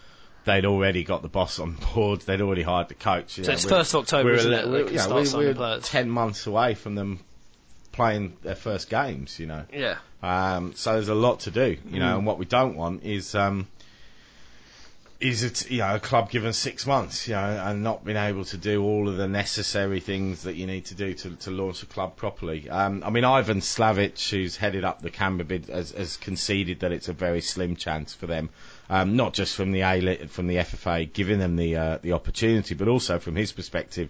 they'd 0.46 0.66
already 0.66 1.04
got 1.04 1.22
the 1.22 1.28
boss 1.30 1.60
on 1.60 1.78
board. 1.94 2.22
They'd 2.22 2.42
already 2.42 2.64
hired 2.64 2.90
the 2.90 2.94
coach. 2.96 3.38
you 3.38 3.44
So 3.44 3.52
know, 3.52 3.56
it's 3.56 3.66
1st 3.66 3.96
October, 3.96 4.30
we're 4.30 4.36
isn't 4.36 4.54
it? 4.54 4.68
We're- 4.68 4.92
yeah, 4.94 5.08
we're- 5.08 5.54
we're 5.54 5.80
ten 5.80 6.10
months 6.10 6.46
away 6.48 6.74
from 6.76 6.96
them 6.96 7.20
playing 7.92 8.34
their 8.44 8.56
first 8.56 8.90
games. 8.90 9.40
You 9.40 9.48
know. 9.48 9.64
yeah, 9.72 9.98
Um, 10.22 10.74
so 10.76 10.94
there's 10.94 11.10
a 11.10 11.16
lot 11.16 11.42
to 11.42 11.52
do, 11.52 11.78
you 11.90 11.98
Mm. 11.98 12.00
know, 12.00 12.18
and 12.18 12.26
what 12.26 12.38
we 12.40 12.46
don't 12.46 12.76
want 12.76 13.04
is 13.04 13.36
um, 13.36 13.68
is 15.20 15.44
it 15.44 15.70
you 15.72 15.78
know 15.78 15.96
a 15.96 16.00
club 16.00 16.30
given 16.30 16.52
six 16.52 16.86
months, 16.86 17.28
you 17.30 17.34
know, 17.34 17.40
and 17.66 17.82
not 17.82 18.04
being 18.04 18.18
able 18.18 18.44
to 18.44 18.58
do 18.58 18.84
all 18.84 19.08
of 19.08 19.16
the 19.16 19.28
necessary 19.28 20.02
things 20.02 20.44
that 20.44 20.56
you 20.56 20.66
need 20.66 20.84
to 20.86 20.96
do 20.96 21.14
to, 21.14 21.30
to 21.38 21.50
launch 21.52 21.82
a 21.82 21.86
club 21.86 22.18
properly. 22.18 22.70
Um, 22.70 23.02
I 23.06 23.10
mean, 23.10 23.24
Ivan 23.24 23.62
Slavic, 23.62 24.20
who's 24.20 24.58
headed 24.58 24.84
up 24.84 25.02
the 25.02 25.10
Canberra 25.10 25.46
bid, 25.46 25.68
has, 25.68 25.92
has 25.92 26.18
conceded 26.18 26.82
that 26.82 26.92
it's 26.92 27.08
a 27.08 27.14
very 27.14 27.40
slim 27.40 27.78
chance 27.78 28.14
for 28.14 28.28
them, 28.28 28.50
um, 28.90 29.16
not 29.16 29.34
just 29.34 29.56
from 29.56 29.72
the 29.72 29.82
A 29.82 30.28
from 30.28 30.48
the 30.48 30.58
FFA 30.58 31.12
giving 31.12 31.40
them 31.40 31.56
the 31.56 31.76
uh, 31.76 31.98
the 32.02 32.14
opportunity, 32.14 32.76
but 32.76 32.88
also 32.88 33.20
from 33.20 33.36
his 33.36 33.52
perspective. 33.52 34.10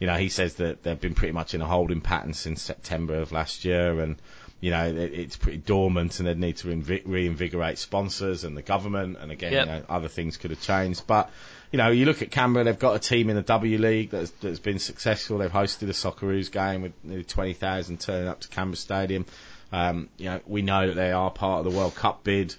You 0.00 0.08
know, 0.08 0.16
he 0.16 0.30
says 0.30 0.54
that 0.54 0.82
they've 0.82 1.00
been 1.00 1.14
pretty 1.14 1.32
much 1.32 1.54
in 1.54 1.62
a 1.62 1.66
holding 1.66 2.00
pattern 2.00 2.32
since 2.34 2.60
September 2.60 3.14
of 3.20 3.30
last 3.30 3.64
year, 3.64 4.00
and 4.00 4.16
you 4.62 4.70
know, 4.70 4.86
it, 4.86 4.96
it's 4.96 5.36
pretty 5.36 5.58
dormant 5.58 6.18
and 6.20 6.28
they'd 6.28 6.38
need 6.38 6.56
to 6.56 6.68
reinvi- 6.68 7.02
reinvigorate 7.04 7.78
sponsors 7.78 8.44
and 8.44 8.56
the 8.56 8.62
government. 8.62 9.18
And 9.20 9.32
again, 9.32 9.52
Yep. 9.52 9.66
you 9.66 9.72
know, 9.72 9.82
other 9.88 10.06
things 10.08 10.36
could 10.36 10.50
have 10.52 10.60
changed. 10.62 11.04
But, 11.08 11.30
you 11.72 11.78
know, 11.78 11.88
you 11.90 12.04
look 12.04 12.22
at 12.22 12.30
Canberra, 12.30 12.64
they've 12.64 12.78
got 12.78 12.94
a 12.94 13.00
team 13.00 13.28
in 13.28 13.34
the 13.34 13.42
W 13.42 13.76
League 13.78 14.10
that's, 14.10 14.30
that's 14.40 14.60
been 14.60 14.78
successful. 14.78 15.38
They've 15.38 15.50
hosted 15.50 15.88
a 15.88 15.92
Socceroos 15.92 16.50
game 16.50 16.82
with 16.82 16.92
nearly 17.02 17.24
20,000 17.24 17.98
turning 17.98 18.28
up 18.28 18.40
to 18.42 18.48
Canberra 18.48 18.76
Stadium. 18.76 19.26
Um, 19.72 20.08
you 20.16 20.26
know, 20.26 20.40
we 20.46 20.62
know 20.62 20.86
that 20.86 20.94
they 20.94 21.10
are 21.10 21.30
part 21.32 21.66
of 21.66 21.72
the 21.72 21.76
World 21.76 21.96
Cup 21.96 22.22
bid. 22.22 22.54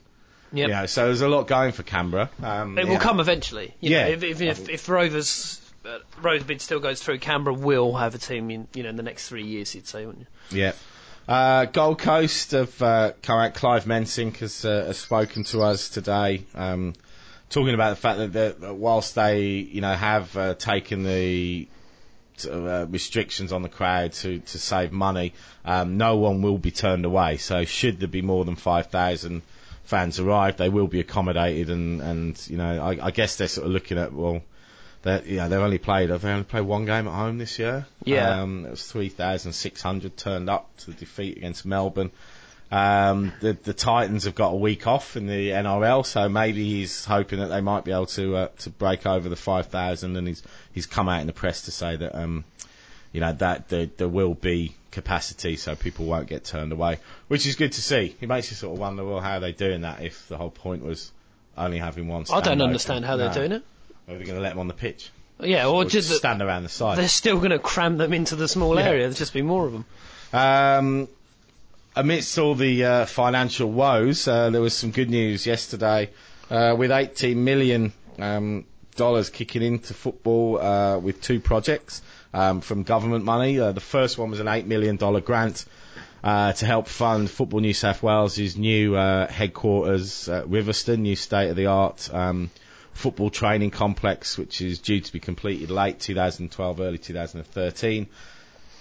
Yep. 0.54 0.70
Know, 0.70 0.86
so 0.86 1.06
there's 1.08 1.22
a 1.22 1.28
lot 1.28 1.48
going 1.48 1.72
for 1.72 1.84
Canberra. 1.84 2.30
Um, 2.42 2.78
it 2.78 2.88
will 2.88 3.00
come 3.00 3.20
eventually. 3.20 3.74
You 3.80 3.92
Yeah. 3.92 4.04
know, 4.06 4.12
if 4.12 4.24
if, 4.24 4.42
if, 4.42 4.70
if 4.70 4.90
Rovers. 4.90 5.60
Uh, 5.86 5.98
Rovers 6.22 6.44
bid 6.44 6.62
still 6.62 6.80
goes 6.80 7.02
through. 7.04 7.20
Canberra 7.20 7.56
will 7.56 7.94
have 7.98 8.16
a 8.16 8.18
team 8.18 8.50
in 8.50 8.68
you 8.74 8.84
know 8.84 8.90
in 8.90 8.96
the 8.96 9.04
next 9.04 9.28
three 9.28 9.44
years. 9.44 9.76
You'd 9.76 9.88
say, 9.88 10.06
wouldn't 10.06 10.28
you? 10.52 10.60
Yeah. 10.60 10.72
Uh, 11.28 11.66
Gold 11.66 12.00
Coast 12.00 12.52
have 12.52 12.82
uh, 12.82 13.12
come 13.22 13.40
out. 13.40 13.54
Clive 13.54 13.86
Mensink 13.86 14.38
has, 14.38 14.64
uh, 14.64 14.86
has 14.88 14.98
spoken 14.98 15.44
to 15.46 15.62
us 15.62 15.90
today, 15.90 16.46
um, 16.54 16.94
talking 17.50 17.74
about 17.74 17.92
the 17.92 17.96
fact 17.96 18.20
that, 18.34 18.60
that 18.60 18.76
whilst 18.76 19.16
they, 19.16 19.42
you 19.42 19.80
know, 19.82 19.94
have 19.94 20.36
uh, 20.38 20.54
taken 20.54 21.04
the 21.04 21.68
uh, 22.50 22.86
restrictions 22.90 23.54
on 23.54 23.62
the 23.62 23.70
crowd 23.70 24.12
to, 24.14 24.40
to 24.40 24.58
save 24.60 24.92
money, 24.92 25.34
um, 25.64 25.98
no 25.98 26.18
one 26.18 26.42
will 26.42 26.58
be 26.58 26.72
turned 26.72 27.06
away. 27.06 27.38
So 27.38 27.64
should 27.64 28.00
there 28.00 28.08
be 28.10 28.22
more 28.22 28.44
than 28.44 28.56
5,000 28.58 29.42
fans 29.84 30.20
arrive, 30.20 30.58
they 30.58 30.70
will 30.70 30.88
be 30.88 31.00
accommodated 31.00 31.70
and, 31.70 32.02
and 32.02 32.48
you 32.48 32.58
know, 32.58 32.82
I, 32.82 33.08
I 33.08 33.12
guess 33.12 33.38
they're 33.38 33.48
sort 33.48 33.68
of 33.68 33.74
looking 33.74 33.98
at, 33.98 34.14
well, 34.14 34.42
that 35.04 35.26
you 35.26 35.38
know 35.38 35.50
they've 35.50 35.60
only 35.60 35.78
played 35.78 36.10
have 36.10 36.22
they 36.22 36.32
only 36.32 36.46
played 36.46 36.62
one 36.62 36.86
game 36.86 37.08
at 37.08 37.14
home 37.14 37.38
this 37.38 37.60
year? 37.60 37.86
Yeah. 38.04 38.42
Um, 38.42 38.66
it 38.66 38.72
was 38.72 38.90
three 38.90 39.10
thousand 39.10 39.54
six 39.54 39.82
hundred 39.82 40.18
turned 40.18 40.50
up 40.50 40.76
to 40.78 40.88
the 40.88 40.94
defeat 40.94 41.38
against 41.38 41.66
Melbourne. 41.66 42.12
Um, 42.72 43.34
the 43.42 43.54
the 43.54 43.74
Titans 43.74 44.24
have 44.24 44.34
got 44.34 44.50
a 44.54 44.56
week 44.56 44.88
off 44.88 45.16
in 45.16 45.28
the 45.28 45.50
NRL, 45.50 46.06
so 46.06 46.28
maybe 46.30 46.64
he's 46.64 47.06
hoping 47.06 47.40
that 47.40 47.48
they 47.48 47.62
might 47.62 47.84
be 47.84 47.92
able 47.92 48.08
to 48.08 48.36
uh, 48.36 48.48
to 48.60 48.70
break 48.70 49.06
over 49.06 49.30
the 49.30 49.36
five 49.36 49.68
thousand. 49.68 50.16
And 50.16 50.28
he's 50.28 50.42
he's 50.72 50.86
come 50.86 51.10
out 51.10 51.22
in 51.22 51.28
the 51.28 51.34
press 51.34 51.64
to 51.64 51.72
say 51.72 51.98
that 51.98 52.16
um, 52.16 52.46
you 53.14 53.22
know 53.22 53.32
that 53.32 53.70
there, 53.70 53.86
there 53.86 54.10
will 54.10 54.34
be 54.34 54.76
capacity, 54.92 55.56
so 55.56 55.76
people 55.76 56.06
won't 56.06 56.28
get 56.28 56.44
turned 56.44 56.72
away, 56.74 57.00
which 57.30 57.46
is 57.46 57.56
good 57.56 57.72
to 57.72 57.82
see. 57.82 58.16
It 58.20 58.28
makes 58.28 58.52
you 58.52 58.58
sort 58.58 58.74
of 58.74 58.80
wonder, 58.80 59.06
well, 59.06 59.22
how 59.22 59.38
are 59.38 59.40
they 59.40 59.54
doing 59.54 59.82
that 59.82 60.04
if 60.04 60.28
the 60.28 60.38
whole 60.38 60.50
point 60.52 60.84
was 60.84 61.12
only 61.58 61.78
having 61.78 62.08
one? 62.08 62.24
I 62.32 62.42
don't 62.42 62.54
open? 62.60 62.62
understand 62.62 63.06
how 63.06 63.16
they're 63.16 63.30
No. 63.30 63.34
doing 63.34 63.52
it. 63.54 63.64
Are 64.10 64.18
they 64.18 64.24
going 64.26 64.36
to 64.36 64.42
let 64.42 64.50
them 64.50 64.60
on 64.60 64.68
the 64.68 64.74
pitch? 64.74 65.10
Yeah, 65.40 65.66
or, 65.68 65.84
Or 65.84 65.86
just 65.86 66.12
stand 66.12 66.42
around 66.42 66.64
the 66.64 66.70
side? 66.70 66.98
they're 66.98 67.08
still 67.08 67.38
going 67.38 67.52
to 67.52 67.60
cram 67.60 67.98
them 67.98 68.14
into 68.14 68.36
the 68.36 68.48
small 68.48 68.76
Yeah. 68.78 68.88
area. 68.90 69.04
There's 69.04 69.18
just 69.18 69.34
be 69.34 69.42
more 69.42 69.66
of 69.66 69.72
them. 69.74 69.86
Um, 70.34 71.08
amidst 71.96 72.38
all 72.40 72.56
the 72.56 72.84
uh, 72.86 73.06
financial 73.06 73.72
woes, 73.72 74.28
uh, 74.28 74.50
there 74.50 74.62
was 74.62 74.74
some 74.74 74.92
good 74.92 75.10
news 75.10 75.46
yesterday 75.46 76.10
uh, 76.50 76.76
with 76.78 76.92
18 76.92 77.44
million 77.44 77.94
um, 78.20 78.66
dollars 78.96 79.30
kicking 79.30 79.64
into 79.64 79.94
football 79.94 80.60
uh, 80.60 80.98
with 81.00 81.22
two 81.22 81.40
projects 81.40 82.02
um, 82.34 82.62
from 82.62 82.84
government 82.84 83.24
money. 83.26 83.60
Uh, 83.60 83.72
the 83.72 83.80
first 83.80 84.18
one 84.18 84.30
was 84.30 84.40
an 84.40 84.48
eight 84.48 84.66
million 84.66 84.96
dollar 84.98 85.22
grant. 85.22 85.66
Uh, 86.24 86.54
to 86.54 86.66
help 86.66 86.88
fund 86.88 87.30
Football 87.30 87.60
New 87.60 87.74
South 87.74 88.02
Wales' 88.02 88.56
new 88.56 88.96
uh, 88.96 89.28
headquarters 89.30 90.30
at 90.30 90.46
Riverstone, 90.46 91.00
new 91.00 91.18
state-of-the-art 91.18 92.10
um, 92.14 92.50
football 92.94 93.30
training 93.30 93.72
complex, 93.72 94.38
which 94.38 94.62
is 94.62 94.80
due 94.80 95.02
to 95.02 95.12
be 95.12 95.20
completed 95.20 95.70
late 95.70 96.00
2012, 96.00 96.80
early 96.80 96.98
2013. 96.98 98.08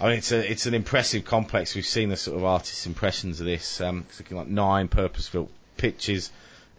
I 0.00 0.04
mean, 0.08 0.18
it's 0.18 0.32
a 0.32 0.50
it's 0.50 0.66
an 0.66 0.74
impressive 0.74 1.24
complex. 1.24 1.74
We've 1.74 1.86
seen 1.86 2.08
the 2.08 2.16
sort 2.16 2.36
of 2.36 2.44
artist's 2.44 2.86
impressions 2.86 3.40
of 3.40 3.46
this. 3.46 3.80
Um, 3.80 4.04
it's 4.08 4.18
looking 4.20 4.36
like 4.36 4.48
nine 4.48 4.88
purpose-built 4.88 5.50
pitches, 5.76 6.30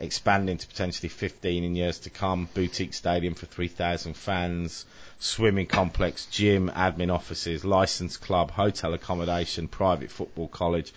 expanding 0.03 0.57
to 0.57 0.67
potentially 0.67 1.09
15 1.09 1.63
in 1.63 1.75
years 1.75 1.99
to 1.99 2.09
come. 2.09 2.47
Boutique 2.53 2.93
stadium 2.93 3.33
for 3.33 3.45
3,000 3.45 4.15
fans, 4.15 4.85
swimming 5.19 5.65
complex, 5.65 6.25
gym, 6.27 6.69
admin 6.75 7.13
offices, 7.13 7.63
licensed 7.65 8.21
club, 8.21 8.51
hotel 8.51 8.93
accommodation, 8.93 9.67
private 9.67 10.11
football 10.11 10.47
college. 10.47 10.93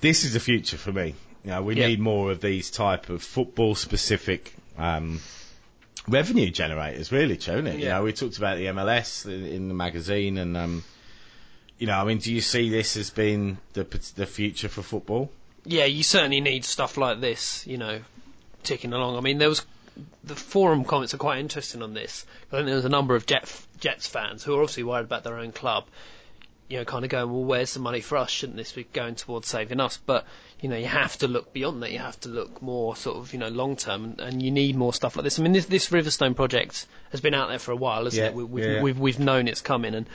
This 0.00 0.24
is 0.24 0.32
the 0.32 0.40
future 0.40 0.78
for 0.78 0.92
me. 0.92 1.14
You 1.44 1.50
know, 1.50 1.62
we 1.62 1.76
Yeah. 1.76 1.88
need 1.88 2.00
more 2.00 2.30
of 2.30 2.40
these 2.40 2.70
type 2.70 3.08
of 3.08 3.22
football-specific. 3.22 4.54
Um, 4.78 5.20
revenue 6.08 6.50
generators, 6.50 7.12
really, 7.12 7.36
isn't 7.36 7.66
it? 7.66 7.78
You 7.78 7.86
Yeah. 7.86 7.98
know, 7.98 8.04
we 8.04 8.12
talked 8.12 8.38
about 8.38 8.58
the 8.58 8.66
MLS 8.68 9.26
in, 9.26 9.44
in 9.46 9.68
the 9.68 9.74
magazine, 9.74 10.38
and 10.38 10.56
um, 10.56 10.84
you 11.78 11.86
know, 11.86 11.94
I 11.98 12.04
mean, 12.04 12.18
do 12.18 12.32
you 12.32 12.40
see 12.40 12.68
this 12.70 12.96
as 12.96 13.10
being 13.10 13.58
the 13.72 13.84
the 14.16 14.26
future 14.26 14.68
for 14.68 14.82
football? 14.82 15.30
Yeah, 15.64 15.84
you 15.84 16.02
certainly 16.02 16.40
need 16.40 16.64
stuff 16.64 16.96
like 16.96 17.20
this, 17.20 17.66
you 17.66 17.76
know, 17.76 18.00
ticking 18.62 18.92
along. 18.92 19.16
I 19.16 19.20
mean, 19.20 19.38
there 19.38 19.48
was 19.48 19.64
the 20.24 20.34
forum 20.34 20.84
comments 20.84 21.14
are 21.14 21.18
quite 21.18 21.38
interesting 21.38 21.82
on 21.82 21.94
this. 21.94 22.24
I 22.50 22.56
think 22.56 22.66
there 22.66 22.76
was 22.76 22.84
a 22.84 22.90
number 22.90 23.14
of 23.14 23.26
Jeff 23.26 23.66
Jets 23.80 24.06
fans 24.06 24.42
who 24.42 24.54
are 24.54 24.62
obviously 24.62 24.84
worried 24.84 25.04
about 25.04 25.24
their 25.24 25.38
own 25.38 25.52
club, 25.52 25.84
you 26.68 26.78
know, 26.78 26.84
kind 26.84 27.04
of 27.04 27.10
going, 27.10 27.30
well, 27.30 27.44
where's 27.44 27.74
the 27.74 27.80
money 27.80 28.00
for 28.00 28.16
us? 28.16 28.30
Shouldn't 28.30 28.56
this 28.56 28.72
be 28.72 28.84
going 28.84 29.16
towards 29.16 29.48
saving 29.48 29.80
us? 29.80 29.98
But 29.98 30.26
you 30.60 30.68
know, 30.68 30.76
you 30.76 30.86
have 30.86 31.16
to 31.18 31.28
look 31.28 31.52
beyond 31.52 31.82
that. 31.82 31.90
You 31.90 31.98
have 31.98 32.20
to 32.20 32.28
look 32.28 32.60
more 32.60 32.94
sort 32.94 33.16
of, 33.16 33.32
you 33.32 33.38
know, 33.38 33.48
long 33.48 33.76
term, 33.76 34.04
and, 34.04 34.20
and 34.20 34.42
you 34.42 34.50
need 34.50 34.76
more 34.76 34.92
stuff 34.92 35.16
like 35.16 35.24
this. 35.24 35.38
I 35.38 35.42
mean, 35.42 35.52
this, 35.52 35.66
this 35.66 35.88
Riverstone 35.88 36.36
project 36.36 36.86
has 37.10 37.20
been 37.20 37.34
out 37.34 37.48
there 37.48 37.58
for 37.58 37.72
a 37.72 37.76
while, 37.76 38.04
hasn't 38.04 38.22
Yeah, 38.22 38.28
it? 38.28 38.34
We, 38.34 38.44
we've, 38.44 38.64
yeah. 38.64 38.82
we've 38.82 38.98
we've 38.98 39.18
known 39.18 39.48
it's 39.48 39.62
coming, 39.62 39.94
and 39.94 40.06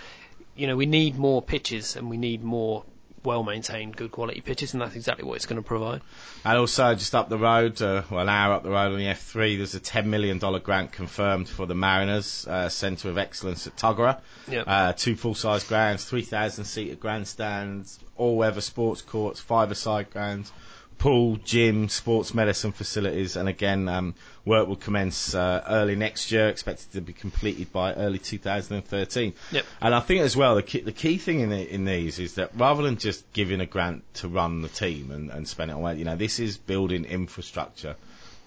you 0.55 0.67
know, 0.67 0.75
we 0.75 0.85
need 0.85 1.17
more 1.17 1.41
pitches, 1.41 1.95
and 1.95 2.09
we 2.09 2.17
need 2.17 2.43
more 2.43 2.83
well 3.25 3.43
maintained, 3.43 3.95
good 3.95 4.11
quality 4.11 4.41
pitches, 4.41 4.73
and 4.73 4.81
that's 4.81 4.95
exactly 4.95 5.25
what 5.25 5.35
it's 5.35 5.45
going 5.45 5.61
to 5.61 5.67
provide. 5.67 6.01
And 6.43 6.57
also, 6.57 6.93
just 6.95 7.15
up 7.15 7.29
the 7.29 7.37
road, 7.37 7.81
uh, 7.81 8.03
well, 8.09 8.21
an 8.21 8.29
hour 8.29 8.53
up 8.53 8.63
the 8.63 8.69
road 8.69 8.91
on 8.91 8.97
the 8.97 9.05
F3, 9.05 9.57
there's 9.57 9.75
a 9.75 9.79
$10 9.79 10.05
million 10.05 10.37
grant 10.37 10.91
confirmed 10.91 11.49
for 11.49 11.65
the 11.65 11.75
Mariners 11.75 12.47
uh, 12.47 12.69
Centre 12.69 13.09
of 13.09 13.17
Excellence 13.17 13.67
at 13.67 13.75
Tuggerah. 13.75 14.19
Yep. 14.47 14.63
Uh, 14.67 14.93
two 14.93 15.15
full-size 15.15 15.63
grounds, 15.63 16.05
3,000 16.05 16.65
seater 16.65 16.95
grandstands, 16.95 17.99
all-weather 18.17 18.61
sports 18.61 19.01
courts, 19.01 19.39
five-a-side 19.39 20.09
grounds, 20.11 20.51
pool, 20.97 21.37
gym, 21.43 21.89
sports 21.89 22.33
medicine 22.33 22.71
facilities, 22.71 23.35
and 23.35 23.47
again, 23.49 23.87
um, 23.87 24.15
work 24.45 24.67
will 24.67 24.75
commence 24.75 25.35
uh, 25.35 25.63
early 25.67 25.95
next 25.95 26.31
year, 26.31 26.47
expected 26.47 26.91
to 26.93 27.01
be 27.01 27.13
completed 27.13 27.71
by 27.71 27.93
early 27.93 28.19
2013. 28.19 29.33
Yep. 29.51 29.65
And 29.81 29.95
I 29.95 29.99
think 29.99 30.21
as 30.21 30.35
well, 30.37 30.55
the 30.55 30.63
key, 30.63 30.81
the 30.81 30.91
key 30.91 31.17
thing 31.17 31.41
in, 31.41 31.49
the, 31.49 31.73
in 31.73 31.85
these 31.85 32.19
is 32.19 32.35
that 32.35 32.51
rather 32.55 32.83
than 32.83 32.97
just 32.97 33.31
giving 33.33 33.61
a 33.61 33.65
grant 33.65 34.03
to 34.15 34.27
run 34.27 34.61
the 34.61 34.69
team 34.69 35.11
and, 35.11 35.29
and 35.29 35.47
spend 35.47 35.71
it 35.71 35.75
on, 35.75 35.81
well, 35.81 35.97
you 35.97 36.05
know, 36.05 36.15
this 36.15 36.39
is 36.39 36.57
building 36.57 37.05
infrastructure 37.05 37.95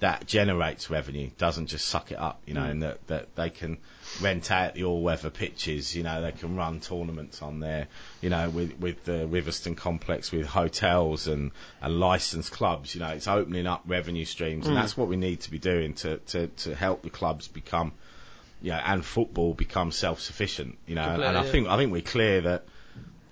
that 0.01 0.27
generates 0.27 0.91
revenue, 0.91 1.29
doesn't 1.39 1.67
just 1.67 1.87
suck 1.87 2.13
it 2.13 2.19
up, 2.19 2.41
you 2.47 2.55
know, 2.55 2.63
mm. 2.63 2.71
and 2.71 2.83
that, 2.83 3.07
that 3.09 3.35
they 3.35 3.51
can 3.51 3.79
rent 4.23 4.51
out 4.53 4.75
the 4.75 4.85
all-weather 4.85 5.31
pitches, 5.31 5.95
you 5.97 6.05
know, 6.05 6.23
they 6.23 6.31
can 6.31 6.55
run 6.55 6.79
tournaments 6.79 7.43
on 7.43 7.59
there, 7.59 7.89
you 8.21 8.31
know, 8.31 8.49
with, 8.49 8.79
with 8.79 9.05
the 9.05 9.27
Riverstone 9.27 9.77
complex, 9.77 10.31
with 10.31 10.47
hotels 10.47 11.27
and, 11.27 11.51
and 11.83 11.99
licensed 11.99 12.53
clubs, 12.53 12.95
you 12.95 13.01
know, 13.01 13.09
it's 13.09 13.27
opening 13.27 13.67
up 13.67 13.83
revenue 13.87 14.25
streams, 14.25 14.67
and 14.67 14.77
mm. 14.77 14.81
that's 14.81 14.97
what 14.97 15.09
we 15.09 15.17
need 15.17 15.41
to 15.41 15.51
be 15.51 15.59
doing 15.59 15.95
to, 15.95 16.19
to, 16.19 16.47
to 16.47 16.75
help 16.75 17.03
the 17.03 17.11
clubs 17.11 17.49
become, 17.49 17.93
you 18.63 18.71
know, 18.71 18.81
and 18.85 19.05
football 19.05 19.53
become 19.53 19.91
self-sufficient, 19.91 20.79
you 20.87 20.95
know, 20.95 21.03
and, 21.03 21.23
and 21.25 21.37
I 21.37 21.43
Completely, 21.43 21.51
think, 21.51 21.69
I 21.69 21.77
think 21.77 21.93
we're 21.93 22.03
clear 22.03 22.41
that 22.43 22.65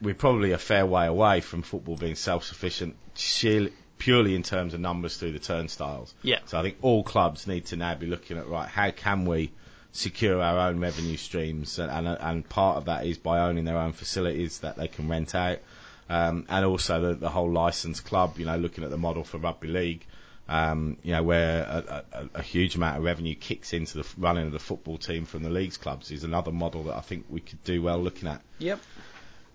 we're 0.03 0.15
probably 0.15 0.51
a 0.51 0.59
fair 0.59 0.85
way 0.85 1.07
away 1.07 1.41
from 1.41 1.63
football 1.63 1.97
being 1.97 2.17
self-sufficient. 2.17 2.97
Sheer- 3.15 3.71
purely 3.99 4.35
in 4.35 4.43
terms 4.43 4.75
of 4.75 4.81
numbers 4.81 5.17
through 5.17 5.33
the 5.33 5.39
turnstiles. 5.39 6.15
Yeah. 6.23 6.41
So 6.47 6.59
I 6.59 6.63
think 6.63 6.77
all 6.83 7.03
clubs 7.03 7.47
need 7.47 7.67
to 7.67 7.77
now 7.77 7.95
be 7.95 8.07
looking 8.07 8.39
at 8.39 8.49
right, 8.49 8.69
how 8.69 8.91
can 8.91 9.25
we 9.25 9.53
secure 9.93 10.43
our 10.43 10.69
own 10.69 10.79
revenue 10.79 11.17
streams, 11.17 11.79
and 11.79 11.91
and, 11.91 12.07
and 12.07 12.49
part 12.49 12.77
of 12.77 12.85
that 12.87 13.07
is 13.07 13.19
by 13.19 13.41
owning 13.41 13.65
their 13.65 13.79
own 13.79 13.93
facilities 13.93 14.61
that 14.61 14.77
they 14.77 14.89
can 14.89 15.09
rent 15.09 15.35
out, 15.35 15.59
um, 16.09 16.45
and 16.49 16.65
also 16.65 17.01
the, 17.01 17.15
the 17.15 17.31
whole 17.31 17.51
licensed 17.51 18.05
club. 18.05 18.39
You 18.39 18.47
know, 18.47 18.57
looking 18.57 18.85
at 18.85 18.91
the 18.91 18.99
model 18.99 19.25
for 19.25 19.39
rugby 19.39 19.69
league. 19.69 20.07
Um, 20.49 20.97
you 21.03 21.11
know, 21.11 21.25
where 21.25 21.65
a, 21.65 22.05
a, 22.13 22.29
a 22.37 22.43
huge 22.43 22.77
amount 22.77 22.99
of 22.99 23.03
revenue 23.03 23.35
kicks 23.35 23.73
into 23.73 23.99
the 23.99 24.07
running 24.17 24.47
of 24.47 24.53
the 24.53 24.61
football 24.61 24.97
team 24.97 25.25
from 25.25 25.43
the 25.43 25.51
leagues 25.51 25.77
clubs 25.77 26.13
is 26.13 26.23
another 26.23 26.53
model 26.53 26.85
that 26.85 26.95
I 26.97 27.01
think 27.01 27.25
we 27.29 27.41
could 27.41 27.65
do 27.65 27.83
well 27.83 27.99
looking 27.99 28.29
at. 28.29 28.43
Yep. 28.61 28.79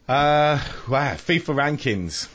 Uh, 0.09 0.59
wow, 0.89 1.13
FIFA 1.13 1.55
rankings. 1.55 2.27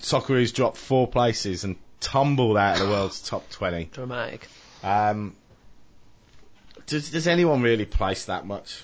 Socceroos 0.00 0.52
dropped 0.54 0.76
four 0.76 1.08
places 1.08 1.64
and 1.64 1.76
tumbled 2.00 2.56
out 2.56 2.80
of 2.80 2.86
the 2.86 2.92
world's 2.92 3.20
top 3.28 3.48
20. 3.50 3.86
Dramatic. 3.92 4.48
Um, 4.82 5.36
does, 6.86 7.10
does 7.10 7.26
anyone 7.26 7.62
really 7.62 7.84
place 7.84 8.26
that 8.26 8.46
much 8.46 8.82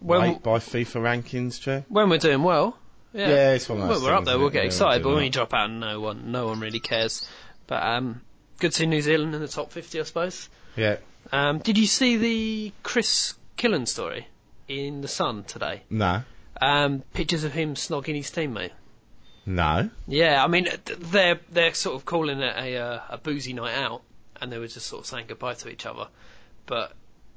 When, 0.00 0.20
weight 0.20 0.42
by 0.42 0.58
FIFA 0.58 1.02
rankings, 1.22 1.60
Joe? 1.60 1.84
when 1.88 2.08
we're 2.08 2.18
doing 2.18 2.42
well, 2.42 2.78
yeah, 3.12 3.28
Yeah, 3.28 3.52
it's 3.54 3.68
one 3.68 3.80
of 3.80 3.88
those 3.88 4.02
Well, 4.02 4.10
we're 4.10 4.16
up 4.16 4.24
there, 4.24 4.38
We'll 4.38 4.50
get 4.50 4.64
excited, 4.64 5.02
but 5.02 5.14
when 5.14 5.24
you 5.24 5.30
drop 5.30 5.52
out, 5.52 5.70
no 5.70 6.00
one, 6.00 6.30
no 6.30 6.46
one 6.46 6.60
really 6.60 6.80
cares. 6.80 7.28
But 7.66 7.82
um, 7.82 8.20
good 8.58 8.72
to 8.72 8.78
see 8.78 8.86
New 8.86 9.02
Zealand 9.02 9.34
in 9.34 9.40
the 9.40 9.48
top 9.48 9.72
50, 9.72 10.00
I 10.00 10.02
suppose. 10.04 10.48
Yeah. 10.76 10.98
Um, 11.32 11.58
did 11.58 11.76
you 11.76 11.86
see 11.86 12.16
the 12.16 12.72
Chris 12.82 13.34
Killen 13.58 13.88
story 13.88 14.28
in 14.68 15.00
the 15.00 15.08
Sun 15.08 15.44
today? 15.44 15.82
No. 15.90 16.22
Um, 16.60 17.02
pictures 17.12 17.44
of 17.44 17.52
him 17.52 17.74
snogging 17.74 18.14
his 18.14 18.30
teammate. 18.30 18.70
No. 19.46 19.88
Yeah, 20.08 20.44
I 20.44 20.48
mean 20.48 20.68
they're 20.84 21.38
they're 21.50 21.74
sort 21.74 21.94
of 21.96 22.04
calling 22.04 22.40
it 22.40 22.56
a 22.56 22.76
uh, 22.76 23.00
a 23.10 23.18
boozy 23.18 23.52
night 23.52 23.74
out, 23.76 24.02
and 24.40 24.50
they 24.50 24.58
were 24.58 24.66
just 24.66 24.86
sort 24.86 25.00
of 25.00 25.06
saying 25.06 25.26
goodbye 25.28 25.54
to 25.54 25.68
each 25.68 25.86
other. 25.86 26.08
But 26.66 26.92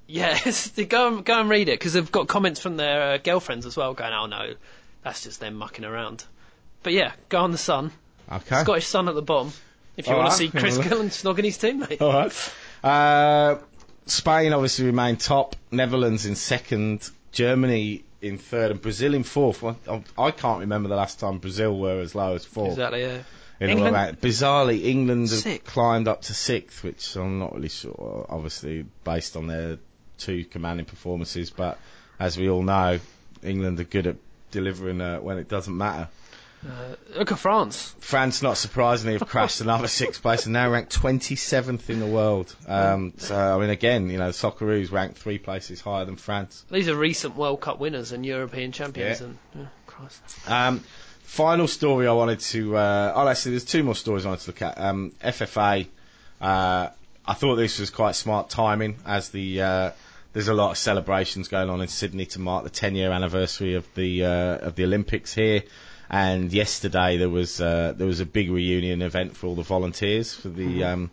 yeah, 0.07 0.39
go 0.89 1.07
and 1.07 1.23
go 1.25 1.39
and 1.39 1.49
read 1.49 1.69
it 1.69 1.79
because 1.79 1.93
they've 1.93 2.11
got 2.11 2.27
comments 2.27 2.59
from 2.59 2.77
their 2.77 3.13
uh, 3.13 3.17
girlfriends 3.17 3.67
as 3.67 3.77
well, 3.77 3.93
going, 3.93 4.11
"Oh 4.11 4.25
no, 4.25 4.53
that's 5.03 5.23
just 5.23 5.39
them 5.39 5.53
mucking 5.53 5.85
around." 5.85 6.25
But 6.81 6.93
yeah, 6.93 7.11
go 7.29 7.39
on 7.39 7.51
the 7.51 7.57
Sun, 7.57 7.91
Okay. 8.31 8.61
Scottish 8.61 8.87
Sun 8.87 9.07
at 9.07 9.15
the 9.15 9.21
bottom, 9.21 9.51
if 9.97 10.07
you 10.07 10.13
All 10.13 10.19
want 10.19 10.31
to 10.31 10.37
see 10.37 10.49
Chris 10.49 10.77
well, 10.79 10.87
Killen 10.87 11.09
snogging 11.09 11.43
his 11.43 11.57
teammate. 11.57 12.01
All 12.01 12.13
right. 12.13 12.53
Uh, 12.83 13.59
Spain 14.05 14.53
obviously 14.53 14.85
remain 14.85 15.17
top. 15.17 15.55
Netherlands 15.71 16.25
in 16.25 16.35
second. 16.35 17.07
Germany 17.31 18.03
in 18.21 18.37
third, 18.37 18.71
and 18.71 18.81
Brazil 18.81 19.13
in 19.13 19.23
fourth. 19.23 19.63
I 19.63 20.03
I 20.17 20.31
can't 20.31 20.59
remember 20.59 20.89
the 20.89 20.95
last 20.95 21.19
time 21.19 21.39
Brazil 21.39 21.77
were 21.77 21.99
as 22.01 22.15
low 22.15 22.35
as 22.35 22.45
fourth. 22.45 22.71
Exactly. 22.71 23.01
Yeah. 23.01 23.19
in 23.59 23.69
England? 23.69 24.21
Bizarrely, 24.21 24.83
England 24.85 25.29
have 25.29 25.63
climbed 25.65 26.07
up 26.07 26.23
to 26.23 26.33
sixth, 26.33 26.83
which 26.83 27.15
I'm 27.15 27.39
not 27.39 27.53
really 27.55 27.69
sure. 27.69 28.25
Obviously, 28.29 28.85
based 29.03 29.35
on 29.35 29.47
their 29.47 29.77
two 30.17 30.45
commanding 30.45 30.85
performances, 30.85 31.49
but 31.49 31.77
as 32.19 32.37
we 32.37 32.49
all 32.49 32.63
know, 32.63 32.99
England 33.43 33.79
are 33.79 33.85
good 33.85 34.07
at 34.07 34.17
delivering 34.51 35.01
uh, 35.01 35.19
when 35.19 35.37
it 35.37 35.47
doesn't 35.47 35.75
matter. 35.75 36.09
Uh, 36.67 36.95
look 37.15 37.31
at 37.31 37.39
France. 37.39 37.95
France, 37.99 38.41
not 38.41 38.57
surprisingly, 38.57 39.17
have 39.17 39.27
crashed 39.27 39.61
another 39.61 39.87
sixth 39.87 40.21
place 40.21 40.45
and 40.45 40.53
now 40.53 40.69
ranked 40.69 40.93
27th 40.99 41.89
in 41.89 41.99
the 41.99 42.05
world. 42.05 42.53
Um, 42.67 43.13
so, 43.17 43.35
I 43.35 43.57
mean, 43.59 43.69
again, 43.69 44.09
you 44.09 44.17
know, 44.17 44.29
Socceroos 44.29 44.91
ranked 44.91 45.17
three 45.17 45.37
places 45.37 45.79
higher 45.79 46.03
than 46.03 46.17
France. 46.17 46.65
These 46.69 46.89
are 46.89 46.95
recent 46.95 47.37
World 47.37 47.61
Cup 47.61 47.79
winners 47.79 48.11
and 48.11 48.25
European 48.25 48.73
champions. 48.73 49.21
Yeah. 49.21 49.27
And 49.27 49.37
oh, 49.57 49.67
Christ. 49.85 50.21
Um, 50.49 50.83
final 51.23 51.67
story 51.67 52.07
I 52.07 52.13
wanted 52.13 52.41
to. 52.41 52.75
Uh, 52.75 53.13
oh, 53.15 53.27
actually, 53.27 53.51
there's 53.51 53.65
two 53.65 53.83
more 53.83 53.95
stories 53.95 54.25
I 54.25 54.29
wanted 54.29 54.43
to 54.43 54.49
look 54.49 54.61
at. 54.61 54.81
Um, 54.81 55.13
FFA. 55.23 55.87
Uh, 56.41 56.89
I 57.25 57.33
thought 57.35 57.55
this 57.55 57.79
was 57.79 57.89
quite 57.89 58.15
smart 58.15 58.49
timing, 58.49 58.97
as 59.05 59.29
the 59.29 59.61
uh, 59.61 59.91
there's 60.33 60.47
a 60.47 60.53
lot 60.53 60.71
of 60.71 60.77
celebrations 60.77 61.47
going 61.47 61.69
on 61.69 61.79
in 61.81 61.87
Sydney 61.87 62.25
to 62.27 62.39
mark 62.39 62.63
the 62.63 62.69
10 62.69 62.95
year 62.95 63.11
anniversary 63.11 63.75
of 63.75 63.87
the 63.95 64.25
uh, 64.25 64.57
of 64.57 64.75
the 64.75 64.83
Olympics 64.83 65.33
here. 65.33 65.63
And 66.09 66.51
yesterday 66.51 67.17
there 67.17 67.29
was 67.29 67.61
uh, 67.61 67.93
there 67.95 68.07
was 68.07 68.19
a 68.19 68.25
big 68.25 68.49
reunion 68.49 69.01
event 69.01 69.37
for 69.37 69.47
all 69.47 69.55
the 69.55 69.63
volunteers 69.63 70.33
for 70.33 70.49
the 70.49 70.83
um, 70.83 71.11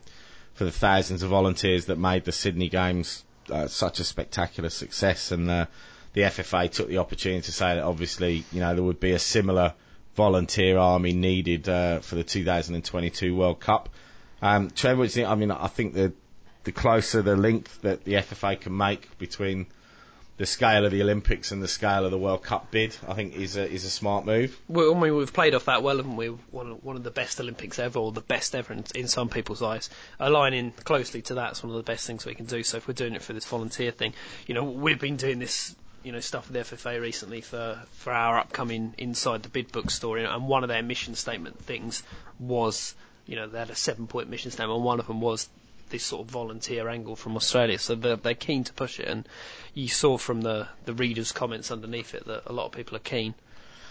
for 0.54 0.64
the 0.64 0.72
thousands 0.72 1.22
of 1.22 1.30
volunteers 1.30 1.86
that 1.86 1.98
made 1.98 2.24
the 2.24 2.32
Sydney 2.32 2.70
Games 2.70 3.24
uh, 3.50 3.66
such 3.66 4.00
a 4.00 4.04
spectacular 4.04 4.70
success. 4.70 5.32
And 5.32 5.50
uh, 5.50 5.66
the 6.14 6.22
FFA 6.22 6.70
took 6.70 6.88
the 6.88 6.98
opportunity 6.98 7.42
to 7.42 7.52
say 7.52 7.74
that 7.74 7.84
obviously, 7.84 8.44
you 8.52 8.60
know, 8.60 8.74
there 8.74 8.82
would 8.82 9.00
be 9.00 9.12
a 9.12 9.18
similar 9.18 9.74
volunteer 10.14 10.78
army 10.78 11.12
needed 11.12 11.68
uh, 11.68 12.00
for 12.00 12.14
the 12.14 12.24
2022 12.24 13.36
World 13.36 13.60
Cup. 13.60 13.90
Um, 14.40 14.70
Trevor, 14.70 15.00
what 15.00 15.02
do 15.04 15.20
you 15.20 15.26
think? 15.26 15.28
I 15.28 15.34
mean, 15.34 15.50
I 15.50 15.68
think 15.68 15.92
the 15.92 16.12
the 16.64 16.72
closer 16.72 17.22
the 17.22 17.36
link 17.36 17.70
that 17.82 18.04
the 18.04 18.14
FFA 18.14 18.58
can 18.58 18.76
make 18.76 19.16
between 19.18 19.66
the 20.38 20.46
scale 20.46 20.84
of 20.84 20.92
the 20.92 21.02
Olympics 21.02 21.50
and 21.50 21.62
the 21.62 21.68
scale 21.68 22.04
of 22.04 22.10
the 22.10 22.18
World 22.18 22.42
Cup 22.42 22.70
bid, 22.70 22.94
I 23.08 23.14
think 23.14 23.34
is 23.34 23.56
a 23.56 23.68
is 23.68 23.84
a 23.84 23.90
smart 23.90 24.26
move. 24.26 24.58
Well, 24.68 24.94
I 24.94 25.00
mean, 25.00 25.16
we've 25.16 25.32
played 25.32 25.54
off 25.54 25.64
that 25.64 25.82
well, 25.82 25.96
haven't 25.96 26.16
we? 26.16 26.28
One 26.28 26.72
of, 26.72 26.84
one 26.84 26.96
of 26.96 27.02
the 27.04 27.10
best 27.10 27.40
Olympics 27.40 27.78
ever, 27.78 27.98
or 27.98 28.12
the 28.12 28.20
best 28.20 28.54
ever 28.54 28.72
in, 28.72 28.84
in 28.94 29.08
some 29.08 29.28
people's 29.28 29.62
eyes. 29.62 29.88
Aligning 30.20 30.72
closely 30.84 31.22
to 31.22 31.34
that's 31.34 31.62
one 31.62 31.70
of 31.70 31.76
the 31.76 31.90
best 31.90 32.06
things 32.06 32.26
we 32.26 32.34
can 32.34 32.46
do. 32.46 32.62
So 32.62 32.76
if 32.76 32.86
we're 32.86 32.94
doing 32.94 33.14
it 33.14 33.22
for 33.22 33.32
this 33.32 33.46
volunteer 33.46 33.90
thing, 33.92 34.12
you 34.46 34.54
know, 34.54 34.64
we've 34.64 35.00
been 35.00 35.16
doing 35.16 35.38
this, 35.38 35.74
you 36.02 36.12
know, 36.12 36.20
stuff 36.20 36.50
with 36.50 36.68
the 36.68 36.76
FFA 36.76 37.00
recently 37.00 37.40
for 37.40 37.80
for 37.92 38.12
our 38.12 38.38
upcoming 38.38 38.94
Inside 38.98 39.42
the 39.42 39.48
Bid 39.48 39.72
Book 39.72 39.90
story, 39.90 40.24
and 40.24 40.48
one 40.48 40.64
of 40.64 40.68
their 40.68 40.82
mission 40.82 41.14
statement 41.14 41.58
things 41.60 42.02
was, 42.38 42.94
you 43.26 43.36
know, 43.36 43.46
they 43.46 43.58
had 43.58 43.70
a 43.70 43.74
seven 43.74 44.06
point 44.06 44.28
mission 44.28 44.50
statement, 44.50 44.76
and 44.76 44.84
one 44.84 45.00
of 45.00 45.06
them 45.06 45.22
was 45.22 45.48
this 45.90 46.04
sort 46.04 46.26
of 46.26 46.30
volunteer 46.30 46.88
angle 46.88 47.16
from 47.16 47.36
Australia. 47.36 47.78
So 47.78 47.94
they're, 47.94 48.16
they're 48.16 48.34
keen 48.34 48.64
to 48.64 48.72
push 48.72 49.00
it, 49.00 49.08
and 49.08 49.28
you 49.74 49.88
saw 49.88 50.18
from 50.18 50.42
the 50.42 50.68
the 50.84 50.94
readers' 50.94 51.32
comments 51.32 51.70
underneath 51.70 52.14
it 52.14 52.26
that 52.26 52.42
a 52.46 52.52
lot 52.52 52.66
of 52.66 52.72
people 52.72 52.96
are 52.96 53.00
keen. 53.00 53.34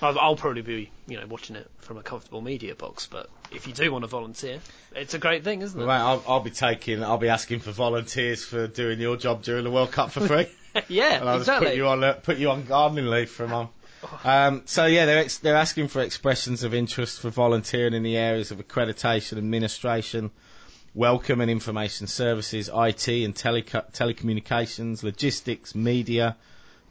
I'll, 0.01 0.19
I'll 0.19 0.35
probably 0.35 0.61
be, 0.61 0.91
you 1.07 1.19
know, 1.19 1.25
watching 1.25 1.55
it 1.55 1.69
from 1.79 1.97
a 1.97 2.03
comfortable 2.03 2.41
media 2.41 2.75
box. 2.75 3.07
But 3.07 3.29
if 3.51 3.67
you 3.67 3.73
do 3.73 3.91
want 3.91 4.03
to 4.03 4.07
volunteer, 4.07 4.59
it's 4.93 5.13
a 5.13 5.19
great 5.19 5.43
thing, 5.43 5.61
isn't 5.61 5.79
it? 5.79 5.85
Right, 5.85 5.99
I'll, 5.99 6.23
I'll 6.27 6.39
be 6.41 6.51
taking, 6.51 7.03
I'll 7.03 7.17
be 7.17 7.29
asking 7.29 7.59
for 7.59 7.71
volunteers 7.71 8.43
for 8.43 8.67
doing 8.67 8.99
your 8.99 9.17
job 9.17 9.41
during 9.41 9.63
the 9.63 9.71
World 9.71 9.91
Cup 9.91 10.11
for 10.11 10.27
free. 10.27 10.47
yeah, 10.89 11.19
and 11.19 11.29
I'll 11.29 11.37
exactly. 11.37 11.67
just 11.67 11.71
put 11.71 11.77
you 11.77 11.87
on 11.87 12.03
uh, 12.03 12.13
put 12.13 12.37
you 12.37 12.51
on 12.51 12.65
gardening 12.65 13.07
leave 13.07 13.29
from 13.29 13.53
on. 13.53 13.69
Um, 14.23 14.63
so 14.65 14.85
yeah, 14.85 15.05
they're 15.05 15.19
ex- 15.19 15.39
they're 15.39 15.55
asking 15.55 15.87
for 15.87 16.01
expressions 16.01 16.63
of 16.63 16.73
interest 16.73 17.19
for 17.19 17.29
volunteering 17.29 17.93
in 17.93 18.03
the 18.03 18.17
areas 18.17 18.51
of 18.51 18.59
accreditation, 18.59 19.37
administration, 19.37 20.31
welcome 20.95 21.41
and 21.41 21.51
information 21.51 22.07
services, 22.07 22.69
IT 22.73 23.07
and 23.09 23.35
teleco- 23.35 23.91
telecommunications, 23.91 25.03
logistics, 25.03 25.75
media, 25.75 26.35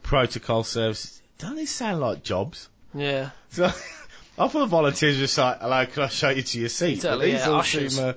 protocol 0.03 0.63
services. 0.63 1.21
Doesn't 1.39 1.57
this 1.57 1.71
sound 1.71 1.99
like 1.99 2.23
jobs? 2.23 2.69
Yeah. 2.93 3.31
So 3.49 3.65
I 4.37 4.47
thought 4.47 4.53
the 4.53 4.65
volunteers 4.67 5.17
were 5.17 5.43
like, 5.43 5.59
hello, 5.59 5.85
can 5.87 6.03
I 6.03 6.07
show 6.07 6.29
you 6.29 6.43
to 6.43 6.59
your 6.59 6.69
seat? 6.69 7.01
Totally, 7.01 7.31
these 7.31 7.41
yeah, 7.41 7.49
all 7.49 7.63
seem, 7.63 7.99
uh, 7.99 8.13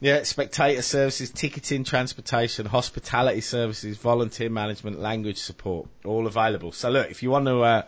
yeah, 0.00 0.22
spectator 0.22 0.80
services, 0.80 1.30
ticketing, 1.30 1.84
transportation, 1.84 2.64
hospitality 2.64 3.40
services, 3.40 3.98
volunteer 3.98 4.48
management, 4.48 5.00
language 5.00 5.38
support, 5.38 5.88
all 6.04 6.26
available. 6.26 6.72
So 6.72 6.88
look, 6.88 7.10
if 7.10 7.22
you 7.22 7.30
want 7.30 7.46
to, 7.46 7.60
uh, 7.60 7.82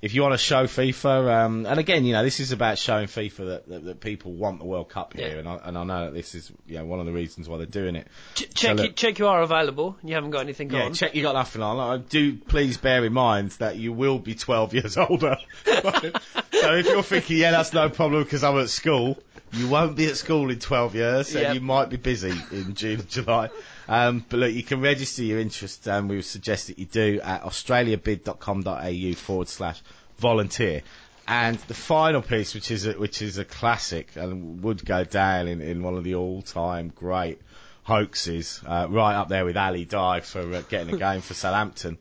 if 0.00 0.14
you 0.14 0.22
want 0.22 0.32
to 0.34 0.38
show 0.38 0.64
FIFA, 0.64 1.44
um, 1.44 1.66
and 1.66 1.80
again, 1.80 2.04
you 2.04 2.12
know, 2.12 2.22
this 2.22 2.38
is 2.38 2.52
about 2.52 2.78
showing 2.78 3.08
FIFA 3.08 3.36
that, 3.46 3.68
that, 3.68 3.84
that 3.84 4.00
people 4.00 4.32
want 4.32 4.60
the 4.60 4.64
World 4.64 4.88
Cup 4.88 5.14
here, 5.14 5.28
Yeah. 5.28 5.34
and, 5.38 5.48
I, 5.48 5.56
and 5.64 5.76
I 5.78 5.82
know 5.84 6.04
that 6.04 6.14
this 6.14 6.36
is, 6.36 6.52
you 6.68 6.76
know, 6.78 6.84
one 6.84 7.00
of 7.00 7.06
the 7.06 7.12
reasons 7.12 7.48
why 7.48 7.56
they're 7.56 7.66
doing 7.66 7.96
it. 7.96 8.06
Ch- 8.36 8.48
check, 8.54 8.76
look- 8.76 8.86
you, 8.86 8.92
check 8.92 9.18
you 9.18 9.26
are 9.26 9.42
available. 9.42 9.96
You 10.04 10.14
haven't 10.14 10.30
got 10.30 10.40
anything 10.40 10.72
on. 10.72 10.78
Yeah, 10.78 10.86
on. 10.86 10.94
check 10.94 11.14
you 11.16 11.22
got 11.22 11.34
nothing 11.34 11.62
on. 11.62 11.78
I 11.80 11.96
do 11.98 12.36
please 12.36 12.76
bear 12.76 13.04
in 13.04 13.12
mind 13.12 13.50
that 13.58 13.76
you 13.76 13.92
will 13.92 14.20
be 14.20 14.34
12 14.36 14.74
years 14.74 14.96
older. 14.96 15.36
so 15.64 16.74
if 16.76 16.86
you're 16.86 17.02
thinking, 17.02 17.38
yeah, 17.38 17.50
that's 17.50 17.72
no 17.72 17.88
problem 17.88 18.22
because 18.22 18.44
I'm 18.44 18.56
at 18.58 18.68
school, 18.70 19.18
you 19.52 19.68
won't 19.68 19.96
be 19.96 20.06
at 20.06 20.16
school 20.16 20.50
in 20.50 20.58
12 20.58 20.94
years, 20.94 21.34
and 21.34 21.42
Yep. 21.42 21.54
you 21.54 21.60
might 21.60 21.88
be 21.90 21.96
busy 21.96 22.32
in 22.52 22.74
June, 22.74 23.04
July. 23.08 23.48
Um, 23.88 24.24
but 24.28 24.38
look, 24.38 24.52
you 24.52 24.62
can 24.62 24.80
register 24.82 25.22
your 25.22 25.38
interest, 25.38 25.88
and 25.88 26.08
we 26.10 26.16
would 26.16 26.24
suggest 26.24 26.66
that 26.66 26.78
you 26.78 26.84
do 26.84 27.20
at 27.22 27.42
australiabid.com.au 27.42 29.14
forward 29.14 29.48
slash 29.48 29.80
volunteer. 30.18 30.82
And 31.26 31.58
the 31.68 31.74
final 31.74 32.22
piece, 32.22 32.54
which 32.54 32.70
is 32.70 32.86
a, 32.86 32.92
which 32.92 33.22
is 33.22 33.38
a 33.38 33.44
classic 33.44 34.16
and 34.16 34.62
would 34.62 34.84
go 34.84 35.04
down 35.04 35.48
in, 35.48 35.60
in 35.60 35.82
one 35.82 35.96
of 35.96 36.04
the 36.04 36.14
all-time 36.14 36.92
great 36.94 37.40
hoaxes, 37.82 38.62
uh, 38.66 38.86
right 38.88 39.14
up 39.14 39.28
there 39.28 39.44
with 39.44 39.56
Ali 39.56 39.84
Dia 39.84 40.20
for 40.22 40.40
uh, 40.54 40.62
getting 40.68 40.94
a 40.94 40.98
game 41.06 41.20
for 41.20 41.34
Southampton. 41.34 41.98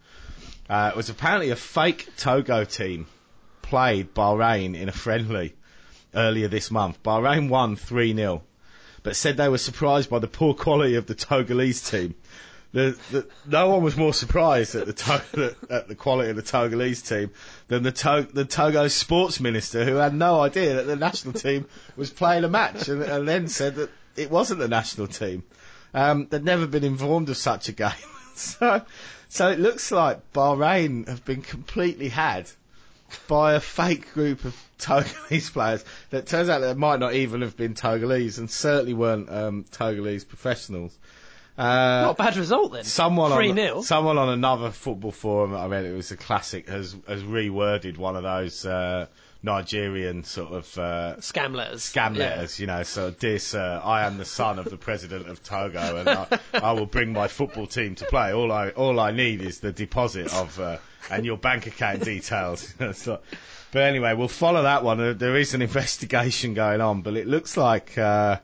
Uh, 0.70 0.92
was 0.96 1.10
apparently 1.10 1.50
a 1.52 1.56
fake 1.56 2.10
Togo 2.18 2.66
team 2.66 3.08
played 3.62 4.14
Bahrain 4.14 4.76
in 4.76 4.90
a 4.90 4.94
friendly 4.94 5.56
earlier 6.14 6.48
this 6.48 6.72
month. 6.72 7.02
Bahrain 7.04 7.50
won 7.50 7.76
3 7.76 8.14
0, 8.16 8.44
but 9.08 9.16
said 9.16 9.38
they 9.38 9.48
were 9.48 9.58
surprised 9.58 10.10
by 10.10 10.20
the 10.20 10.28
poor 10.28 10.54
quality 10.54 10.96
of 10.96 11.06
the 11.06 11.16
Togolese 11.16 11.90
team. 11.90 12.14
The, 12.74 13.00
the, 13.10 13.26
no 13.46 13.70
one 13.70 13.82
was 13.82 13.96
more 13.96 14.14
surprised 14.14 14.76
at 14.76 14.86
the, 14.86 14.92
to- 14.92 15.56
at 15.70 15.88
the 15.88 15.96
quality 15.96 16.30
of 16.30 16.36
the 16.36 16.42
Togolese 16.42 17.08
team 17.08 17.32
than 17.70 17.84
the, 17.84 17.94
to- 17.94 18.28
the 18.34 18.44
Togo 18.44 18.90
sports 18.90 19.40
minister, 19.40 19.86
who 19.86 19.96
had 19.96 20.14
no 20.14 20.42
idea 20.42 20.74
that 20.74 20.88
the 20.88 20.98
national 20.98 21.32
team 21.36 21.68
was 21.96 22.10
playing 22.10 22.44
a 22.44 22.50
match, 22.50 22.90
and, 22.90 23.02
and 23.02 23.26
then 23.26 23.48
said 23.48 23.76
that 23.76 23.90
it 24.18 24.30
wasn't 24.30 24.60
the 24.60 24.68
national 24.68 25.08
team. 25.08 25.42
Um, 25.94 26.28
they'd 26.30 26.44
never 26.44 26.68
been 26.68 26.84
informed 26.84 27.30
of 27.30 27.38
such 27.38 27.70
a 27.70 27.72
game. 27.72 27.92
so, 28.36 28.82
so 29.30 29.50
it 29.50 29.58
looks 29.58 29.90
like 29.90 30.34
Bahrain 30.34 31.08
have 31.08 31.24
been 31.24 31.42
completely 31.44 32.10
had 32.10 32.52
by 33.28 33.54
a 33.54 33.60
fake 33.60 34.14
group 34.14 34.46
of 34.46 34.56
Togolese 34.80 35.52
players 35.52 35.84
that 36.12 36.28
turns 36.28 36.50
out 36.50 36.60
that 36.60 36.78
might 36.78 37.00
not 37.00 37.14
even 37.14 37.42
have 37.42 37.58
been 37.58 37.74
Togolese 37.74 38.38
and 38.38 38.50
certainly 38.50 38.94
weren't 38.94 39.30
um, 39.30 39.66
Togolese 39.72 40.28
professionals. 40.28 40.98
Uh, 41.58 41.64
Not 42.04 42.12
a 42.12 42.24
bad 42.24 42.38
result 42.38 42.74
then. 42.74 42.84
Someone 42.84 43.32
3 43.32 43.50
on 43.50 43.56
0. 43.56 43.82
someone 43.82 44.20
on 44.20 44.30
another 44.30 44.70
football 44.70 45.12
forum 45.12 45.56
I 45.56 45.66
read 45.66 45.86
it 45.86 45.96
was 45.96 46.12
a 46.12 46.18
classic 46.18 46.70
has 46.70 46.96
has 47.08 47.24
reworded 47.24 47.98
one 47.98 48.16
of 48.16 48.22
those 48.22 48.64
uh, 48.64 49.08
Nigerian 49.44 50.24
sort 50.24 50.52
of 50.54 50.78
uh, 50.78 51.16
Scam 51.20 51.54
letters. 51.56 51.82
scam 51.84 52.16
Yeah. 52.16 52.46
you 52.58 52.68
know. 52.68 52.84
So, 52.84 53.12
dear 53.12 53.40
sir, 53.40 53.82
I 53.84 54.06
am 54.06 54.18
the 54.18 54.26
son 54.26 54.60
of 54.60 54.66
the 54.70 54.78
president 54.78 55.28
of 55.30 55.44
Togo, 55.44 55.98
and 55.98 56.10
I, 56.10 56.40
I 56.54 56.72
will 56.74 56.86
bring 56.86 57.14
my 57.14 57.28
football 57.28 57.68
team 57.68 57.96
to 57.96 58.06
play. 58.06 58.34
All 58.34 58.52
I 58.52 58.70
all 58.70 59.00
I 59.00 59.12
need 59.12 59.42
is 59.42 59.60
the 59.60 59.72
deposit 59.72 60.34
of 60.34 60.60
uh, 60.60 60.78
and 61.10 61.26
your 61.26 61.38
bank 61.38 61.68
account 61.68 62.04
details. 62.04 62.74
So- 62.94 63.20
but 63.70 63.84
anyway, 63.84 64.14
we'll 64.14 64.30
follow 64.30 64.64
that 64.64 64.84
one. 64.84 65.00
Uh, 65.02 65.12
There 65.14 65.36
is 65.36 65.54
an 65.54 65.62
investigation 65.62 66.54
going 66.54 66.80
on, 66.80 67.02
but 67.02 67.18
it 67.18 67.28
looks 67.28 67.58
like. 67.58 67.98
Uh, 67.98 68.38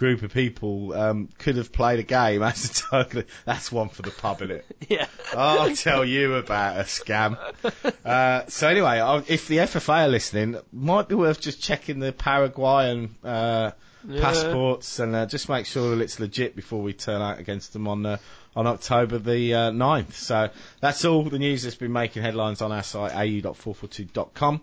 Group 0.00 0.22
of 0.22 0.32
people 0.32 0.94
um, 0.94 1.28
could 1.36 1.56
have 1.56 1.72
played 1.72 1.98
a 1.98 2.02
game 2.02 2.42
as 2.50 2.64
a 2.64 2.72
Togo. 2.72 3.22
That's 3.44 3.70
one 3.70 3.90
for 3.90 4.00
the 4.00 4.10
pub, 4.10 4.40
isn't 4.40 4.50
it? 4.56 4.64
Yeah. 4.88 5.06
I'll 5.36 5.76
tell 5.76 6.06
you 6.06 6.36
about 6.36 6.78
a 6.80 6.84
scam. 6.84 7.36
Uh, 8.02 8.46
so 8.48 8.66
anyway, 8.66 8.98
if 9.28 9.46
the 9.46 9.58
FFA 9.58 10.06
are 10.06 10.08
listening, 10.08 10.56
might 10.72 11.06
be 11.06 11.14
worth 11.14 11.38
just 11.40 11.62
checking 11.62 12.00
the 12.00 12.12
Paraguayan 12.12 13.14
uh, 13.22 13.72
Yeah. 14.08 14.20
passports 14.22 14.98
and 15.00 15.14
uh, 15.14 15.26
just 15.26 15.50
make 15.50 15.66
sure 15.66 15.94
that 15.94 16.02
it's 16.02 16.18
legit 16.18 16.56
before 16.56 16.80
we 16.82 16.94
turn 16.94 17.20
out 17.20 17.38
against 17.38 17.74
them 17.74 17.86
on 17.86 18.06
uh, 18.06 18.16
on 18.56 18.66
October 18.66 19.18
the 19.18 19.54
uh, 19.54 19.70
9th. 19.70 20.14
So 20.14 20.48
that's 20.80 21.04
all 21.04 21.22
the 21.24 21.38
news 21.38 21.62
that's 21.62 21.76
been 21.76 21.92
making 21.92 22.22
headlines 22.22 22.62
on 22.62 22.72
our 22.72 22.82
site 22.82 23.12
au.442.com. 23.14 24.62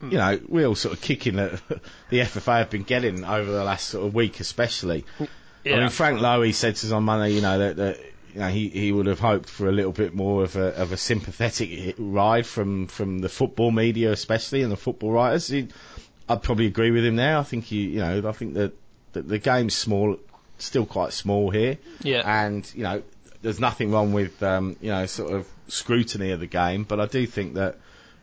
you 0.00 0.16
know, 0.16 0.38
real 0.48 0.76
sort 0.76 0.94
of 0.94 1.00
kicking 1.00 1.34
that 1.34 1.60
the 2.08 2.18
FFA 2.20 2.58
have 2.58 2.70
been 2.70 2.84
getting 2.84 3.24
over 3.24 3.50
the 3.50 3.64
last 3.64 3.88
sort 3.88 4.06
of 4.06 4.14
week, 4.14 4.38
especially. 4.38 5.04
Yeah. 5.64 5.74
I 5.74 5.80
mean, 5.80 5.88
Frank 5.88 6.20
Lowy 6.20 6.54
said 6.54 6.76
to 6.76 6.86
us 6.86 6.92
on 6.92 7.02
Monday, 7.02 7.32
you 7.32 7.40
know, 7.40 7.58
that, 7.58 7.76
that 7.78 8.00
you 8.32 8.38
know, 8.38 8.48
he, 8.48 8.68
he 8.68 8.92
would 8.92 9.06
have 9.06 9.18
hoped 9.18 9.48
for 9.48 9.68
a 9.68 9.72
little 9.72 9.90
bit 9.90 10.14
more 10.14 10.44
of 10.44 10.54
a 10.54 10.80
of 10.80 10.92
a 10.92 10.96
sympathetic 10.96 11.96
ride 11.98 12.46
from, 12.46 12.86
from 12.86 13.18
the 13.18 13.28
football 13.28 13.72
media, 13.72 14.12
especially 14.12 14.62
and 14.62 14.70
the 14.70 14.76
football 14.76 15.10
writers. 15.10 15.48
He, 15.48 15.66
I'd 16.28 16.42
probably 16.42 16.66
agree 16.66 16.90
with 16.90 17.04
him 17.04 17.16
there. 17.16 17.38
I 17.38 17.42
think 17.42 17.64
he, 17.64 17.82
you 17.88 18.00
know, 18.00 18.28
I 18.28 18.32
think 18.32 18.54
that, 18.54 18.72
that 19.12 19.28
the 19.28 19.38
game's 19.38 19.74
small, 19.74 20.16
still 20.58 20.86
quite 20.86 21.12
small 21.12 21.50
here, 21.50 21.78
Yeah. 22.02 22.22
and 22.44 22.70
you 22.74 22.82
know, 22.82 23.02
there's 23.42 23.60
nothing 23.60 23.90
wrong 23.92 24.12
with 24.12 24.42
um, 24.42 24.76
you 24.80 24.90
know 24.90 25.06
sort 25.06 25.32
of 25.32 25.46
scrutiny 25.68 26.30
of 26.32 26.40
the 26.40 26.46
game, 26.46 26.84
but 26.84 27.00
I 27.00 27.06
do 27.06 27.26
think 27.26 27.54
that 27.54 27.76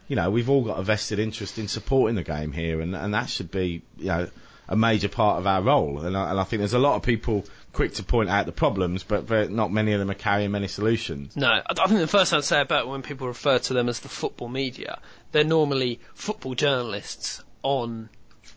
you 0.07 0.15
know 0.15 0.29
we've 0.29 0.49
all 0.49 0.63
got 0.63 0.79
a 0.79 0.83
vested 0.83 1.19
interest 1.19 1.57
in 1.57 1.67
supporting 1.67 2.15
the 2.15 2.23
game 2.23 2.51
here, 2.51 2.81
and 2.81 2.95
and 2.95 3.13
that 3.13 3.29
should 3.29 3.49
be 3.51 3.81
you 3.97 4.05
know 4.07 4.27
a 4.67 4.75
major 4.75 5.07
part 5.09 5.37
of 5.39 5.45
our 5.47 5.61
role. 5.61 5.99
And 6.01 6.17
I, 6.17 6.31
and 6.31 6.39
I 6.39 6.43
think 6.43 6.59
there's 6.59 6.73
a 6.73 6.79
lot 6.79 6.95
of 6.95 7.03
people 7.03 7.45
quick 7.71 7.93
to 7.93 8.03
point 8.03 8.29
out 8.29 8.45
the 8.47 8.51
problems, 8.51 9.03
but, 9.03 9.27
but 9.27 9.51
not 9.51 9.71
many 9.71 9.91
of 9.91 9.99
them 9.99 10.09
are 10.09 10.15
carrying 10.15 10.49
many 10.51 10.67
solutions. 10.67 11.35
No, 11.35 11.47
I 11.47 11.61
I 11.69 11.87
think 11.87 11.99
the 11.99 12.07
first 12.07 12.31
thing 12.31 12.37
I'd 12.37 12.45
say 12.45 12.61
about 12.61 12.87
when 12.87 13.01
people 13.03 13.27
refer 13.27 13.59
to 13.59 13.73
them 13.73 13.87
as 13.89 13.99
the 13.99 14.09
football 14.09 14.47
media, 14.49 14.99
they're 15.31 15.43
normally 15.43 15.99
football 16.13 16.55
journalists 16.55 17.43
on 17.65 18.09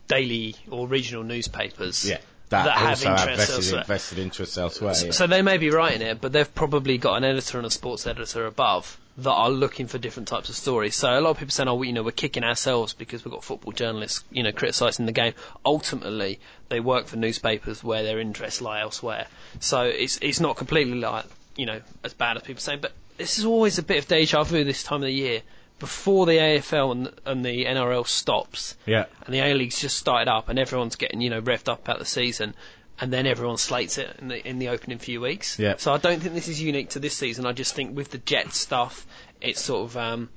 daily 0.06 0.54
or 0.70 0.86
regional 0.86 1.24
newspapers 1.24 2.08
Yeah, 2.08 2.18
that, 2.50 2.64
that 2.64 2.76
have 2.76 2.88
also 2.90 3.08
have 3.08 3.28
interests 3.28 3.46
vested, 3.46 3.54
elsewhere. 3.64 3.84
vested 3.84 4.18
interests 4.18 4.58
elsewhere. 4.58 4.94
So, 4.94 5.06
yeah. 5.06 5.12
so 5.12 5.26
they 5.26 5.42
may 5.42 5.56
be 5.56 5.70
writing 5.70 6.02
it, 6.02 6.20
but 6.20 6.32
they've 6.32 6.54
probably 6.54 6.98
got 6.98 7.16
an 7.16 7.24
editor 7.24 7.56
and 7.58 7.66
a 7.66 7.70
sports 7.70 8.06
editor 8.06 8.46
above 8.46 8.98
that 9.18 9.30
are 9.32 9.50
looking 9.50 9.86
for 9.88 9.98
different 9.98 10.28
types 10.28 10.48
of 10.48 10.54
stories. 10.56 10.94
So 10.94 11.08
a 11.08 11.20
lot 11.20 11.30
of 11.30 11.38
people 11.38 11.50
saying, 11.52 11.68
"Oh, 11.68 11.74
we- 11.74 11.88
you 11.88 11.92
know, 11.92 12.02
we're 12.04 12.12
kicking 12.12 12.44
ourselves 12.44 12.92
because 12.92 13.24
we've 13.24 13.32
got 13.32 13.42
football 13.42 13.72
journalists, 13.72 14.22
you 14.30 14.42
know, 14.44 14.52
criticising 14.52 15.06
the 15.06 15.12
game." 15.12 15.32
Ultimately, 15.66 16.38
they 16.68 16.80
work 16.80 17.06
for 17.06 17.16
newspapers 17.16 17.82
where 17.82 18.02
their 18.04 18.20
interests 18.20 18.60
lie 18.60 18.80
elsewhere. 18.80 19.26
So 19.60 19.82
it's 19.82 20.18
it's 20.22 20.38
not 20.40 20.56
completely 20.56 20.98
like 21.00 21.24
you 21.56 21.66
know 21.66 21.80
as 22.04 22.14
bad 22.14 22.36
as 22.36 22.44
people 22.44 22.60
say, 22.60 22.76
but 22.76 22.92
this 23.16 23.38
is 23.38 23.44
always 23.44 23.78
a 23.78 23.82
bit 23.82 23.98
of 23.98 24.06
deja 24.06 24.44
vu 24.44 24.62
this 24.64 24.82
time 24.84 25.02
of 25.02 25.06
the 25.06 25.12
year. 25.12 25.42
Before 25.78 26.26
the 26.26 26.32
AFL 26.32 26.90
and, 26.92 27.12
and 27.24 27.44
the 27.44 27.64
NRL 27.66 28.06
stops, 28.06 28.76
Yeah. 28.86 29.04
and 29.24 29.34
the 29.34 29.40
A 29.40 29.54
League's 29.54 29.80
just 29.80 29.96
started 29.96 30.28
up, 30.28 30.48
and 30.48 30.58
everyone's 30.58 30.96
getting 30.96 31.20
you 31.20 31.30
know 31.30 31.40
revved 31.40 31.68
up 31.68 31.82
about 31.84 31.98
the 32.00 32.04
season, 32.04 32.54
and 33.00 33.12
then 33.12 33.26
everyone 33.26 33.58
slates 33.58 33.96
it 33.98 34.16
in 34.18 34.28
the 34.28 34.48
in 34.48 34.58
the 34.58 34.68
opening 34.70 34.98
few 34.98 35.20
weeks. 35.20 35.58
Yeah. 35.58 35.74
So 35.78 35.92
I 35.92 35.98
don't 35.98 36.20
think 36.20 36.34
this 36.34 36.48
is 36.48 36.60
unique 36.60 36.90
to 36.90 36.98
this 36.98 37.14
season. 37.14 37.46
I 37.46 37.52
just 37.52 37.74
think 37.74 37.96
with 37.96 38.10
the 38.10 38.18
Jet 38.18 38.52
stuff, 38.54 39.06
it's 39.40 39.60
sort 39.60 39.84
of 39.90 39.96
um, 39.96 40.30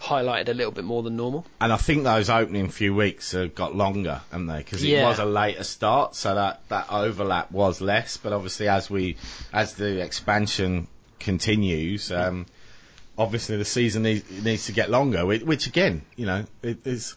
highlighted 0.00 0.48
a 0.48 0.54
little 0.54 0.72
bit 0.72 0.82
more 0.84 1.02
than 1.04 1.16
normal. 1.16 1.46
And 1.60 1.72
I 1.72 1.76
think 1.76 2.02
those 2.02 2.28
opening 2.28 2.68
few 2.68 2.92
weeks 2.94 3.32
have 3.32 3.54
got 3.54 3.76
longer, 3.76 4.20
haven't 4.32 4.46
they? 4.48 4.58
Because 4.58 4.82
it 4.82 4.88
Yeah. 4.88 5.08
was 5.08 5.18
a 5.20 5.24
later 5.24 5.62
start, 5.64 6.16
so 6.16 6.34
that, 6.34 6.60
that 6.70 6.86
overlap 6.90 7.52
was 7.52 7.80
less. 7.80 8.16
But 8.16 8.32
obviously, 8.32 8.66
as 8.68 8.90
we 8.90 9.16
as 9.52 9.74
the 9.74 10.00
expansion 10.02 10.88
continues, 11.20 12.10
um, 12.10 12.46
obviously 13.18 13.56
the 13.56 13.64
season 13.64 14.02
needs, 14.04 14.44
needs 14.44 14.66
to 14.66 14.72
get 14.72 14.90
longer. 14.90 15.26
Which, 15.26 15.42
which 15.42 15.66
again, 15.66 16.02
you 16.16 16.26
know, 16.26 16.44
it 16.62 16.86
is 16.86 17.16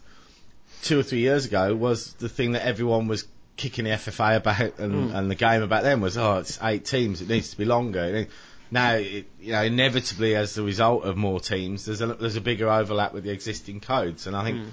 two 0.82 1.00
or 1.00 1.04
three 1.04 1.20
years 1.20 1.46
ago 1.46 1.76
was 1.76 2.14
the 2.14 2.30
thing 2.30 2.54
that 2.54 2.66
everyone 2.66 3.08
was 3.08 3.28
kicking 3.56 3.86
the 3.86 3.92
FFA 3.92 4.38
about, 4.38 4.80
and, 4.80 5.12
and 5.12 5.30
the 5.30 5.36
game 5.36 5.62
about 5.62 5.84
then 5.84 6.02
was, 6.02 6.18
oh, 6.18 6.40
it's 6.40 6.60
eight 6.64 6.86
teams, 6.86 7.22
it 7.22 7.30
needs 7.30 7.52
to 7.52 7.58
be 7.58 7.66
longer. 7.66 8.28
Now, 8.72 8.96
it, 8.96 9.28
you 9.40 9.52
know, 9.52 9.62
inevitably 9.62 10.36
as 10.36 10.58
a 10.58 10.64
result 10.64 11.04
of 11.04 11.18
more 11.18 11.40
teams, 11.40 11.86
there's 11.86 12.02
a 12.02 12.08
there's 12.08 12.38
a 12.38 12.42
bigger 12.42 12.70
overlap 12.70 13.14
with 13.14 13.26
the 13.26 13.32
existing 13.32 13.82
codes, 13.82 14.28
and 14.28 14.36
I 14.36 14.46
think 14.46 14.66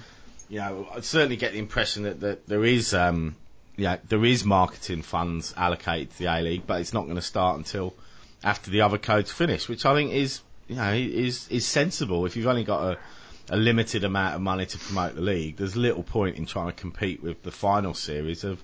you 0.49 0.59
know, 0.59 0.87
I 0.93 1.01
certainly 1.01 1.37
get 1.37 1.53
the 1.53 1.59
impression 1.59 2.03
that, 2.03 2.19
that 2.21 2.47
there 2.47 2.65
is, 2.65 2.93
um, 2.93 3.35
yeah, 3.77 3.97
there 4.09 4.25
is 4.25 4.43
marketing 4.43 5.03
funds 5.03 5.53
allocated 5.55 6.11
to 6.11 6.17
the 6.17 6.25
A 6.25 6.41
League, 6.41 6.63
but 6.65 6.81
it's 6.81 6.93
not 6.93 7.03
going 7.03 7.15
to 7.15 7.21
start 7.21 7.57
until 7.57 7.93
after 8.43 8.71
the 8.71 8.81
other 8.81 8.97
codes 8.97 9.31
finish, 9.31 9.69
which 9.69 9.85
I 9.85 9.93
think 9.93 10.11
is, 10.11 10.41
you 10.69 10.75
know, 10.75 10.93
is 10.93 11.47
is 11.49 11.65
sensible. 11.65 12.25
If 12.25 12.37
you've 12.37 12.47
only 12.47 12.63
got 12.63 12.93
a, 12.93 12.97
a 13.49 13.57
limited 13.57 14.03
amount 14.03 14.35
of 14.35 14.41
money 14.41 14.65
to 14.67 14.77
promote 14.77 15.15
the 15.15 15.21
league, 15.21 15.57
there's 15.57 15.75
little 15.75 16.03
point 16.03 16.37
in 16.37 16.45
trying 16.45 16.67
to 16.67 16.73
compete 16.73 17.21
with 17.23 17.41
the 17.43 17.51
final 17.51 17.93
series 17.95 18.43
of 18.43 18.63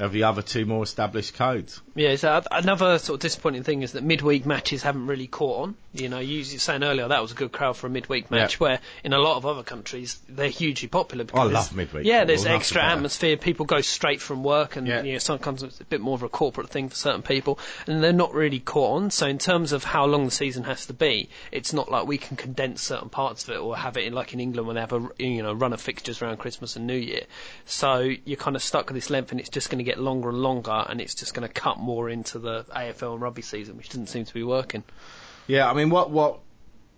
of 0.00 0.12
the 0.12 0.24
other 0.24 0.42
two 0.42 0.64
more 0.66 0.82
established 0.82 1.34
codes. 1.34 1.80
Yeah, 1.94 2.16
so 2.16 2.42
another 2.50 2.98
sort 2.98 3.16
of 3.16 3.20
disappointing 3.20 3.62
thing 3.62 3.82
is 3.82 3.92
that 3.92 4.02
midweek 4.02 4.46
matches 4.46 4.82
haven't 4.82 5.06
really 5.06 5.26
caught 5.26 5.62
on. 5.62 5.74
You 5.92 6.08
know, 6.08 6.18
you 6.20 6.38
were 6.38 6.44
saying 6.44 6.82
earlier 6.84 7.08
that 7.08 7.20
was 7.20 7.32
a 7.32 7.34
good 7.34 7.52
crowd 7.52 7.76
for 7.76 7.86
a 7.86 7.90
midweek 7.90 8.30
match, 8.30 8.54
Yeah. 8.54 8.58
where 8.58 8.80
in 9.04 9.12
a 9.12 9.18
lot 9.18 9.36
of 9.36 9.44
other 9.46 9.62
countries 9.62 10.18
they're 10.28 10.48
hugely 10.48 10.88
popular. 10.88 11.24
Because 11.24 11.50
I 11.50 11.52
love 11.52 11.74
midweek 11.76 12.06
Yeah, 12.06 12.24
there's 12.24 12.46
extra 12.46 12.82
atmosphere. 12.82 13.36
People 13.36 13.66
go 13.66 13.80
straight 13.80 14.20
from 14.20 14.42
work, 14.44 14.76
and 14.76 14.86
Yeah. 14.86 15.02
you 15.02 15.12
know 15.14 15.18
sometimes 15.18 15.62
it's 15.62 15.80
a 15.80 15.84
bit 15.84 16.00
more 16.00 16.14
of 16.14 16.22
a 16.22 16.28
corporate 16.28 16.70
thing 16.70 16.88
for 16.88 16.94
certain 16.96 17.22
people, 17.22 17.58
and 17.86 18.02
they're 18.02 18.12
not 18.12 18.32
really 18.34 18.60
caught 18.60 18.96
on. 18.96 19.10
So 19.10 19.26
in 19.26 19.38
terms 19.38 19.72
of 19.72 19.84
how 19.84 20.06
long 20.06 20.24
the 20.24 20.30
season 20.30 20.64
has 20.64 20.86
to 20.86 20.94
be, 20.94 21.28
it's 21.52 21.72
not 21.72 21.90
like 21.90 22.06
we 22.06 22.18
can 22.18 22.36
condense 22.36 22.80
certain 22.82 23.08
parts 23.08 23.44
of 23.44 23.50
it 23.50 23.58
or 23.58 23.76
have 23.76 23.96
it 23.96 24.04
in 24.04 24.12
like 24.12 24.32
in 24.32 24.40
England 24.40 24.66
when 24.66 24.76
they 24.76 24.80
have 24.80 24.92
a 24.92 25.08
you 25.18 25.42
know 25.42 25.52
run 25.52 25.72
of 25.72 25.80
fixtures 25.80 26.22
around 26.22 26.38
Christmas 26.38 26.76
and 26.76 26.86
New 26.86 26.94
Year. 26.96 27.24
So 27.66 27.98
you're 28.24 28.36
kind 28.36 28.56
of 28.56 28.62
stuck 28.62 28.86
with 28.86 28.94
this 28.94 29.10
length, 29.10 29.32
and 29.32 29.40
it's 29.40 29.48
just 29.50 29.68
going 29.70 29.78
to 29.78 29.89
get 29.90 29.98
longer 30.00 30.28
and 30.30 30.38
longer, 30.38 30.84
and 30.88 31.00
it's 31.00 31.14
just 31.14 31.34
going 31.34 31.46
to 31.46 31.52
cut 31.52 31.78
more 31.78 32.08
into 32.08 32.38
the 32.38 32.64
AFL 32.74 33.12
and 33.14 33.20
rugby 33.22 33.42
season, 33.42 33.76
which 33.76 33.88
doesn't 33.88 34.06
seem 34.08 34.24
to 34.24 34.34
be 34.34 34.42
working. 34.42 34.82
Yeah, 35.46 35.68
I 35.70 35.74
mean, 35.74 35.90
what 35.90 36.10
what 36.10 36.40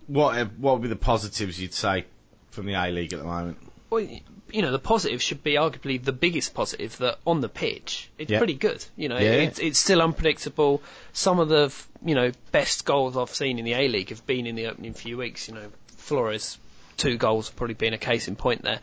what 0.07 0.35
what 0.59 0.75
would 0.75 0.83
be 0.83 0.89
the 0.89 0.97
positives 0.97 1.61
you'd 1.61 1.75
say 1.75 2.05
from 2.51 2.67
the 2.67 2.75
A 2.75 2.91
League 2.91 3.13
at 3.13 3.19
the 3.19 3.25
moment? 3.25 3.57
Well, 3.91 4.07
you 4.51 4.61
know, 4.63 4.71
the 4.73 4.79
positive 4.79 5.23
should 5.23 5.43
be 5.43 5.55
arguably 5.55 6.03
the 6.03 6.13
biggest 6.13 6.53
positive 6.55 6.97
that 6.99 7.19
on 7.27 7.41
the 7.41 7.49
pitch, 7.49 8.11
it's 8.19 8.31
Yeah. 8.31 8.39
pretty 8.39 8.55
good. 8.55 8.85
You 8.97 9.09
know, 9.09 9.19
Yeah. 9.19 9.33
it's, 9.47 9.59
it's 9.59 9.79
still 9.79 10.03
unpredictable. 10.03 10.83
Some 11.15 11.39
of 11.39 11.49
the, 11.49 11.73
you 12.05 12.15
know, 12.15 12.33
best 12.53 12.85
goals 12.85 13.17
I've 13.17 13.35
seen 13.35 13.59
in 13.59 13.65
the 13.65 13.73
A 13.75 13.89
League 13.89 14.11
have 14.11 14.27
been 14.27 14.47
in 14.47 14.55
the 14.57 14.67
opening 14.67 14.93
few 14.95 15.17
weeks. 15.19 15.49
You 15.49 15.55
know, 15.55 15.71
Flores, 15.97 16.59
two 16.97 17.17
goals 17.17 17.49
have 17.49 17.57
probably 17.57 17.75
been 17.75 17.95
a 17.95 17.99
case 17.99 18.29
in 18.29 18.37
point 18.37 18.63
there. 18.63 18.81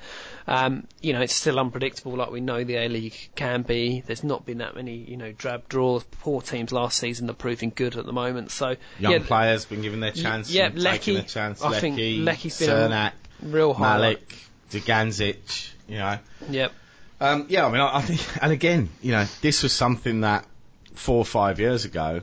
Um, 0.48 0.88
you 1.02 1.14
know, 1.14 1.22
it's 1.22 1.34
still 1.34 1.60
unpredictable 1.60 2.14
like 2.14 2.32
we 2.32 2.42
know 2.42 2.64
the 2.64 2.78
A 2.78 2.90
League 2.90 3.30
can 3.36 3.62
be. 3.62 4.02
There's 4.06 4.24
not 4.24 4.46
been 4.46 4.60
that 4.60 4.76
many, 4.76 4.96
you 4.96 5.18
know, 5.18 5.32
drab 5.32 5.70
draws. 5.70 6.04
Poor 6.04 6.42
teams 6.42 6.72
last 6.72 6.98
season 6.98 7.30
are 7.30 7.34
proving 7.34 7.72
good 7.76 7.96
at 7.96 8.06
the 8.06 8.14
moment. 8.14 8.52
So, 8.52 8.76
Young 9.00 9.12
yeah, 9.12 9.20
players 9.20 9.66
been 9.66 9.82
given 9.82 10.00
their 10.00 10.12
chance. 10.12 10.52
yeah, 10.52 10.72
Leckie. 10.74 11.18
I 11.18 11.22
think 11.22 11.98
Leckie, 11.98 12.18
Leckie's 12.20 12.60
been 12.60 12.70
Cernak, 12.70 13.12
real. 13.42 13.78
Malik, 13.78 14.36
Dugandzic, 14.72 15.72
you 15.88 15.98
know. 15.98 16.20
Yep. 16.50 16.72
Um, 17.22 17.46
yeah, 17.50 17.66
I 17.66 17.72
mean, 17.72 17.82
I, 17.82 17.98
I 17.98 18.02
think, 18.02 18.44
and 18.44 18.52
again, 18.52 18.90
you 19.02 19.12
know, 19.12 19.26
this 19.42 19.64
was 19.64 19.74
something 19.74 20.22
that 20.22 20.46
four 20.96 21.18
or 21.18 21.26
five 21.26 21.60
years 21.60 21.86
ago, 21.86 22.22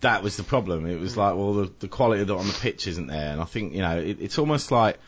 that 0.00 0.22
was 0.22 0.36
the 0.36 0.42
problem. 0.42 0.86
It 0.86 1.00
was 1.00 1.16
like, 1.16 1.34
well, 1.34 1.54
the, 1.54 1.72
the 1.80 1.88
quality 1.88 2.22
on 2.30 2.46
the 2.46 2.58
pitch 2.60 2.86
isn't 2.86 3.08
there, 3.08 3.32
and 3.32 3.40
I 3.40 3.44
think, 3.44 3.72
you 3.72 3.80
know, 3.80 3.98
it, 3.98 4.18
it's 4.20 4.38
almost 4.38 4.70
like, 4.70 4.98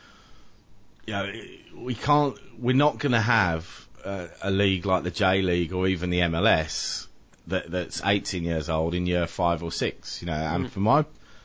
you 1.06 1.12
know, 1.12 1.32
we 1.76 1.94
can't, 1.94 2.36
we're 2.60 2.74
not 2.76 2.98
going 2.98 3.12
to 3.12 3.20
have 3.20 3.86
uh, 4.04 4.26
a 4.42 4.50
league 4.50 4.86
like 4.86 5.02
the 5.04 5.10
J 5.10 5.42
League 5.42 5.72
or 5.72 5.86
even 5.86 6.10
the 6.10 6.20
MLS 6.20 7.06
that, 7.46 7.70
that's 7.70 8.02
18 8.04 8.44
years 8.44 8.68
old 8.68 8.94
in 8.94 9.06
year 9.06 9.26
five 9.26 9.62
or 9.62 9.72
six, 9.72 10.22
you 10.22 10.26
know, 10.26 10.32
and 10.32 10.70
for 10.70 10.80
my, 10.80 11.04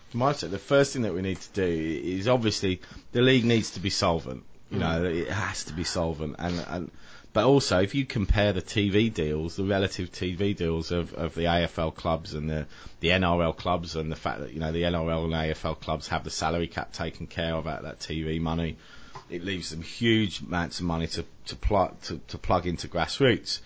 for 0.10 0.17
my 0.17 0.34
sake, 0.34 0.51
the 0.51 0.58
first 0.60 0.93
thing 0.93 1.03
that 1.03 1.13
we 1.13 1.21
need 1.21 1.39
to 1.39 1.49
do 1.51 1.63
is 1.63 2.27
obviously 2.27 2.81
the 3.12 3.21
league 3.21 3.45
needs 3.45 3.71
to 3.71 3.79
be 3.79 3.89
solvent. 3.89 4.43
You 4.71 4.80
know, 4.80 5.01
mm. 5.01 5.21
it 5.21 5.30
has 5.30 5.65
to 5.65 5.73
be 5.73 5.84
solvent, 5.84 6.36
and, 6.39 6.65
and 6.67 6.91
but 7.34 7.43
also 7.43 7.82
if 7.82 7.93
you 7.93 8.06
compare 8.06 8.54
the 8.54 8.62
TV 8.62 9.13
deals, 9.13 9.58
the 9.58 9.65
relative 9.65 10.12
TV 10.12 10.56
deals 10.56 10.91
of, 10.91 11.13
of 11.13 11.36
the 11.36 11.43
AFL 11.43 11.93
clubs 11.93 12.34
and 12.34 12.49
the 12.49 12.65
the 13.01 13.10
NRL 13.10 13.56
clubs, 13.56 13.95
and 13.95 14.12
the 14.12 14.15
fact 14.15 14.39
that 14.39 14.54
you 14.54 14.60
know 14.60 14.71
the 14.71 14.84
NRL 14.84 15.25
and 15.25 15.34
AFL 15.34 15.80
clubs 15.80 16.08
have 16.08 16.23
the 16.23 16.30
salary 16.30 16.67
cap 16.67 16.93
taken 16.93 17.28
care 17.28 17.54
of 17.54 17.67
out 17.67 17.80
of 17.80 17.84
that 17.84 17.99
TV 17.99 18.39
money, 18.39 18.78
it 19.30 19.43
leaves 19.43 19.69
them 19.69 19.82
huge 19.82 20.41
amounts 20.41 20.80
of 20.80 20.86
money 20.86 21.08
to 21.08 21.25
to 21.47 21.56
plug 21.56 22.01
to, 22.04 22.19
to 22.30 22.38
plug 22.38 22.65
into 22.65 22.88
grassroots. 22.88 23.60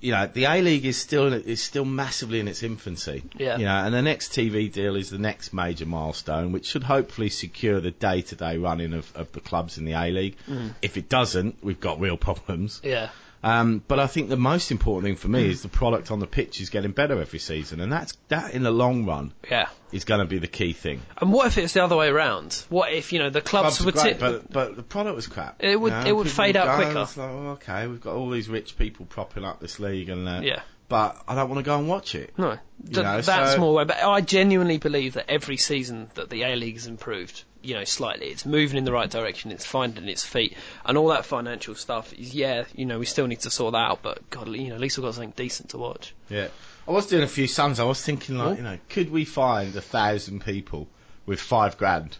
You 0.00 0.12
know, 0.12 0.26
the 0.26 0.44
A 0.44 0.62
League 0.62 0.84
is 0.84 0.96
still 0.96 1.32
is 1.32 1.62
still 1.62 1.84
massively 1.84 2.40
in 2.40 2.48
its 2.48 2.62
infancy. 2.62 3.24
Yeah. 3.36 3.58
You 3.58 3.64
know, 3.64 3.76
and 3.76 3.92
the 3.92 4.02
next 4.02 4.32
TV 4.32 4.70
deal 4.70 4.96
is 4.96 5.10
the 5.10 5.18
next 5.18 5.52
major 5.52 5.86
milestone, 5.86 6.52
which 6.52 6.66
should 6.66 6.84
hopefully 6.84 7.30
secure 7.30 7.80
the 7.80 7.90
day-to-day 7.90 8.58
running 8.58 8.92
of, 8.92 9.10
of 9.16 9.32
the 9.32 9.40
clubs 9.40 9.78
in 9.78 9.84
the 9.84 9.92
A 9.92 10.10
League. 10.10 10.36
Mm. 10.48 10.74
If 10.82 10.96
it 10.96 11.08
doesn't, 11.08 11.56
we've 11.62 11.80
got 11.80 12.00
real 12.00 12.16
problems. 12.16 12.80
Yeah. 12.84 13.10
Um, 13.42 13.82
but 13.86 14.00
I 14.00 14.06
think 14.08 14.28
the 14.30 14.36
most 14.36 14.70
important 14.72 15.04
thing 15.04 15.16
for 15.16 15.28
me 15.28 15.48
is 15.48 15.62
the 15.62 15.68
product 15.68 16.10
on 16.10 16.18
the 16.18 16.26
pitch 16.26 16.60
is 16.60 16.70
getting 16.70 16.90
better 16.90 17.20
every 17.20 17.38
season, 17.38 17.80
and 17.80 17.92
that's 17.92 18.14
that 18.28 18.52
in 18.54 18.62
the 18.64 18.70
long 18.72 19.06
run 19.06 19.32
Yeah. 19.48 19.68
is 19.92 20.04
going 20.04 20.20
to 20.20 20.26
be 20.26 20.38
the 20.38 20.48
key 20.48 20.72
thing. 20.72 21.02
And 21.18 21.32
what 21.32 21.46
if 21.46 21.56
it's 21.58 21.72
the 21.74 21.84
other 21.84 21.96
way 21.96 22.08
around? 22.08 22.64
What 22.68 22.92
if 22.92 23.12
you 23.12 23.20
know 23.20 23.30
the 23.30 23.40
clubs, 23.40 23.78
Clubs 23.78 23.84
would 23.84 23.94
great, 23.94 24.18
tip? 24.18 24.20
but 24.20 24.50
but 24.52 24.76
the 24.76 24.82
product 24.82 25.14
was 25.14 25.26
crap. 25.28 25.62
It 25.62 25.80
would- 25.80 25.92
you 25.92 25.98
know, 26.00 26.06
it 26.06 26.16
would 26.16 26.30
fade 26.30 26.56
out 26.56 26.76
quicker. 26.76 27.00
It's 27.02 27.16
like, 27.16 27.30
oh, 27.30 27.48
okay, 27.50 27.86
we've 27.86 28.00
got 28.00 28.14
all 28.16 28.28
these 28.30 28.48
rich 28.48 28.76
people 28.76 29.06
propping 29.06 29.44
up 29.44 29.60
this 29.60 29.78
league, 29.78 30.08
and 30.08 30.28
uh, 30.28 30.40
yeah. 30.42 30.62
but 30.88 31.22
I 31.28 31.34
don't 31.36 31.48
want 31.48 31.58
to 31.60 31.62
go 31.64 31.78
and 31.78 31.88
watch 31.88 32.16
it. 32.16 32.34
No, 32.36 32.58
th- 32.84 32.96
know, 32.96 33.20
that's 33.20 33.52
so- 33.54 33.58
more 33.60 33.74
way. 33.74 33.84
But 33.84 34.02
I 34.02 34.20
genuinely 34.20 34.78
believe 34.78 35.14
that 35.14 35.30
every 35.30 35.58
season 35.58 36.10
that 36.14 36.28
the 36.28 36.42
A 36.42 36.56
League 36.56 36.74
has 36.74 36.86
improved, 36.88 37.44
you 37.62 37.74
know, 37.74 37.84
slightly, 37.84 38.26
it's 38.28 38.46
moving 38.46 38.76
in 38.78 38.84
the 38.84 38.92
right 38.92 39.10
direction. 39.10 39.50
It's 39.50 39.66
finding 39.66 40.08
its 40.08 40.24
feet, 40.24 40.56
and 40.84 40.96
all 40.98 41.08
that 41.08 41.24
financial 41.24 41.74
stuff 41.74 42.12
is, 42.12 42.34
yeah, 42.34 42.64
you 42.74 42.86
know, 42.86 42.98
we 42.98 43.06
still 43.06 43.26
need 43.26 43.40
to 43.40 43.50
sort 43.50 43.72
that 43.72 43.78
out. 43.78 44.02
But 44.02 44.28
God, 44.30 44.48
you 44.48 44.68
know, 44.68 44.74
at 44.76 44.80
least 44.80 44.96
we've 44.98 45.04
got 45.04 45.14
something 45.14 45.32
decent 45.36 45.70
to 45.70 45.78
watch. 45.78 46.14
Yeah. 46.30 46.48
I 46.86 46.90
was 46.92 47.06
doing 47.06 47.22
a 47.22 47.28
few 47.28 47.46
sums. 47.46 47.80
I 47.80 47.84
was 47.84 48.02
thinking, 48.02 48.38
like, 48.38 48.48
Oh. 48.48 48.56
you 48.56 48.62
know, 48.62 48.78
could 48.88 49.10
we 49.10 49.24
find 49.24 49.74
a 49.76 49.80
thousand 49.82 50.42
people 50.44 50.88
with 51.26 51.40
five 51.40 51.76
grand? 51.76 52.16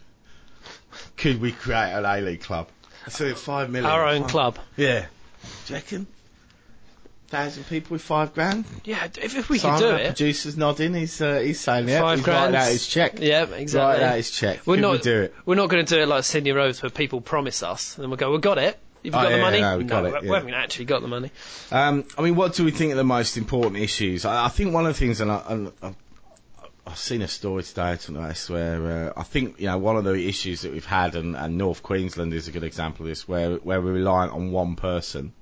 Could 1.17 1.41
we 1.41 1.53
create 1.53 1.93
an 1.93 2.05
A 2.05 2.21
League 2.21 2.43
club? 2.43 2.69
So 3.09 3.35
five 3.35 3.71
million. 3.71 3.91
Our 3.91 4.07
own 4.07 4.23
Five- 4.23 4.31
club. 4.31 4.59
Yeah. 4.77 5.07
Do 5.67 5.73
you 5.73 5.75
reckon? 5.77 6.07
Thousand 7.29 7.65
people 7.67 7.95
with 7.95 8.01
five 8.01 8.33
grand. 8.33 8.65
Yeah, 8.85 9.05
if, 9.05 9.37
if 9.37 9.51
we 9.51 9.59
Simon, 9.59 9.81
could 9.81 9.87
do 9.91 9.95
it. 9.97 10.07
producer's 10.07 10.57
nodding. 10.57 10.95
He's 10.95 11.21
uh, 11.21 11.41
he's 11.41 11.61
saying 11.61 11.87
yeah. 11.87 12.01
Five 12.01 12.19
he's 12.19 12.25
grand. 12.25 12.55
writing 12.55 12.57
out 12.69 12.73
his 12.73 12.87
check. 12.87 13.19
Yeah, 13.21 13.41
Writing 13.41 13.59
exactly. 13.61 14.05
out 14.05 14.17
his 14.17 14.31
check. 14.31 14.67
We're 14.67 14.77
could 14.77 14.81
not 14.83 14.93
we 14.93 14.99
do 15.01 15.21
it? 15.23 15.35
We're 15.45 15.55
not 15.57 15.69
going 15.69 15.85
to 15.85 15.95
do 15.95 16.01
it 16.01 16.09
like 16.09 16.25
Sydney 16.25 16.53
Rose, 16.53 16.83
where 16.83 16.89
people 16.89 17.21
promise 17.21 17.63
us, 17.63 17.99
and 17.99 18.11
we 18.11 18.17
go, 18.17 18.33
"We 18.33 18.39
got 18.39 18.57
it." 18.57 18.79
You've 19.03 19.15
Oh, 19.15 19.19
got 19.23 19.29
the 19.29 19.37
yeah, 19.37 19.43
money. 19.43 19.61
no, 19.61 19.77
we 19.79 19.85
got 19.85 20.07
it, 20.07 20.23
we 20.23 20.29
yeah. 20.29 20.35
haven't 20.37 20.55
actually 20.55 20.87
got 20.87 21.03
the 21.03 21.09
money. 21.09 21.31
Um, 21.71 22.05
I 22.17 22.23
mean, 22.23 22.35
what 22.35 22.55
do 22.55 22.65
we 22.65 22.71
think 22.71 22.93
are 22.93 22.97
the 22.97 23.05
most 23.05 23.37
important 23.37 23.77
issues? 23.83 24.25
I, 24.25 24.47
I 24.47 24.49
think 24.49 24.73
one 24.73 24.87
of 24.87 24.95
the 24.95 24.99
things, 24.99 25.21
and, 25.21 25.31
I, 25.31 25.69
I've, 25.87 25.97
I've 26.87 26.99
seen 26.99 27.21
a 27.21 27.29
story 27.29 27.63
today 27.63 27.97
tonight 27.97 28.43
where 28.49 29.11
uh, 29.15 29.21
I 29.21 29.23
think 29.23 29.61
you 29.61 29.67
know 29.67 29.77
one 29.77 29.97
of 29.99 30.05
the 30.05 30.15
issues 30.15 30.63
that 30.63 30.73
we've 30.73 30.85
had, 30.87 31.15
and, 31.15 31.37
and 31.37 31.59
North 31.59 31.83
Queensland 31.83 32.33
is 32.33 32.49
a 32.49 32.53
good 32.53 32.65
example 32.65 33.05
of 33.05 33.11
this, 33.11 33.29
where 33.29 33.57
where 33.57 33.83
we're 33.83 33.93
reliant 33.93 34.33
on 34.33 34.51
one 34.51 34.75
person 34.77 35.35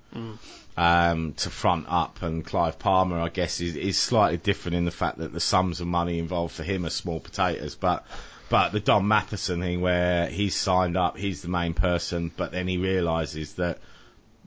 um, 0.76 1.32
to 1.34 1.50
front 1.50 1.86
up, 1.88 2.22
and 2.22 2.44
Clive 2.44 2.78
Palmer, 2.78 3.18
I 3.20 3.28
guess, 3.30 3.60
is, 3.60 3.76
is 3.76 3.98
slightly 3.98 4.36
different 4.36 4.76
in 4.76 4.84
the 4.84 4.90
fact 4.90 5.18
that 5.18 5.32
the 5.32 5.40
sums 5.40 5.80
of 5.80 5.86
money 5.86 6.18
involved 6.18 6.54
for 6.54 6.62
him 6.64 6.84
are 6.86 6.90
small 6.90 7.20
potatoes, 7.20 7.74
but. 7.74 8.06
But 8.48 8.70
the 8.70 8.78
Don 8.78 9.08
Matheson 9.08 9.60
thing, 9.60 9.80
where 9.80 10.28
he's 10.28 10.54
signed 10.54 10.96
up, 10.96 11.16
he's 11.18 11.42
the 11.42 11.48
main 11.48 11.74
person, 11.74 12.30
but 12.36 12.52
then 12.52 12.68
he 12.68 12.76
realises 12.78 13.54
that 13.54 13.80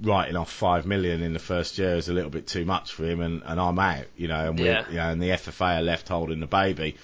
writing 0.01 0.37
off 0.37 0.49
five 0.49 0.85
million 0.85 1.21
in 1.21 1.33
the 1.33 1.39
first 1.39 1.77
year 1.77 1.95
is 1.97 2.07
a 2.07 2.13
little 2.13 2.29
bit 2.29 2.47
too 2.47 2.63
much 2.63 2.93
for 2.93 3.03
him, 3.03 3.19
and, 3.19 3.43
and 3.45 3.59
I'm 3.59 3.77
out, 3.77 4.05
you 4.15 4.29
know, 4.29 4.51
and, 4.51 4.57
we're, 4.57 4.67
Yeah. 4.71 4.89
you 4.89 4.95
know, 4.95 5.09
and 5.09 5.21
the 5.21 5.31
FFA 5.31 5.79
are 5.79 5.81
left 5.81 6.07
holding 6.07 6.39
the 6.39 6.47
baby. 6.47 6.95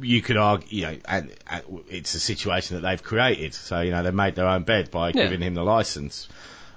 you 0.00 0.22
could 0.22 0.38
argue, 0.38 0.78
you 0.78 0.86
know, 0.86 0.96
and, 1.04 1.30
and 1.46 1.62
it's 1.90 2.14
a 2.14 2.20
situation 2.20 2.76
that 2.76 2.88
they've 2.88 3.02
created. 3.02 3.52
So 3.52 3.82
you 3.82 3.90
know 3.90 4.02
they 4.02 4.10
made 4.10 4.34
their 4.34 4.46
own 4.48 4.62
bed 4.62 4.90
by 4.90 5.08
Yeah. 5.08 5.24
giving 5.24 5.42
him 5.42 5.52
the 5.52 5.62
license. 5.62 6.26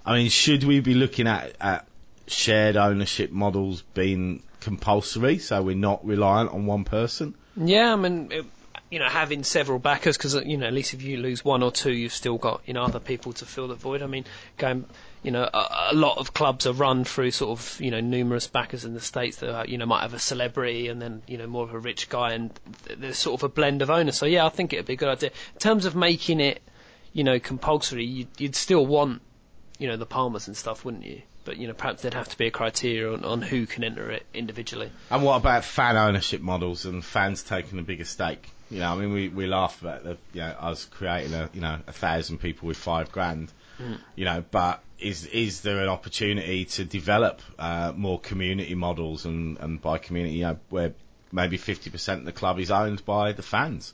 I 0.05 0.17
mean, 0.17 0.29
should 0.29 0.63
we 0.63 0.79
be 0.79 0.93
looking 0.93 1.27
at, 1.27 1.55
at 1.61 1.87
shared 2.27 2.77
ownership 2.77 3.31
models 3.31 3.83
being 3.93 4.43
compulsory, 4.59 5.39
so 5.39 5.61
we're 5.61 5.75
not 5.75 6.05
reliant 6.05 6.51
on 6.51 6.65
one 6.65 6.83
person? 6.83 7.35
Yeah, 7.55 7.93
I 7.93 7.95
mean, 7.95 8.31
it, 8.31 8.45
you 8.93 8.99
know, 8.99 9.09
having 9.09 9.43
several 9.43 9.79
backers 9.79 10.17
because 10.17 10.35
you 10.35 10.55
know, 10.55 10.67
at 10.67 10.73
least 10.73 10.93
if 10.93 11.01
you 11.01 11.17
lose 11.17 11.43
one 11.43 11.63
or 11.63 11.71
two, 11.71 11.91
you've 11.91 12.13
still 12.13 12.37
got 12.37 12.61
you 12.67 12.75
know 12.75 12.83
other 12.83 12.99
people 12.99 13.33
to 13.33 13.45
fill 13.45 13.67
the 13.67 13.73
void. 13.73 14.03
I 14.03 14.05
mean, 14.05 14.23
going, 14.57 14.85
you 15.23 15.31
know, 15.31 15.49
a, 15.51 15.89
a 15.91 15.95
lot 15.95 16.19
of 16.19 16.31
clubs 16.31 16.67
are 16.67 16.73
run 16.73 17.03
through 17.03 17.31
sort 17.31 17.59
of 17.59 17.81
you 17.81 17.89
know 17.89 18.01
numerous 18.01 18.45
backers 18.45 18.85
in 18.85 18.93
the 18.93 19.01
states 19.01 19.37
that 19.37 19.51
are, 19.51 19.65
you 19.65 19.79
know 19.79 19.87
might 19.87 20.01
have 20.01 20.13
a 20.13 20.19
celebrity 20.19 20.89
and 20.89 21.01
then 21.01 21.23
you 21.27 21.39
know 21.39 21.47
more 21.47 21.63
of 21.63 21.73
a 21.73 21.79
rich 21.79 22.07
guy, 22.07 22.33
and 22.33 22.51
th- 22.85 22.99
there's 22.99 23.17
sort 23.17 23.39
of 23.39 23.43
a 23.43 23.49
blend 23.49 23.81
of 23.81 23.89
owners. 23.89 24.15
So 24.15 24.27
yeah, 24.27 24.45
I 24.45 24.49
think 24.49 24.73
it'd 24.73 24.85
be 24.85 24.93
a 24.93 24.97
good 24.97 25.09
idea 25.09 25.31
in 25.53 25.59
terms 25.59 25.85
of 25.85 25.95
making 25.95 26.39
it, 26.39 26.61
you 27.13 27.23
know, 27.23 27.39
compulsory. 27.39 28.05
You'd, 28.05 28.27
you'd 28.37 28.55
still 28.55 28.85
want, 28.85 29.23
you 29.83 29.89
know, 29.89 29.97
the 29.97 30.05
Palmers 30.05 30.47
and 30.47 30.55
stuff, 30.55 30.85
wouldn't 30.85 31.03
you? 31.03 31.21
But 31.43 31.57
you 31.57 31.67
know, 31.67 31.73
perhaps 31.73 32.01
there'd 32.01 32.13
have 32.13 32.29
to 32.29 32.37
be 32.37 32.47
a 32.47 32.51
criteria 32.51 33.11
on, 33.11 33.25
on 33.25 33.41
who 33.41 33.65
can 33.65 33.83
enter 33.83 34.09
it 34.11 34.25
individually. 34.33 34.89
And 35.11 35.23
what 35.23 35.35
about 35.35 35.65
fan 35.65 35.97
ownership 35.97 36.39
models 36.39 36.85
and 36.85 37.03
fans 37.03 37.43
taking 37.43 37.77
a 37.79 37.83
bigger 37.83 38.05
stake? 38.05 38.49
You 38.71 38.79
know, 38.79 38.93
I 38.93 38.95
mean, 38.95 39.11
we, 39.11 39.27
we 39.27 39.45
laugh 39.45 39.81
about 39.81 40.05
the, 40.05 40.17
you 40.31 40.39
know, 40.39 40.55
us 40.57 40.85
creating 40.85 41.33
a, 41.33 41.49
you 41.53 41.59
know, 41.59 41.79
a 41.85 41.91
thousand 41.91 42.37
people 42.37 42.69
with 42.69 42.77
five 42.77 43.11
grand. 43.11 43.51
You 44.15 44.23
know, 44.23 44.45
but 44.49 44.81
is 44.99 45.25
is 45.25 45.59
there 45.59 45.81
an 45.81 45.89
opportunity 45.89 46.63
to 46.63 46.85
develop 46.85 47.41
uh, 47.59 47.91
more 47.93 48.21
community 48.21 48.75
models 48.75 49.25
and, 49.25 49.57
and 49.57 49.81
by 49.81 49.97
community, 49.97 50.35
you 50.35 50.43
know, 50.43 50.57
where 50.69 50.93
maybe 51.33 51.57
50% 51.57 52.13
of 52.19 52.23
the 52.23 52.31
club 52.31 52.57
is 52.59 52.71
owned 52.71 53.03
by 53.03 53.33
the 53.33 53.41
fans? 53.41 53.93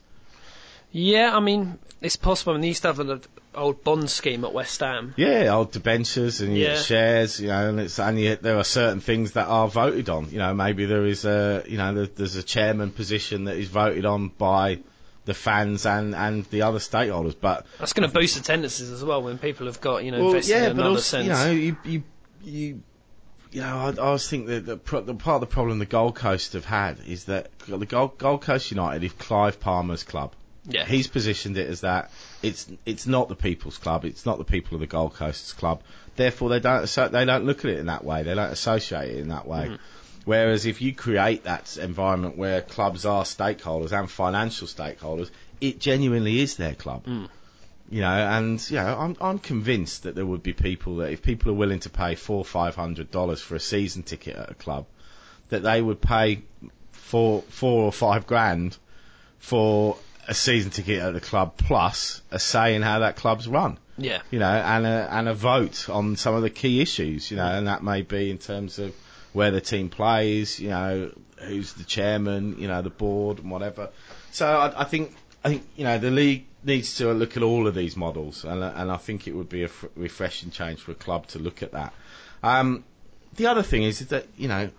Yeah, 0.92 1.36
I 1.36 1.40
mean, 1.40 1.80
it's 2.00 2.14
possible. 2.14 2.52
I 2.52 2.54
mean, 2.54 2.62
they 2.62 2.68
used 2.68 2.82
to 2.82 2.92
have 2.92 3.00
old 3.54 3.82
bond 3.84 4.10
scheme 4.10 4.44
at 4.44 4.52
West 4.52 4.80
Ham. 4.80 5.14
Yeah, 5.16 5.54
old 5.54 5.72
debentures 5.72 6.40
and 6.40 6.56
Yeah. 6.56 6.76
shares, 6.76 7.40
you 7.40 7.48
know, 7.48 7.68
and 7.68 7.80
it's 7.80 7.98
and 7.98 8.18
yet 8.18 8.42
there 8.42 8.56
are 8.58 8.64
certain 8.64 9.00
things 9.00 9.32
that 9.32 9.46
are 9.46 9.68
voted 9.68 10.08
on. 10.08 10.30
You 10.30 10.38
know, 10.38 10.54
maybe 10.54 10.84
there 10.86 11.06
is 11.06 11.24
a, 11.24 11.64
you 11.66 11.76
know, 11.78 11.94
there, 11.94 12.06
there's 12.06 12.36
a 12.36 12.42
chairman 12.42 12.90
position 12.90 13.44
that 13.44 13.56
is 13.56 13.68
voted 13.68 14.04
on 14.06 14.28
by 14.28 14.78
the 15.24 15.34
fans 15.34 15.86
and 15.86 16.14
and 16.14 16.44
the 16.46 16.62
other 16.62 16.78
stakeholders. 16.78 17.34
But 17.38 17.66
That's 17.78 17.92
going 17.92 18.08
to 18.08 18.14
boost 18.14 18.36
attendances 18.38 18.90
as 18.90 19.04
well 19.04 19.22
when 19.22 19.38
people 19.38 19.66
have 19.66 19.80
got, 19.80 20.04
you 20.04 20.10
know, 20.12 20.18
well, 20.20 20.28
invested 20.30 20.52
yeah, 20.52 20.58
in 20.70 20.76
but 20.76 20.80
another 20.80 20.88
also, 20.90 21.00
sense. 21.00 21.24
you 21.26 21.32
know, 21.32 21.50
you 21.50 21.76
you 21.84 22.02
you. 22.42 22.82
You 23.52 23.62
know, 23.62 23.78
I, 23.78 23.88
I 23.90 23.96
always 23.96 24.28
think 24.28 24.46
that 24.46 24.64
the, 24.64 24.76
the 24.76 25.14
part 25.14 25.34
of 25.34 25.40
the 25.40 25.46
problem 25.48 25.80
the 25.80 25.84
Gold 25.84 26.14
Coast 26.14 26.52
have 26.52 26.64
had 26.64 27.00
is 27.04 27.24
that 27.24 27.50
the 27.66 27.84
Gold, 27.84 28.16
Gold 28.16 28.42
Coast 28.42 28.70
United, 28.70 29.02
if 29.02 29.18
Clive 29.18 29.58
Palmer's 29.58 30.04
club, 30.04 30.34
yeah. 30.64 30.84
He's 30.84 31.06
positioned 31.06 31.56
it 31.56 31.68
as 31.68 31.80
that 31.82 32.10
it's 32.42 32.70
it's 32.84 33.06
not 33.06 33.28
the 33.28 33.36
people's 33.36 33.78
club. 33.78 34.04
It's 34.04 34.26
not 34.26 34.38
the 34.38 34.44
people 34.44 34.74
of 34.74 34.80
the 34.80 34.86
Gold 34.86 35.14
Coast's 35.14 35.52
club. 35.52 35.82
Therefore, 36.16 36.50
they 36.50 36.60
don't 36.60 36.84
they 37.12 37.24
don't 37.24 37.44
look 37.44 37.64
at 37.64 37.70
it 37.70 37.78
in 37.78 37.86
that 37.86 38.04
way. 38.04 38.22
They 38.22 38.34
don't 38.34 38.52
associate 38.52 39.10
it 39.10 39.18
in 39.18 39.28
that 39.28 39.46
way. 39.46 39.66
Mm-hmm. 39.66 39.76
Whereas 40.24 40.66
if 40.66 40.82
you 40.82 40.94
create 40.94 41.44
that 41.44 41.78
environment 41.78 42.36
where 42.36 42.60
clubs 42.60 43.06
are 43.06 43.24
stakeholders 43.24 43.98
and 43.98 44.10
financial 44.10 44.66
stakeholders, 44.66 45.30
it 45.60 45.80
genuinely 45.80 46.40
is 46.40 46.56
their 46.56 46.74
club. 46.74 47.06
Mm. 47.06 47.28
You 47.88 48.02
know, 48.02 48.12
and 48.12 48.70
you 48.70 48.76
know, 48.76 48.98
I'm 48.98 49.16
I'm 49.20 49.38
convinced 49.38 50.02
that 50.02 50.14
there 50.14 50.26
would 50.26 50.42
be 50.42 50.52
people 50.52 50.96
that 50.96 51.10
if 51.10 51.22
people 51.22 51.50
are 51.50 51.54
willing 51.54 51.80
to 51.80 51.90
pay 51.90 52.14
four 52.14 52.44
five 52.44 52.76
hundred 52.76 53.10
dollars 53.10 53.40
for 53.40 53.54
a 53.54 53.60
season 53.60 54.02
ticket 54.02 54.36
at 54.36 54.50
a 54.50 54.54
club, 54.54 54.86
that 55.48 55.62
they 55.62 55.80
would 55.80 56.00
pay 56.02 56.42
four 56.92 57.42
four 57.42 57.84
or 57.84 57.92
five 57.92 58.26
grand 58.26 58.76
for 59.38 59.96
a 60.30 60.34
season 60.34 60.70
ticket 60.70 61.02
at 61.02 61.12
the 61.12 61.20
club 61.20 61.56
plus 61.58 62.22
a 62.30 62.38
say 62.38 62.74
in 62.76 62.82
how 62.82 63.00
that 63.00 63.16
club's 63.16 63.48
run. 63.48 63.78
yeah. 63.98 64.22
You 64.30 64.38
know, 64.38 64.46
and 64.74 64.86
a 64.86 65.08
and 65.10 65.28
a 65.28 65.34
vote 65.34 65.88
on 65.90 66.14
some 66.16 66.34
of 66.36 66.42
the 66.42 66.50
key 66.50 66.80
issues. 66.80 67.30
You 67.30 67.36
know, 67.36 67.46
and 67.46 67.66
that 67.66 67.82
may 67.82 68.02
be 68.02 68.30
in 68.30 68.38
terms 68.38 68.78
of 68.78 68.94
where 69.32 69.50
the 69.50 69.60
team 69.60 69.88
plays. 69.88 70.60
You 70.60 70.70
know, 70.70 71.10
who's 71.38 71.72
the 71.72 71.84
chairman. 71.84 72.56
You 72.58 72.68
know, 72.68 72.80
the 72.80 72.90
board 72.90 73.40
and 73.40 73.50
whatever. 73.50 73.90
So 74.30 74.46
I, 74.46 74.82
I 74.82 74.84
think 74.84 75.12
I 75.44 75.48
think 75.48 75.62
you 75.76 75.84
know 75.84 75.98
the 75.98 76.10
league 76.12 76.46
needs 76.62 76.96
to 76.98 77.12
look 77.12 77.36
at 77.36 77.42
all 77.42 77.66
of 77.66 77.74
these 77.74 77.96
models, 77.96 78.44
and 78.44 78.62
and 78.62 78.90
I 78.90 78.96
think 78.98 79.26
it 79.26 79.34
would 79.34 79.48
be 79.48 79.62
a 79.62 79.66
f- 79.66 79.84
refreshing 79.96 80.50
change 80.52 80.78
for 80.80 80.92
a 80.92 81.00
club 81.06 81.26
to 81.28 81.40
look 81.40 81.62
at 81.62 81.72
that. 81.72 81.92
Um, 82.42 82.84
the 83.34 83.46
other 83.48 83.64
thing 83.64 83.82
is 83.82 83.98
that 84.08 84.26
you 84.36 84.46
know, 84.46 84.70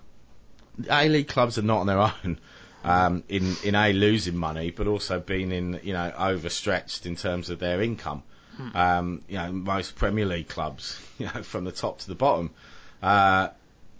A 0.89 1.10
League 1.10 1.28
clubs 1.28 1.58
are 1.58 1.64
not 1.64 1.80
on 1.82 1.88
their 1.88 1.99
own. 2.26 2.39
Um, 2.84 3.24
in 3.30 3.56
in 3.64 3.76
a 3.76 3.94
losing 3.94 4.36
money, 4.36 4.72
but 4.72 4.88
also 4.88 5.20
being 5.20 5.52
in 5.52 5.80
you 5.84 5.94
know 5.94 6.12
overstretched 6.18 7.06
in 7.06 7.16
terms 7.16 7.50
of 7.50 7.60
their 7.60 7.82
income. 7.82 8.24
Um, 8.76 9.24
you 9.28 9.38
know, 9.38 9.52
most 9.52 9.96
Premier 9.96 10.26
League 10.26 10.48
clubs, 10.48 11.00
you 11.18 11.26
know, 11.26 11.42
from 11.42 11.64
the 11.64 11.72
top 11.72 12.00
to 12.00 12.08
the 12.08 12.14
bottom, 12.16 12.52
uh, 13.02 13.48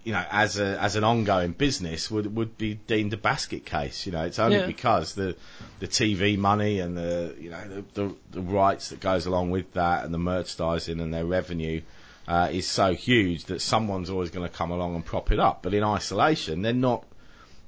you 0.04 0.12
know, 0.14 0.24
as 0.30 0.60
a 0.60 0.80
as 0.80 0.96
an 0.96 1.04
ongoing 1.04 1.52
business 1.54 2.12
would 2.12 2.36
would 2.36 2.58
be 2.58 2.76
deemed 2.76 3.14
a 3.14 3.18
basket 3.18 3.66
case. 3.66 4.06
You 4.06 4.12
know, 4.12 4.24
it's 4.24 4.40
only 4.40 4.58
Yeah. 4.58 4.68
because 4.68 5.14
the 5.16 5.36
the 5.80 5.88
TV 5.88 6.38
money 6.38 6.80
and 6.80 6.96
the 6.98 7.36
you 7.40 7.50
know 7.50 7.64
the, 7.68 7.84
the 8.02 8.16
the 8.32 8.42
rights 8.42 8.90
that 8.90 9.00
goes 9.00 9.26
along 9.26 9.50
with 9.52 9.74
that 9.74 10.06
and 10.06 10.14
the 10.14 10.20
merchandising 10.20 11.00
and 11.00 11.12
their 11.14 11.26
revenue 11.26 11.82
uh, 12.28 12.50
is 12.52 12.68
so 12.68 12.94
huge 12.94 13.46
that 13.46 13.62
someone's 13.62 14.10
always 14.12 14.30
going 14.32 14.48
to 14.48 14.54
come 14.56 14.70
along 14.72 14.96
and 14.96 15.04
prop 15.06 15.32
it 15.32 15.40
up. 15.40 15.64
But 15.64 15.74
in 15.74 15.84
isolation, 15.84 16.62
they're 16.62 16.74
not 16.74 17.04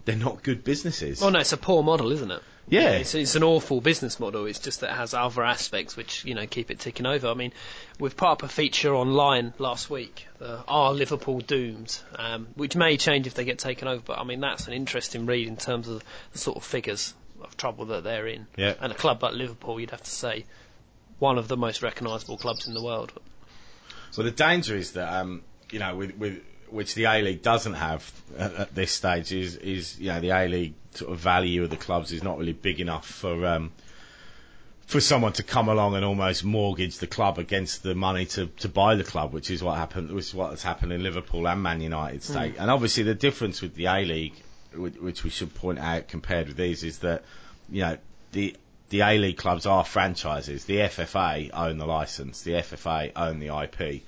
they're 0.06 0.16
not 0.16 0.44
good 0.44 0.64
businesses. 0.64 1.22
Well, 1.22 1.32
no, 1.32 1.40
it's 1.40 1.54
a 1.54 1.58
poor 1.58 1.84
model, 1.84 2.12
isn't 2.12 2.32
it? 2.32 2.42
yeah, 2.68 2.92
It's, 2.92 3.14
it's 3.14 3.36
an 3.36 3.44
awful 3.44 3.82
business 3.82 4.20
model. 4.20 4.46
It's 4.46 4.60
just 4.60 4.80
that 4.82 4.92
it 4.92 4.96
has 4.96 5.14
other 5.14 5.44
aspects 5.44 5.98
which 5.98 6.24
you 6.24 6.34
know 6.34 6.48
keep 6.48 6.72
it 6.72 6.80
ticking 6.80 7.06
over. 7.06 7.28
I 7.28 7.34
mean, 7.34 7.52
we've 8.00 8.16
put 8.16 8.28
up 8.28 8.44
a 8.44 8.48
feature 8.48 8.96
online 8.96 9.54
last 9.60 9.90
week, 9.90 10.28
the 10.40 10.64
"Are 10.68 10.94
Liverpool 10.94 11.40
Doomed?" 11.40 11.98
Um, 12.16 12.48
which 12.56 12.76
may 12.76 12.98
change 12.98 13.28
if 13.28 13.34
they 13.34 13.44
get 13.46 13.60
taken 13.60 13.88
over. 13.88 14.02
But 14.06 14.20
I 14.20 14.24
mean, 14.24 14.40
that's 14.40 14.68
an 14.68 14.74
interesting 14.74 15.26
read 15.26 15.48
in 15.48 15.58
terms 15.58 15.88
of 15.88 16.04
the 16.32 16.38
sort 16.38 16.58
of 16.58 16.64
figures 16.64 17.14
of 17.42 17.58
trouble 17.58 17.86
that 17.88 18.04
they're 18.04 18.28
in. 18.28 18.48
Yeah. 18.56 18.76
And 18.80 18.92
a 18.92 18.96
club 18.96 19.22
like 19.22 19.34
Liverpool, 19.34 19.80
you'd 19.80 19.92
have 19.92 20.04
to 20.04 20.12
say, 20.12 20.46
one 21.20 21.38
of 21.38 21.50
the 21.50 21.58
most 21.58 21.82
recognisable 21.82 22.38
clubs 22.38 22.68
in 22.68 22.74
the 22.74 22.84
world. 22.84 23.12
Well, 24.18 24.26
the 24.26 24.32
danger 24.32 24.76
is 24.78 24.92
that 24.94 25.12
um, 25.12 25.42
you 25.72 25.80
know, 25.80 25.96
with, 25.96 26.18
with 26.18 26.42
which 26.70 26.96
the 26.96 27.06
A 27.06 27.22
League 27.22 27.42
doesn't 27.42 27.74
have 27.74 28.10
at, 28.38 28.54
at 28.56 28.76
this 28.76 28.92
stage 28.92 29.32
is 29.32 29.56
is 29.58 30.00
you 30.00 30.08
know 30.08 30.20
the 30.20 30.30
A 30.30 30.48
League 30.48 30.74
sort 30.94 31.12
of 31.12 31.20
value 31.20 31.64
of 31.64 31.70
the 31.70 31.78
clubs 31.78 32.12
is 32.12 32.24
not 32.24 32.38
really 32.38 32.54
big 32.54 32.80
enough 32.80 33.06
for 33.06 33.46
um, 33.46 33.72
for 34.86 35.00
someone 35.00 35.34
to 35.34 35.44
come 35.44 35.70
along 35.70 35.96
and 35.96 36.06
almost 36.06 36.44
mortgage 36.44 36.98
the 37.00 37.08
club 37.08 37.40
against 37.40 37.84
the 37.84 37.96
money 37.96 38.26
to, 38.26 38.48
to 38.48 38.68
buy 38.70 38.96
the 38.96 39.04
club, 39.04 39.34
which 39.34 39.50
is 39.50 39.64
what 39.64 39.78
happened, 39.78 40.12
which 40.12 40.26
is 40.26 40.34
what 40.36 40.52
has 40.52 40.62
happened 40.62 40.92
in 40.92 41.02
Liverpool 41.02 41.48
and 41.48 41.64
Man 41.64 41.82
United 41.82 42.22
state. 42.22 42.56
And 42.60 42.70
obviously 42.70 43.04
the 43.04 43.16
difference 43.16 43.62
with 43.62 43.76
the 43.76 43.86
A 43.86 44.04
League, 44.06 44.36
which, 44.76 44.96
which 44.98 45.24
we 45.24 45.30
should 45.30 45.54
point 45.56 45.80
out 45.80 46.08
compared 46.10 46.48
with 46.48 46.58
these, 46.58 46.84
is 46.84 47.00
that 47.00 47.24
you 47.70 47.82
know 47.82 47.98
the 48.34 48.56
the 48.90 49.02
A 49.02 49.18
League 49.18 49.38
clubs 49.38 49.66
are 49.66 49.84
franchises. 49.84 50.66
The 50.66 50.78
FFA 50.78 51.50
own 51.54 51.80
the 51.80 51.88
license. 51.88 52.42
The 52.44 52.52
FFA 52.52 53.12
own 53.16 53.40
the 53.40 53.48
IP, 53.48 54.04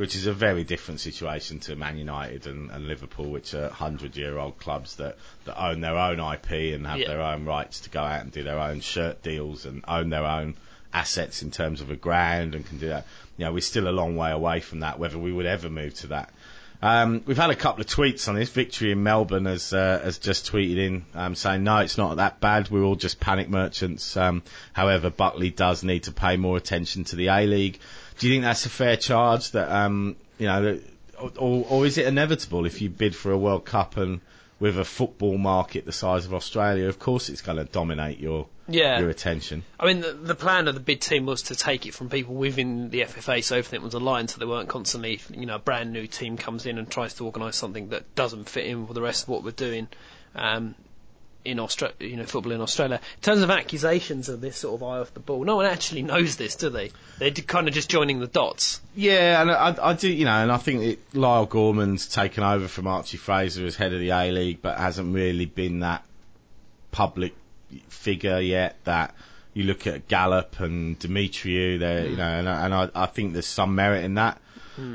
which 0.00 0.16
is 0.16 0.26
a 0.26 0.32
very 0.32 0.64
different 0.64 0.98
situation 0.98 1.60
to 1.60 1.76
Man 1.76 1.98
United 1.98 2.46
and, 2.46 2.70
and 2.70 2.88
Liverpool, 2.88 3.26
which 3.30 3.52
are 3.52 3.68
hundred-year-old 3.68 4.58
clubs 4.58 4.96
that, 4.96 5.18
that 5.44 5.62
own 5.62 5.82
their 5.82 5.98
own 5.98 6.18
IP 6.18 6.74
and 6.74 6.86
have 6.86 6.98
Yeah. 7.00 7.08
their 7.08 7.20
own 7.20 7.44
rights 7.44 7.80
to 7.80 7.90
go 7.90 8.00
out 8.00 8.22
and 8.22 8.32
do 8.32 8.42
their 8.42 8.58
own 8.58 8.80
shirt 8.80 9.22
deals 9.22 9.66
and 9.66 9.84
own 9.86 10.08
their 10.08 10.24
own 10.24 10.54
assets 10.92 11.42
in 11.42 11.50
terms 11.50 11.82
of 11.82 11.90
a 11.90 11.96
ground 11.96 12.54
and 12.54 12.66
can 12.66 12.78
do 12.78 12.88
that. 12.88 13.06
You 13.36 13.44
know, 13.44 13.52
we're 13.52 13.60
still 13.60 13.88
a 13.88 13.90
long 13.92 14.16
way 14.16 14.30
away 14.30 14.60
from 14.60 14.80
that. 14.80 14.98
Whether 14.98 15.18
we 15.18 15.32
would 15.32 15.46
ever 15.46 15.68
move 15.68 15.94
to 15.96 16.06
that. 16.08 16.32
Um, 16.82 17.22
we've 17.26 17.36
had 17.36 17.50
a 17.50 17.54
couple 17.54 17.82
of 17.82 17.86
tweets 17.88 18.26
on 18.26 18.36
this. 18.36 18.48
Victory 18.48 18.92
in 18.92 19.02
Melbourne 19.02 19.44
has 19.44 19.74
uh, 19.74 20.00
has 20.02 20.16
just 20.16 20.50
tweeted 20.50 20.78
in 20.78 21.04
um, 21.14 21.34
saying 21.34 21.62
no, 21.62 21.76
it's 21.80 21.98
not 21.98 22.16
that 22.16 22.40
bad. 22.40 22.70
We're 22.70 22.84
all 22.84 22.96
just 22.96 23.20
panic 23.20 23.50
merchants. 23.50 24.16
Um, 24.16 24.42
however, 24.72 25.10
Buckley 25.10 25.50
does 25.50 25.84
need 25.84 26.04
to 26.04 26.12
pay 26.12 26.38
more 26.38 26.56
attention 26.56 27.04
to 27.04 27.16
the 27.16 27.28
A 27.28 27.46
League. 27.46 27.78
Do 28.20 28.28
you 28.28 28.34
think 28.34 28.44
that's 28.44 28.66
a 28.66 28.70
fair 28.70 28.96
charge? 28.96 29.50
That 29.52 29.70
um, 29.70 30.14
you 30.38 30.46
know, 30.46 30.62
that, 30.62 30.82
or, 31.38 31.66
or 31.68 31.86
is 31.86 31.98
it 31.98 32.06
inevitable 32.06 32.66
if 32.66 32.80
you 32.80 32.90
bid 32.90 33.16
for 33.16 33.32
a 33.32 33.38
World 33.38 33.64
Cup 33.64 33.96
and 33.96 34.20
with 34.60 34.78
a 34.78 34.84
football 34.84 35.38
market 35.38 35.86
the 35.86 35.92
size 35.92 36.26
of 36.26 36.34
Australia? 36.34 36.86
Of 36.86 36.98
course, 36.98 37.30
it's 37.30 37.40
going 37.40 37.56
to 37.56 37.64
dominate 37.64 38.18
your 38.18 38.46
Yeah. 38.68 39.00
your 39.00 39.08
attention. 39.08 39.62
I 39.80 39.86
mean, 39.86 40.00
the, 40.00 40.12
the 40.12 40.34
plan 40.34 40.68
of 40.68 40.74
the 40.74 40.80
bid 40.80 41.00
team 41.00 41.24
was 41.24 41.42
to 41.44 41.56
take 41.56 41.86
it 41.86 41.94
from 41.94 42.10
people 42.10 42.34
within 42.34 42.90
the 42.90 43.00
FFA, 43.00 43.42
so 43.42 43.56
everything 43.56 43.82
was 43.82 43.94
aligned, 43.94 44.28
so 44.30 44.38
they 44.38 44.44
weren't 44.44 44.68
constantly, 44.68 45.18
you 45.34 45.46
know, 45.46 45.56
a 45.56 45.58
brand 45.58 45.90
new 45.92 46.06
team 46.06 46.36
comes 46.36 46.66
in 46.66 46.76
and 46.76 46.90
tries 46.90 47.14
to 47.14 47.24
organise 47.24 47.56
something 47.56 47.88
that 47.88 48.14
doesn't 48.14 48.50
fit 48.50 48.66
in 48.66 48.86
with 48.86 48.94
the 48.94 49.02
rest 49.02 49.22
of 49.24 49.28
what 49.30 49.42
we're 49.42 49.50
doing 49.50 49.88
um, 50.34 50.74
in 51.44 51.58
Australia, 51.58 51.94
you 52.00 52.16
know, 52.16 52.24
football 52.24 52.52
in 52.52 52.60
Australia. 52.60 52.96
In 53.16 53.22
terms 53.22 53.42
of 53.42 53.50
accusations 53.50 54.28
of 54.28 54.40
this 54.40 54.56
sort 54.58 54.74
of 54.74 54.82
eye 54.86 54.98
off 54.98 55.14
the 55.14 55.20
ball, 55.20 55.42
no 55.44 55.56
one 55.56 55.66
actually 55.66 56.02
knows 56.12 56.36
this, 56.36 56.54
do 56.56 56.68
they? 56.70 56.90
They're 57.18 57.30
kind 57.30 57.66
of 57.68 57.74
just 57.74 57.88
joining 57.90 58.20
the 58.20 58.26
dots. 58.26 58.80
Yeah, 58.94 59.40
and 59.40 59.50
I, 59.50 59.76
I 59.90 59.92
do, 59.94 60.08
you 60.10 60.24
know, 60.26 60.32
and 60.42 60.52
I 60.52 60.58
think 60.58 60.82
it, 60.82 61.12
Lyall 61.12 61.48
Gorman's 61.48 62.06
taken 62.08 62.42
over 62.44 62.68
from 62.68 62.86
Archie 62.86 63.16
Fraser 63.16 63.64
as 63.66 63.76
head 63.76 63.92
of 63.92 64.00
the 64.00 64.10
A 64.10 64.30
League, 64.32 64.60
but 64.62 64.76
hasn't 64.78 65.14
really 65.14 65.46
been 65.46 65.80
that 65.80 66.04
public 66.90 67.34
figure 67.88 68.40
yet 68.40 68.76
that 68.84 69.14
you 69.54 69.64
look 69.64 69.86
at 69.86 70.08
Gallop 70.08 70.60
and 70.60 70.98
Demetriou, 70.98 71.78
there, 71.78 72.06
you 72.06 72.16
know, 72.16 72.22
and, 72.24 72.48
I- 72.48 72.64
and 72.66 72.74
I, 72.74 72.88
I 72.94 73.06
think 73.06 73.32
there's 73.32 73.46
some 73.46 73.74
merit 73.74 74.04
in 74.04 74.14
that. 74.14 74.40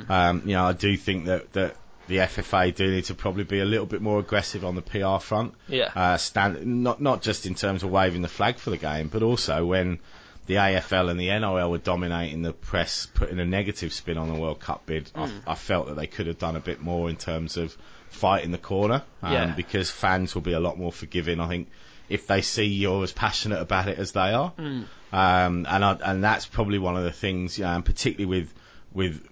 Um, 0.10 0.42
you 0.46 0.54
know, 0.54 0.66
I 0.66 0.74
do 0.74 0.98
think 0.98 1.26
that, 1.26 1.54
that 1.54 1.76
the 2.08 2.18
FFA 2.18 2.74
do 2.76 2.90
need 2.92 3.06
to 3.06 3.16
probably 3.16 3.44
be 3.44 3.60
a 3.60 3.66
little 3.66 3.86
bit 3.86 4.02
more 4.02 4.20
aggressive 4.20 4.64
on 4.64 4.76
the 4.76 4.82
PR 4.82 5.18
front. 5.20 5.54
Yeah. 5.68 5.92
Uh, 5.96 6.18
stand, 6.18 6.84
not 6.84 7.02
not 7.02 7.22
just 7.22 7.46
in 7.46 7.56
terms 7.56 7.84
of 7.84 7.90
waving 7.92 8.22
the 8.22 8.28
flag 8.28 8.58
for 8.58 8.70
the 8.70 8.78
game, 8.78 9.08
but 9.08 9.24
also 9.24 9.66
when 9.66 10.00
the 10.48 10.56
AFL 10.56 11.10
and 11.10 11.20
the 11.20 11.30
NRL 11.30 11.72
were 11.72 11.80
dominating 11.80 12.44
the 12.44 12.54
press, 12.54 13.08
putting 13.08 13.40
a 13.40 13.46
negative 13.46 13.92
spin 13.92 14.18
on 14.18 14.28
the 14.32 14.40
World 14.40 14.60
Cup 14.60 14.86
bid. 14.86 15.10
I, 15.16 15.32
I 15.48 15.56
felt 15.56 15.88
that 15.88 15.96
they 15.96 16.06
could 16.06 16.28
have 16.28 16.38
done 16.38 16.56
a 16.56 16.60
bit 16.60 16.82
more 16.82 17.10
in 17.10 17.16
terms 17.16 17.58
of 17.58 17.76
fighting 18.10 18.52
the 18.52 18.60
corner, 18.60 19.02
um, 19.24 19.34
Yeah. 19.34 19.54
because 19.56 19.90
fans 19.90 20.36
will 20.36 20.44
be 20.44 20.54
a 20.54 20.60
lot 20.60 20.78
more 20.78 20.92
forgiving. 20.92 21.40
I 21.40 21.48
think 21.48 21.70
if 22.10 22.28
they 22.28 22.42
see 22.42 22.66
you're 22.66 23.04
as 23.04 23.12
passionate 23.12 23.60
about 23.60 23.88
it 23.88 23.98
as 23.98 24.12
they 24.12 24.32
are, 24.34 24.54
um, 24.60 24.86
and 25.12 25.84
I, 25.84 25.98
and 26.04 26.24
that's 26.24 26.46
probably 26.46 26.78
one 26.78 26.96
of 26.96 27.04
the 27.04 27.12
things, 27.12 27.58
you 27.58 27.64
know, 27.64 27.72
and 27.72 27.84
particularly 27.86 28.26
with 28.26 28.54
with 28.94 29.28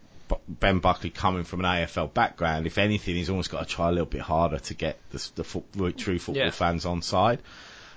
Ben 0.48 0.80
Buckley 0.80 1.10
coming 1.10 1.44
from 1.44 1.60
an 1.62 1.66
AFL 1.66 2.14
background, 2.14 2.68
if 2.68 2.78
anything, 2.78 3.16
he's 3.16 3.30
almost 3.30 3.50
got 3.52 3.60
to 3.60 3.66
try 3.66 3.90
a 3.90 3.92
little 3.92 4.06
bit 4.06 4.22
harder 4.22 4.60
to 4.60 4.74
get 4.74 4.98
the, 5.12 5.30
the 5.36 5.44
fo- 5.44 5.64
true 5.92 6.20
football 6.20 6.44
Yeah. 6.46 6.52
fans 6.52 6.86
on 6.86 7.02
side. 7.02 7.40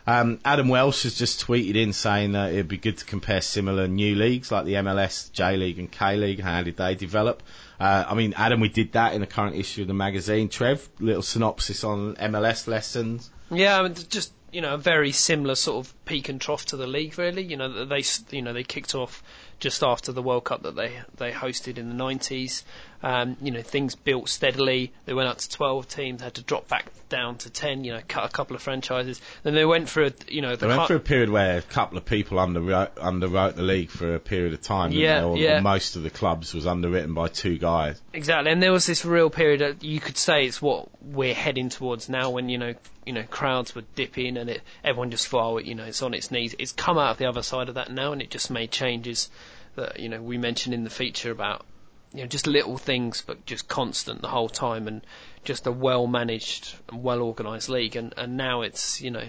Um, 0.08 0.38
Adam 0.44 0.68
Welsh 0.68 1.02
has 1.02 1.16
just 1.18 1.44
tweeted 1.44 1.74
in 1.74 1.92
saying 1.92 2.32
that 2.32 2.52
it'd 2.52 2.68
be 2.68 2.76
good 2.76 2.98
to 2.98 3.04
compare 3.04 3.40
similar 3.40 3.88
new 3.88 4.14
leagues 4.14 4.52
like 4.52 4.64
the 4.64 4.74
MLS, 4.74 5.32
J 5.32 5.56
League, 5.56 5.80
and 5.80 5.90
K 5.90 6.16
League. 6.16 6.38
How 6.40 6.62
did 6.62 6.76
they 6.76 6.94
develop? 6.94 7.42
Uh, 7.80 8.04
I 8.06 8.14
mean, 8.14 8.32
Adam, 8.36 8.60
we 8.60 8.68
did 8.68 8.92
that 8.92 9.14
in 9.14 9.20
the 9.20 9.26
current 9.26 9.56
issue 9.56 9.82
of 9.82 9.88
the 9.88 9.94
magazine. 9.94 10.48
Trev, 10.48 10.88
little 11.00 11.22
synopsis 11.22 11.82
on 11.82 12.14
MLS 12.16 12.68
lessons. 12.68 13.30
Yeah, 13.50 13.80
I 13.80 13.82
mean, 13.82 13.94
just 14.08 14.32
you 14.52 14.60
know, 14.60 14.74
a 14.74 14.78
very 14.78 15.10
similar 15.10 15.56
sort 15.56 15.84
of 15.84 16.04
peak 16.04 16.28
and 16.28 16.40
trough 16.40 16.66
to 16.66 16.76
the 16.76 16.86
league, 16.86 17.18
really. 17.18 17.42
You 17.42 17.56
know, 17.56 17.84
they 17.84 18.04
you 18.30 18.42
know 18.42 18.52
they 18.52 18.62
kicked 18.62 18.94
off 18.94 19.24
just 19.58 19.82
after 19.82 20.12
the 20.12 20.22
World 20.22 20.44
Cup 20.44 20.62
that 20.62 20.76
they 20.76 21.00
they 21.16 21.32
hosted 21.32 21.78
in 21.78 21.88
the 21.88 22.04
90s. 22.04 22.62
Um, 23.06 23.36
you 23.40 23.52
know, 23.52 23.62
things 23.62 23.94
built 23.94 24.28
steadily. 24.28 24.92
They 25.04 25.14
went 25.14 25.28
up 25.28 25.38
to 25.38 25.48
12 25.48 25.86
teams, 25.86 26.22
had 26.22 26.34
to 26.34 26.42
drop 26.42 26.66
back 26.66 26.86
down 27.08 27.38
to 27.38 27.50
10. 27.50 27.84
You 27.84 27.92
know, 27.92 28.00
cut 28.08 28.24
a 28.24 28.28
couple 28.28 28.56
of 28.56 28.62
franchises. 28.62 29.20
Then 29.44 29.54
they 29.54 29.64
went 29.64 29.88
through, 29.88 30.06
a, 30.06 30.12
you 30.28 30.42
know, 30.42 30.56
the 30.56 30.66
They 30.66 30.76
went 30.76 30.88
through 30.88 30.96
a 30.96 31.00
period 31.00 31.30
where 31.30 31.58
a 31.58 31.62
couple 31.62 31.98
of 31.98 32.04
people 32.04 32.38
underwrote, 32.38 32.94
underwrote 32.94 33.54
the 33.54 33.62
league 33.62 33.90
for 33.90 34.16
a 34.16 34.18
period 34.18 34.54
of 34.54 34.62
time. 34.62 34.90
Yeah. 34.90 35.22
Or- 35.22 35.36
or 35.36 35.38
yeah. 35.38 35.60
most 35.60 35.94
of 35.94 36.02
the 36.02 36.10
clubs 36.10 36.52
was 36.52 36.66
underwritten 36.66 37.14
by 37.14 37.28
two 37.28 37.58
guys. 37.58 38.02
Exactly, 38.12 38.50
and 38.50 38.60
there 38.60 38.72
was 38.72 38.86
this 38.86 39.04
real 39.04 39.30
period 39.30 39.60
that 39.60 39.84
you 39.84 40.00
could 40.00 40.16
say 40.16 40.44
it's 40.44 40.60
what 40.60 40.88
we're 41.00 41.34
heading 41.34 41.68
towards 41.68 42.08
now, 42.08 42.30
when 42.30 42.48
you 42.48 42.58
know, 42.58 42.74
you 43.04 43.12
know, 43.12 43.22
crowds 43.22 43.74
were 43.74 43.84
dipping 43.94 44.36
and 44.36 44.50
it, 44.50 44.62
everyone 44.82 45.12
just 45.12 45.28
thought, 45.28 45.52
oh, 45.52 45.58
you 45.58 45.76
know, 45.76 45.84
it's 45.84 46.02
on 46.02 46.12
its 46.12 46.32
knees. 46.32 46.56
It's 46.58 46.72
come 46.72 46.98
out 46.98 47.12
of 47.12 47.18
the 47.18 47.26
other 47.26 47.42
side 47.42 47.68
of 47.68 47.76
that 47.76 47.92
now, 47.92 48.12
and 48.12 48.20
it 48.20 48.30
just 48.30 48.50
made 48.50 48.72
changes 48.72 49.30
that 49.76 50.00
you 50.00 50.08
know 50.08 50.20
we 50.20 50.38
mentioned 50.38 50.74
in 50.74 50.84
the 50.84 50.90
feature 50.90 51.30
about, 51.30 51.64
you 52.12 52.20
know, 52.20 52.26
just 52.26 52.46
little 52.46 52.78
things, 52.78 53.22
but 53.26 53.44
just 53.46 53.68
constant 53.68 54.22
the 54.22 54.28
whole 54.28 54.48
time, 54.48 54.88
and 54.88 55.02
just 55.44 55.66
a 55.66 55.72
well 55.72 56.06
managed 56.06 56.74
and 56.88 57.02
well 57.02 57.22
organised 57.22 57.68
league, 57.68 57.96
and 57.96 58.14
and 58.16 58.36
now 58.36 58.62
it's 58.62 59.00
you 59.00 59.10
know 59.10 59.28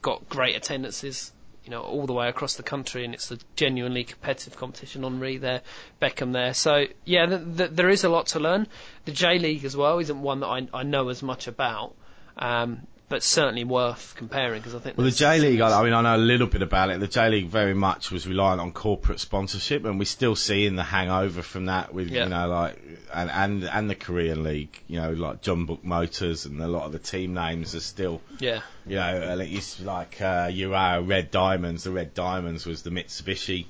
got 0.00 0.28
great 0.28 0.56
attendances. 0.56 1.32
You 1.64 1.70
know, 1.70 1.82
all 1.82 2.06
the 2.06 2.12
way 2.12 2.28
across 2.28 2.56
the 2.56 2.64
country, 2.64 3.04
and 3.04 3.14
it's 3.14 3.30
a 3.30 3.38
genuinely 3.54 4.02
competitive 4.02 4.56
competition. 4.56 5.04
Henri 5.04 5.36
there, 5.36 5.62
Beckham 6.00 6.32
there. 6.32 6.54
So 6.54 6.86
yeah, 7.04 7.26
th- 7.26 7.56
th- 7.56 7.70
there 7.70 7.88
is 7.88 8.02
a 8.02 8.08
lot 8.08 8.26
to 8.28 8.40
learn. 8.40 8.66
The 9.04 9.12
J 9.12 9.38
League 9.38 9.64
as 9.64 9.76
well 9.76 10.00
isn't 10.00 10.20
one 10.20 10.40
that 10.40 10.48
I, 10.48 10.66
I 10.74 10.82
know 10.82 11.08
as 11.08 11.22
much 11.22 11.46
about, 11.46 11.94
um, 12.36 12.88
but 13.12 13.22
certainly 13.22 13.62
worth 13.62 14.14
comparing 14.16 14.58
because 14.58 14.74
I 14.74 14.78
think. 14.78 14.96
Well, 14.96 15.04
the 15.04 15.10
J 15.10 15.38
League, 15.38 15.60
I 15.60 15.78
I 15.78 15.84
mean, 15.84 15.92
I 15.92 16.00
know 16.00 16.16
a 16.16 16.24
little 16.32 16.46
bit 16.46 16.62
about 16.62 16.88
it. 16.88 16.98
The 16.98 17.06
J 17.06 17.28
League 17.28 17.48
very 17.48 17.74
much 17.74 18.10
was 18.10 18.26
reliant 18.26 18.58
on 18.58 18.72
corporate 18.72 19.20
sponsorship, 19.20 19.84
and 19.84 19.98
we're 19.98 20.06
still 20.06 20.34
seeing 20.34 20.76
the 20.76 20.82
hangover 20.82 21.42
from 21.42 21.66
that 21.66 21.92
with, 21.92 22.08
Yeah. 22.08 22.22
you 22.24 22.30
know, 22.30 22.48
like, 22.48 22.78
and, 23.12 23.30
and, 23.30 23.64
and 23.64 23.90
the 23.90 23.94
Korean 23.94 24.42
League, 24.42 24.80
you 24.88 24.98
know, 24.98 25.10
like 25.12 25.42
Jeonbuk 25.42 25.84
Motors 25.84 26.46
and 26.46 26.58
a 26.62 26.66
lot 26.66 26.84
of 26.84 26.92
the 26.92 26.98
team 26.98 27.34
names 27.34 27.74
are 27.74 27.80
still, 27.80 28.22
Yeah, 28.38 28.62
you 28.86 28.96
know, 28.96 29.02
and 29.02 29.42
it 29.42 29.48
used 29.48 29.74
to 29.76 29.82
be 29.82 29.88
like, 29.88 30.18
uh, 30.22 30.48
Urawa 30.48 31.06
Red 31.06 31.30
Diamonds. 31.30 31.84
The 31.84 31.90
Red 31.90 32.14
Diamonds 32.14 32.64
was 32.64 32.82
the 32.82 32.88
Mitsubishi, 32.88 33.66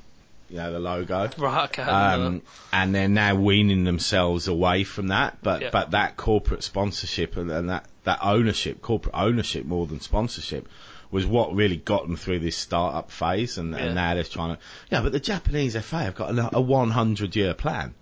you 0.52 0.58
know, 0.58 0.70
the 0.72 0.78
logo. 0.78 1.30
right. 1.38 1.64
Okay. 1.64 1.82
I 1.82 2.16
didn't 2.16 2.20
know 2.22 2.26
Um, 2.36 2.42
and 2.72 2.94
they're 2.94 3.08
now 3.08 3.34
weaning 3.34 3.84
themselves 3.84 4.46
away 4.48 4.84
from 4.84 5.08
that. 5.08 5.38
But 5.42 5.62
Yeah. 5.62 5.70
but 5.72 5.90
that 5.92 6.16
corporate 6.16 6.62
sponsorship 6.62 7.36
and, 7.38 7.50
and 7.50 7.70
that, 7.70 7.86
that 8.04 8.18
ownership, 8.22 8.82
corporate 8.82 9.14
ownership 9.16 9.64
more 9.64 9.86
than 9.86 10.00
sponsorship, 10.00 10.68
was 11.10 11.24
what 11.26 11.54
really 11.54 11.76
got 11.76 12.06
them 12.06 12.16
through 12.16 12.38
this 12.40 12.56
startup 12.56 13.10
phase. 13.10 13.56
And, 13.58 13.72
Yeah. 13.72 13.78
and 13.78 13.94
now 13.94 14.14
they're 14.14 14.24
trying 14.24 14.56
to. 14.56 14.62
Yeah, 14.90 15.00
but 15.02 15.12
the 15.12 15.20
Japanese 15.20 15.74
FA 15.74 15.98
have 16.04 16.14
got 16.14 16.38
a, 16.38 16.56
a 16.56 16.60
100 16.60 17.34
year 17.34 17.54
plan. 17.54 17.94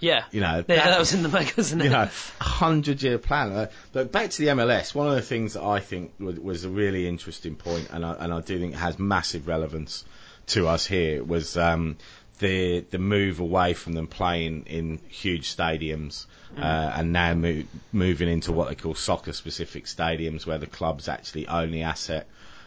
yeah. 0.00 0.24
You 0.32 0.40
know, 0.40 0.56
yeah, 0.56 0.76
that- 0.76 0.84
that 0.84 0.98
was 0.98 1.12
in 1.14 1.22
the 1.22 1.28
magazine. 1.28 1.80
you 1.80 1.90
know, 1.90 2.08
a 2.40 2.44
hundred 2.44 3.02
year 3.02 3.18
plan. 3.18 3.52
Uh, 3.52 3.66
But 3.92 4.10
back 4.12 4.30
to 4.30 4.38
the 4.42 4.48
MLS, 4.48 4.94
one 4.94 5.08
of 5.08 5.14
the 5.14 5.22
things 5.22 5.52
that 5.54 5.62
I 5.62 5.78
think 5.80 6.12
was, 6.18 6.40
was 6.40 6.64
a 6.64 6.68
really 6.70 7.06
interesting 7.06 7.54
point, 7.54 7.88
and 7.92 8.04
I, 8.04 8.12
and 8.18 8.32
I 8.34 8.40
do 8.40 8.58
think 8.58 8.72
it 8.74 8.78
has 8.78 8.98
massive 8.98 9.46
relevance 9.46 10.04
to 10.48 10.68
us 10.68 10.86
here, 10.86 11.22
was 11.24 11.56
um, 11.56 11.96
the 12.38 12.80
the 12.90 12.98
move 12.98 13.40
away 13.40 13.74
from 13.74 13.92
them 13.94 14.06
playing 14.06 14.64
in 14.66 14.98
huge 15.08 15.54
stadiums. 15.54 16.26
Uh, 16.54 16.92
and 16.96 17.14
now 17.14 17.32
mo- 17.32 17.62
moving 17.92 18.28
into 18.28 18.52
what 18.52 18.68
they 18.68 18.74
call 18.74 18.94
soccer 18.94 19.32
specific 19.32 19.86
stadiums 19.86 20.44
where 20.44 20.58
the 20.58 20.66
club's 20.66 21.08
actually 21.08 21.48
own 21.48 21.70
the 21.70 21.80
asset. 21.84 22.26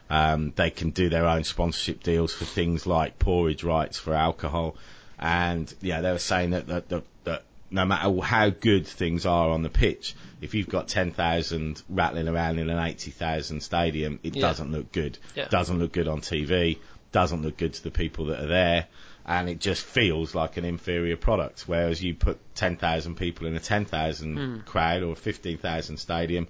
Um, 0.09 0.53
they 0.55 0.71
can 0.71 0.89
do 0.89 1.07
their 1.09 1.27
own 1.27 1.43
sponsorship 1.43 2.01
deals 2.01 2.33
for 2.33 2.45
things 2.45 2.87
like 2.87 3.19
pouring 3.19 3.57
rights 3.61 3.99
for 3.99 4.15
alcohol. 4.15 4.75
And 5.19 5.71
yeah, 5.81 6.01
they 6.01 6.11
were 6.11 6.17
saying 6.17 6.49
that, 6.51 6.65
that, 6.65 6.89
that, 6.89 7.03
that 7.25 7.43
no 7.69 7.85
matter 7.85 8.19
how 8.21 8.49
good 8.49 8.87
things 8.87 9.27
are 9.27 9.49
on 9.49 9.61
the 9.61 9.69
pitch, 9.69 10.15
if 10.41 10.55
you've 10.55 10.67
got 10.69 10.87
10,000 10.87 11.83
rattling 11.87 12.27
around 12.27 12.57
in 12.57 12.71
an 12.71 12.83
80,000 12.83 13.61
stadium, 13.61 14.19
it 14.23 14.35
Yeah. 14.35 14.41
doesn't 14.41 14.71
look 14.71 14.91
good. 14.91 15.19
Yeah. 15.35 15.47
Doesn't 15.47 15.77
look 15.77 15.91
good 15.91 16.07
on 16.07 16.21
TV, 16.21 16.79
doesn't 17.11 17.41
look 17.41 17.57
good 17.57 17.73
to 17.73 17.83
the 17.83 17.91
people 17.91 18.25
that 18.25 18.39
are 18.41 18.47
there, 18.47 18.87
and 19.25 19.49
it 19.49 19.59
just 19.59 19.83
feels 19.83 20.35
like 20.35 20.57
an 20.57 20.65
inferior 20.65 21.17
product. 21.17 21.63
Whereas 21.67 22.03
you 22.03 22.13
put 22.13 22.37
10,000 22.55 23.15
people 23.15 23.47
in 23.47 23.55
a 23.55 23.59
10,000 23.59 24.37
Hmm. 24.37 24.59
crowd 24.61 25.03
or 25.03 25.13
a 25.13 25.15
15,000 25.15 25.97
stadium, 25.97 26.47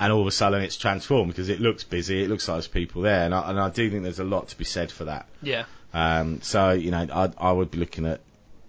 and 0.00 0.12
all 0.12 0.20
of 0.20 0.26
a 0.26 0.32
sudden 0.32 0.62
it's 0.62 0.76
transformed 0.76 1.30
because 1.32 1.48
it 1.48 1.60
looks 1.60 1.84
busy, 1.84 2.22
it 2.22 2.28
looks 2.28 2.48
like 2.48 2.56
there's 2.56 2.68
people 2.68 3.02
there, 3.02 3.24
and 3.24 3.34
I, 3.34 3.50
and 3.50 3.60
I 3.60 3.68
do 3.70 3.90
think 3.90 4.02
there's 4.02 4.20
a 4.20 4.24
lot 4.24 4.48
to 4.48 4.58
be 4.58 4.64
said 4.64 4.90
for 4.90 5.04
that. 5.04 5.26
Yeah. 5.42 5.64
Um, 5.94 6.40
so 6.42 6.70
you 6.72 6.90
know, 6.90 7.06
I, 7.12 7.30
I 7.38 7.52
would 7.52 7.70
be 7.70 7.78
looking 7.78 8.06
at, 8.06 8.20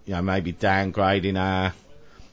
you 0.05 0.13
know, 0.15 0.21
maybe 0.21 0.53
downgrading 0.53 1.39
our 1.39 1.73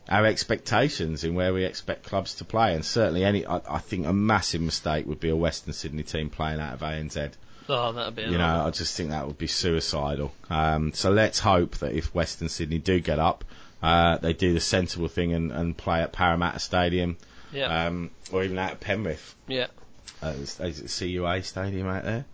our 0.09 0.25
expectations 0.25 1.25
in 1.25 1.35
where 1.35 1.53
we 1.53 1.65
expect 1.65 2.05
clubs 2.05 2.35
to 2.37 2.45
play, 2.45 2.75
and 2.75 2.85
certainly 2.85 3.25
any, 3.25 3.45
I, 3.45 3.61
I 3.69 3.79
think 3.79 4.07
a 4.07 4.13
massive 4.13 4.61
mistake 4.61 5.05
would 5.07 5.19
be 5.19 5.31
a 5.31 5.37
Western 5.37 5.73
Sydney 5.73 6.05
team 6.05 6.31
playing 6.31 6.61
out 6.61 6.75
of 6.75 6.81
ANZ. 6.81 7.33
Oh, 7.69 7.93
that'd 7.93 8.15
be. 8.15 8.23
You 8.23 8.39
know, 8.39 8.65
I 8.67 8.71
just 8.71 8.97
think 8.97 9.11
that 9.11 9.27
would 9.27 9.39
be 9.39 9.47
suicidal. 9.47 10.33
Um, 10.51 10.93
so 10.95 11.11
let's 11.11 11.39
hope 11.39 11.79
that 11.79 11.93
if 11.93 12.15
Western 12.15 12.49
Sydney 12.49 12.79
do 12.79 13.01
get 13.01 13.19
up, 13.19 13.45
uh, 13.83 14.19
they 14.19 14.33
do 14.33 14.53
the 14.53 14.61
sensible 14.61 15.09
thing 15.09 15.33
and, 15.33 15.51
and 15.53 15.77
play 15.77 16.01
at 16.01 16.13
Parramatta 16.13 16.59
Stadium, 16.61 17.17
Yeah. 17.53 17.87
um, 17.87 18.11
or 18.33 18.43
even 18.45 18.59
out 18.59 18.73
at 18.73 18.81
Penrith. 18.81 19.35
yeah. 19.47 19.67
Uh, 20.23 20.29
is 20.29 20.59
is 20.61 20.99
CUA 20.99 21.43
Stadium 21.43 21.87
out 21.89 22.05
there? 22.05 22.25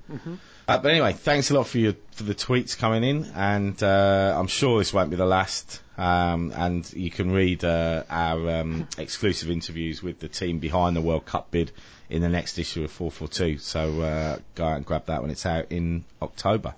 Uh, 0.68 0.78
but 0.78 0.87
anyway, 0.87 1.12
thanks 1.12 1.51
a 1.51 1.55
lot 1.55 1.66
for 1.66 1.78
your 1.78 1.95
for 2.12 2.22
the 2.22 2.35
tweets 2.35 2.78
coming 2.78 3.03
in, 3.03 3.24
and 3.35 3.83
uh, 3.83 4.37
I'm 4.39 4.47
sure 4.47 4.78
this 4.78 4.93
won't 4.93 5.11
be 5.11 5.16
the 5.16 5.26
last. 5.26 5.80
Um, 5.99 6.53
and 6.55 6.91
you 6.93 7.11
can 7.11 7.33
read 7.33 7.64
uh, 7.64 8.05
our 8.09 8.61
um, 8.61 8.87
exclusive 8.99 9.51
interviews 9.51 10.01
with 10.01 10.20
the 10.20 10.28
team 10.28 10.61
behind 10.61 10.95
the 10.95 11.01
World 11.01 11.26
Cup 11.26 11.51
bid 11.51 11.72
in 12.13 12.21
the 12.21 12.29
next 12.29 12.59
issue 12.59 12.85
of 12.85 12.93
442. 12.93 13.57
So 13.57 14.03
uh, 14.03 14.39
go 14.55 14.67
out 14.67 14.77
and 14.77 14.85
grab 14.85 15.07
that 15.07 15.23
when 15.23 15.31
it's 15.31 15.47
out 15.47 15.67
in 15.71 16.05
October. 16.21 16.75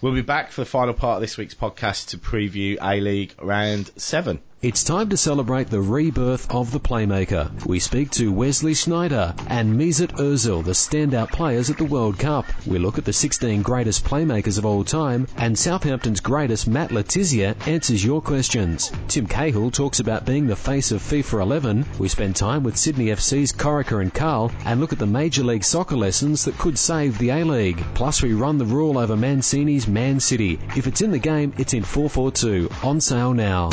We'll 0.00 0.14
be 0.14 0.22
back 0.22 0.52
for 0.52 0.60
the 0.60 0.66
final 0.66 0.94
part 0.94 1.16
of 1.16 1.22
this 1.22 1.36
week's 1.36 1.54
podcast 1.54 2.10
to 2.10 2.18
preview 2.18 2.78
A 2.80 3.00
League 3.00 3.34
Round 3.42 3.90
Seven. 3.96 4.40
It's 4.62 4.82
time 4.82 5.10
to 5.10 5.18
celebrate 5.18 5.68
the 5.68 5.82
rebirth 5.82 6.50
of 6.50 6.72
the 6.72 6.80
Playmaker. 6.80 7.66
We 7.66 7.78
speak 7.78 8.10
to 8.12 8.32
Wesley 8.32 8.72
Sneijder 8.72 9.38
and 9.48 9.78
Mesut 9.78 10.12
Ozil, 10.16 10.64
the 10.64 10.70
standout 10.70 11.30
players 11.30 11.68
at 11.68 11.76
the 11.76 11.84
World 11.84 12.18
Cup. 12.18 12.46
We 12.66 12.78
look 12.78 12.96
at 12.96 13.04
the 13.04 13.12
16 13.12 13.60
greatest 13.60 14.02
playmakers 14.06 14.56
of 14.56 14.64
all 14.64 14.82
time, 14.82 15.28
and 15.36 15.58
Southampton's 15.58 16.20
greatest 16.20 16.66
Matt 16.68 16.90
Le 16.90 17.04
Tissier 17.04 17.54
answers 17.68 18.02
your 18.02 18.22
questions. 18.22 18.90
Tim 19.08 19.26
Cahill 19.26 19.70
talks 19.70 20.00
about 20.00 20.24
being 20.24 20.46
the 20.46 20.56
face 20.56 20.90
of 20.90 21.02
FIFA 21.02 21.42
11. 21.42 21.84
We 21.98 22.08
spend 22.08 22.34
time 22.34 22.62
with 22.62 22.78
Sydney 22.78 23.08
FC's 23.08 23.52
Corica 23.52 24.00
and 24.00 24.12
Carle 24.12 24.50
and 24.64 24.80
look 24.80 24.94
at 24.94 24.98
the 24.98 25.06
Major 25.06 25.44
League 25.44 25.64
Soccer 25.64 25.98
lessons 25.98 26.46
that 26.46 26.56
could 26.56 26.78
save 26.78 27.18
the 27.18 27.28
A-League. 27.28 27.84
Plus, 27.94 28.22
we 28.22 28.32
run 28.32 28.56
the 28.56 28.64
rule 28.64 28.96
over 28.96 29.18
Mancini's 29.18 29.86
Man 29.86 30.18
City. 30.18 30.58
If 30.74 30.86
it's 30.86 31.02
in 31.02 31.10
the 31.10 31.18
game, 31.18 31.52
it's 31.58 31.74
in 31.74 31.82
442. 31.82 32.70
On 32.82 33.02
sale 33.02 33.34
now. 33.34 33.68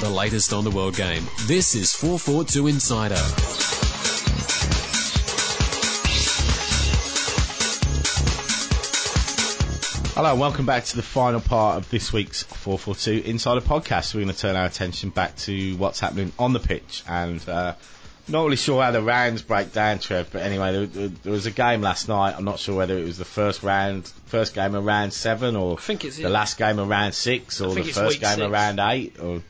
The 0.00 0.08
latest 0.08 0.52
on 0.52 0.62
the 0.62 0.70
world 0.70 0.94
game. 0.94 1.26
This 1.46 1.74
is 1.74 1.92
442 1.92 2.68
Insider. 2.68 3.16
Hello, 10.14 10.30
and 10.30 10.40
welcome 10.40 10.66
back 10.66 10.84
to 10.84 10.96
the 10.96 11.02
final 11.02 11.40
part 11.40 11.78
of 11.78 11.90
this 11.90 12.12
week's 12.12 12.44
442 12.44 13.28
Insider 13.28 13.60
podcast. 13.60 14.14
We're 14.14 14.22
going 14.22 14.32
to 14.32 14.40
turn 14.40 14.54
our 14.54 14.66
attention 14.66 15.10
back 15.10 15.34
to 15.38 15.76
what's 15.78 15.98
happening 15.98 16.30
on 16.38 16.52
the 16.52 16.60
pitch 16.60 17.02
and 17.08 17.46
uh, 17.48 17.74
not 18.28 18.44
really 18.44 18.56
sure 18.56 18.80
how 18.80 18.92
the 18.92 19.02
rounds 19.02 19.42
break 19.42 19.72
down, 19.72 19.98
Trev, 19.98 20.30
but 20.30 20.42
anyway, 20.42 20.70
there, 20.72 20.86
there, 20.86 21.08
there 21.08 21.32
was 21.32 21.46
a 21.46 21.50
game 21.50 21.80
last 21.80 22.08
night. 22.08 22.34
I'm 22.36 22.44
not 22.44 22.60
sure 22.60 22.76
whether 22.76 22.96
it 22.96 23.04
was 23.04 23.18
the 23.18 23.24
first 23.24 23.64
round, 23.64 24.06
first 24.26 24.54
game 24.54 24.76
of 24.76 24.84
round 24.84 25.12
seven, 25.12 25.56
or 25.56 25.76
I 25.76 25.80
think 25.80 26.04
it's 26.04 26.18
the 26.18 26.28
last 26.28 26.56
game 26.56 26.78
of 26.78 26.88
round 26.88 27.14
six, 27.14 27.60
or 27.60 27.74
the 27.74 27.82
first 27.82 28.10
week 28.10 28.20
game 28.20 28.42
of 28.42 28.52
round 28.52 28.78
eight, 28.78 29.18
or. 29.18 29.42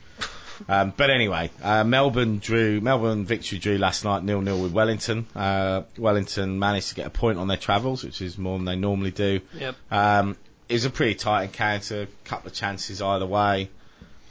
Um, 0.67 0.93
but 0.95 1.09
anyway, 1.09 1.51
uh, 1.63 1.83
Melbourne 1.83 2.39
drew. 2.39 2.81
Melbourne 2.81 3.25
victory 3.25 3.59
drew 3.59 3.77
last 3.77 4.03
night 4.03 4.23
nil 4.23 4.41
nil 4.41 4.61
with 4.61 4.71
Wellington. 4.71 5.25
Uh, 5.35 5.83
Wellington 5.97 6.59
managed 6.59 6.89
to 6.89 6.95
get 6.95 7.07
a 7.07 7.11
point 7.11 7.37
on 7.39 7.47
their 7.47 7.57
travels, 7.57 8.03
which 8.03 8.21
is 8.21 8.37
more 8.37 8.57
than 8.57 8.65
they 8.65 8.75
normally 8.75 9.11
do. 9.11 9.41
Yep. 9.53 9.75
Um, 9.91 10.37
it 10.67 10.73
was 10.73 10.85
a 10.85 10.89
pretty 10.89 11.15
tight 11.15 11.43
encounter. 11.45 12.07
couple 12.25 12.49
of 12.49 12.53
chances 12.53 13.01
either 13.01 13.25
way. 13.25 13.69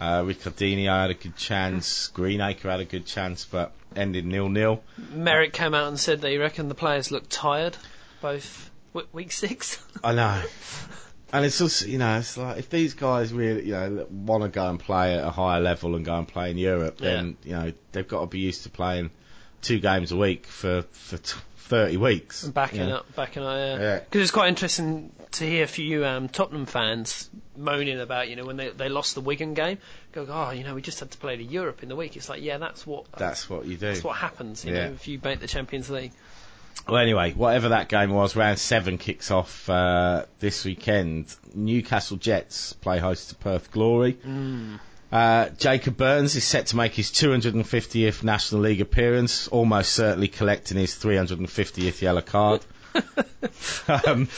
Uh, 0.01 0.23
Ricardinho 0.23 0.87
had 0.89 1.11
a 1.11 1.15
good 1.15 1.37
chance. 1.37 2.09
Greenacre 2.09 2.71
had 2.71 2.81
a 2.81 2.85
good 2.85 3.07
chance, 3.07 3.45
but 3.45 3.73
ended 3.97 4.25
nil 4.27 4.49
nil. 4.49 4.83
Merrick 5.11 5.53
came 5.53 5.75
out 5.75 5.89
and 5.89 5.99
said 5.99 6.21
that 6.21 6.31
he 6.31 6.39
reckoned 6.39 6.71
the 6.71 6.75
players 6.77 7.11
looked 7.11 7.31
tired, 7.31 7.77
both 8.21 8.71
w- 8.93 9.09
week 9.13 9.33
six. 9.33 9.83
I 10.05 10.15
know. 10.15 10.43
And 11.33 11.45
it's 11.45 11.61
also, 11.61 11.87
you 11.87 11.99
know, 11.99 12.19
it's 12.19 12.37
like 12.39 12.59
if 12.59 12.71
these 12.71 12.95
guys 12.95 13.33
really, 13.33 13.67
you 13.67 13.73
know, 13.73 14.07
want 14.11 14.45
to 14.45 14.49
go 14.49 14.69
and 14.71 14.81
play 14.81 15.15
at 15.19 15.25
a 15.25 15.31
higher 15.31 15.61
level 15.61 15.95
and 15.95 16.05
go 16.05 16.17
and 16.17 16.27
play 16.27 16.51
in 16.51 16.57
Europe, 16.59 16.99
then 16.99 17.37
you 17.45 17.53
know 17.53 17.73
they've 17.93 18.09
got 18.09 18.21
to 18.21 18.27
be 18.27 18.39
used 18.41 18.63
to 18.63 18.71
playing 18.71 19.11
two 19.61 19.79
games 19.79 20.11
a 20.13 20.17
week 20.17 20.47
for 20.47 20.83
for 20.93 21.19
t- 21.19 21.39
thirty 21.57 21.99
weeks. 21.99 22.45
backing 22.45 22.89
Yeah. 22.89 22.97
up, 22.97 23.15
backing 23.15 23.43
up, 23.43 23.57
yeah. 23.57 23.79
Yeah. 23.79 23.99
Because 23.99 24.23
it's 24.23 24.31
quite 24.31 24.49
interesting 24.49 25.13
to 25.33 25.45
hear 25.45 25.65
a 25.65 25.69
few 25.69 26.07
um, 26.07 26.31
Tottenham 26.31 26.65
fans 26.65 27.29
moaning 27.59 28.01
about, 28.01 28.31
you 28.31 28.37
know, 28.37 28.47
when 28.47 28.57
they 28.57 28.71
they 28.71 28.89
lost 28.89 29.15
the 29.15 29.21
Wigan 29.21 29.53
game, 29.53 29.77
go, 30.13 30.27
oh, 30.31 30.51
you 30.53 30.65
know, 30.65 30.75
we 30.75 30.81
just 30.81 30.99
had 31.01 31.11
to 31.11 31.19
play 31.19 31.37
to 31.37 31.45
Europe 31.45 31.83
in 31.83 31.91
the 31.91 31.97
week. 31.97 32.17
It's 32.17 32.31
like, 32.31 32.41
yeah, 32.41 32.57
that's 32.57 32.87
what 32.87 33.05
That's 33.13 33.51
what 33.51 33.67
you 33.67 33.75
do. 33.77 33.87
that's 33.89 34.03
what 34.03 34.17
happens, 34.17 34.65
you 34.65 34.73
Yeah. 34.73 34.87
know, 34.87 34.93
if 34.95 35.07
you 35.09 35.21
make 35.23 35.41
the 35.41 35.47
Champions 35.47 35.91
League. 35.91 36.13
Well, 36.87 36.99
anyway, 36.99 37.33
whatever 37.33 37.71
that 37.71 37.89
game 37.89 38.11
was, 38.11 38.35
round 38.37 38.59
seven 38.59 38.97
kicks 38.99 39.31
off 39.31 39.69
uh, 39.69 40.25
this 40.39 40.65
weekend. 40.65 41.35
Newcastle 41.55 42.17
Jets 42.17 42.73
play 42.75 42.99
host 42.99 43.29
to 43.31 43.35
Perth 43.35 43.71
Glory. 43.71 44.17
Uh, 45.13 45.49
Jacob 45.59 45.97
Burns 45.97 46.35
is 46.37 46.45
set 46.45 46.67
to 46.69 46.77
make 46.77 46.95
his 46.95 47.11
250th 47.11 48.23
National 48.23 48.61
League 48.63 48.81
appearance, 48.81 49.49
almost 49.49 49.93
certainly 49.93 50.29
collecting 50.29 50.77
his 50.79 50.95
350th 50.95 52.01
yellow 52.01 52.21
card. 52.23 52.61
um, 54.07 54.29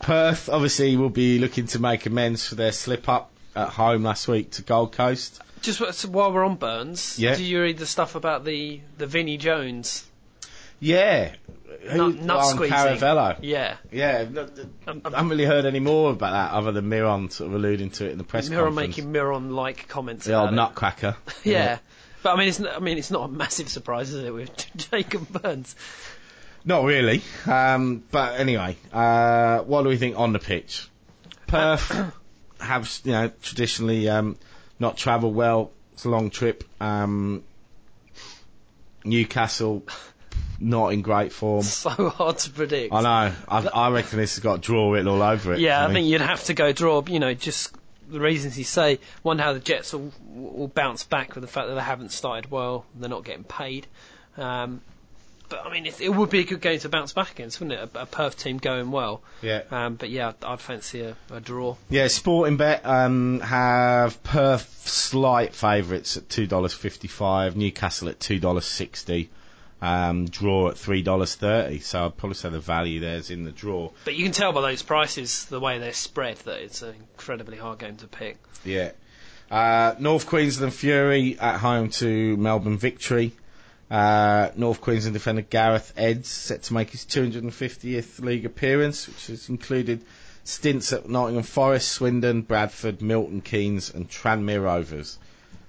Perth 0.00 0.48
obviously 0.48 0.96
will 0.96 1.10
be 1.10 1.38
looking 1.38 1.66
to 1.68 1.78
make 1.78 2.06
amends 2.06 2.46
for 2.46 2.54
their 2.54 2.72
slip 2.72 3.08
up 3.08 3.30
at 3.54 3.68
home 3.68 4.02
last 4.02 4.28
week 4.28 4.50
to 4.52 4.62
Gold 4.62 4.92
Coast. 4.92 5.40
Just 5.62 6.06
while 6.06 6.32
we're 6.32 6.44
on 6.44 6.56
Burns, 6.56 7.18
Yeah. 7.18 7.34
did 7.34 7.44
you 7.44 7.60
read 7.60 7.76
the 7.76 7.86
stuff 7.86 8.14
about 8.14 8.44
the 8.46 8.80
the 8.96 9.06
Vinnie 9.06 9.36
Jones? 9.36 10.06
Yeah, 10.80 11.32
Nut- 11.94 12.16
nut 12.20 12.36
on 12.38 12.54
squeezing. 12.54 12.76
Caravella. 12.76 13.36
Yeah, 13.42 13.76
Yeah, 13.92 14.24
th- 14.24 14.48
Um, 14.86 15.02
I 15.04 15.10
haven't 15.10 15.28
really 15.28 15.44
heard 15.44 15.64
any 15.66 15.80
more 15.80 16.10
about 16.12 16.32
that 16.32 16.52
other 16.56 16.72
than 16.72 16.88
Miron 16.88 17.30
sort 17.30 17.48
of 17.50 17.54
alluding 17.54 17.90
to 17.92 18.06
it 18.06 18.12
in 18.12 18.18
the 18.18 18.24
press 18.24 18.48
Miron 18.48 18.66
conference. 18.74 18.96
making 18.96 19.12
Miron 19.12 19.50
like 19.54 19.88
comments. 19.88 20.26
the 20.26 20.34
old 20.34 20.50
it. 20.50 20.54
nutcracker. 20.54 21.16
Yeah. 21.44 21.78
But 22.22 22.34
I 22.34 22.38
mean, 22.38 22.48
it's 22.48 22.60
n- 22.60 22.68
I 22.74 22.78
mean, 22.80 22.98
it's 22.98 23.10
not 23.10 23.28
a 23.28 23.32
massive 23.32 23.68
surprise, 23.70 24.12
is 24.12 24.24
it, 24.24 24.30
with 24.34 24.50
Jacob 24.90 25.28
Burns? 25.28 25.74
Not 26.64 26.84
really. 26.84 27.22
Um, 27.46 28.02
but 28.10 28.38
anyway, 28.38 28.76
uh, 28.92 29.60
what 29.60 29.82
do 29.84 29.88
we 29.88 29.96
think 29.96 30.18
on 30.18 30.32
the 30.34 30.38
pitch? 30.38 30.86
Perth 31.46 32.12
have, 32.60 33.00
you 33.04 33.12
know, 33.12 33.30
traditionally 33.42 34.08
um, 34.10 34.36
not 34.78 34.98
travelled 34.98 35.34
well. 35.34 35.70
It's 35.94 36.04
a 36.04 36.10
long 36.10 36.28
trip. 36.30 36.62
Um, 36.80 37.42
Newcastle, 39.04 39.82
not 40.60 40.92
in 40.92 41.02
great 41.02 41.32
form. 41.32 41.64
So 41.80 41.90
hard 42.10 42.38
to 42.38 42.50
predict. 42.50 42.92
I 42.92 43.00
know. 43.00 43.34
I, 43.48 43.66
I 43.66 43.90
reckon 43.90 44.18
this 44.18 44.36
has 44.36 44.42
got 44.42 44.60
draw 44.60 44.90
written 44.90 45.08
all 45.08 45.22
over 45.22 45.54
it. 45.54 45.60
Yeah, 45.60 45.86
I 45.86 45.92
think 45.92 46.06
you'd 46.06 46.20
have 46.20 46.44
to 46.44 46.54
go 46.54 46.72
draw. 46.72 47.02
You 47.06 47.18
know, 47.18 47.32
just 47.34 47.74
the 48.08 48.20
reasons 48.20 48.58
you 48.58 48.64
say. 48.64 48.98
Wonder 49.22 49.42
how 49.42 49.52
the 49.52 49.60
Jets 49.60 49.92
will, 49.92 50.12
will 50.28 50.68
bounce 50.68 51.04
back 51.04 51.34
with 51.34 51.42
the 51.42 51.48
fact 51.48 51.68
that 51.68 51.74
they 51.74 51.80
haven't 51.80 52.12
started 52.12 52.50
well. 52.50 52.84
They're 52.94 53.08
not 53.08 53.24
getting 53.24 53.44
paid. 53.44 53.86
Um, 54.36 54.82
but 55.50 55.66
I 55.66 55.72
mean, 55.72 55.86
it, 55.86 56.00
it 56.00 56.08
would 56.08 56.30
be 56.30 56.40
a 56.40 56.44
good 56.44 56.60
game 56.60 56.78
to 56.78 56.88
bounce 56.88 57.12
back 57.12 57.32
against, 57.32 57.60
wouldn't 57.60 57.80
it? 57.80 57.90
A, 57.94 58.02
a 58.02 58.06
Perth 58.06 58.38
team 58.38 58.58
going 58.58 58.90
well. 58.90 59.22
Yeah. 59.42 59.62
Um, 59.70 59.96
but 59.96 60.08
yeah, 60.08 60.28
I'd, 60.28 60.44
I'd 60.44 60.60
fancy 60.60 61.02
a, 61.02 61.16
a 61.30 61.40
draw. 61.40 61.76
Yeah, 61.88 62.06
Sporting 62.06 62.56
Bet 62.56 62.86
um, 62.86 63.40
have 63.40 64.22
Perth 64.22 64.86
slight 64.86 65.54
favourites 65.54 66.16
at 66.16 66.28
two 66.28 66.46
dollars 66.46 66.72
fifty 66.72 67.08
five, 67.08 67.56
Newcastle 67.56 68.08
at 68.08 68.20
two 68.20 68.38
dollars 68.38 68.64
sixty, 68.64 69.28
um, 69.82 70.26
draw 70.26 70.68
at 70.70 70.78
three 70.78 71.02
dollars 71.02 71.34
thirty. 71.34 71.80
So 71.80 72.06
I'd 72.06 72.16
probably 72.16 72.34
say 72.34 72.50
the 72.50 72.60
value 72.60 73.00
there's 73.00 73.30
in 73.30 73.44
the 73.44 73.52
draw. 73.52 73.90
But 74.04 74.14
you 74.14 74.24
can 74.24 74.32
tell 74.32 74.52
by 74.52 74.60
those 74.60 74.82
prices, 74.82 75.46
the 75.46 75.60
way 75.60 75.78
they're 75.78 75.92
spread, 75.92 76.36
that 76.38 76.60
it's 76.60 76.82
an 76.82 76.94
incredibly 76.94 77.56
hard 77.56 77.78
game 77.78 77.96
to 77.96 78.06
pick. 78.06 78.38
Yeah. 78.64 78.92
Uh, 79.50 79.94
North 79.98 80.26
Queensland 80.26 80.72
Fury 80.72 81.36
at 81.40 81.58
home 81.58 81.90
to 81.90 82.36
Melbourne 82.36 82.78
Victory. 82.78 83.32
Uh, 83.90 84.50
North 84.54 84.80
Queensland 84.80 85.14
defender 85.14 85.42
Gareth 85.42 85.92
Edds 85.96 86.28
set 86.28 86.62
to 86.64 86.74
make 86.74 86.90
his 86.90 87.04
250th 87.04 88.20
league 88.20 88.46
appearance, 88.46 89.08
which 89.08 89.26
has 89.26 89.48
included 89.48 90.04
stints 90.44 90.92
at 90.92 91.08
Nottingham 91.08 91.42
Forest, 91.42 91.88
Swindon, 91.88 92.42
Bradford, 92.42 93.02
Milton 93.02 93.40
Keynes, 93.40 93.92
and 93.92 94.08
Tranmere 94.08 94.62
Rovers 94.62 95.18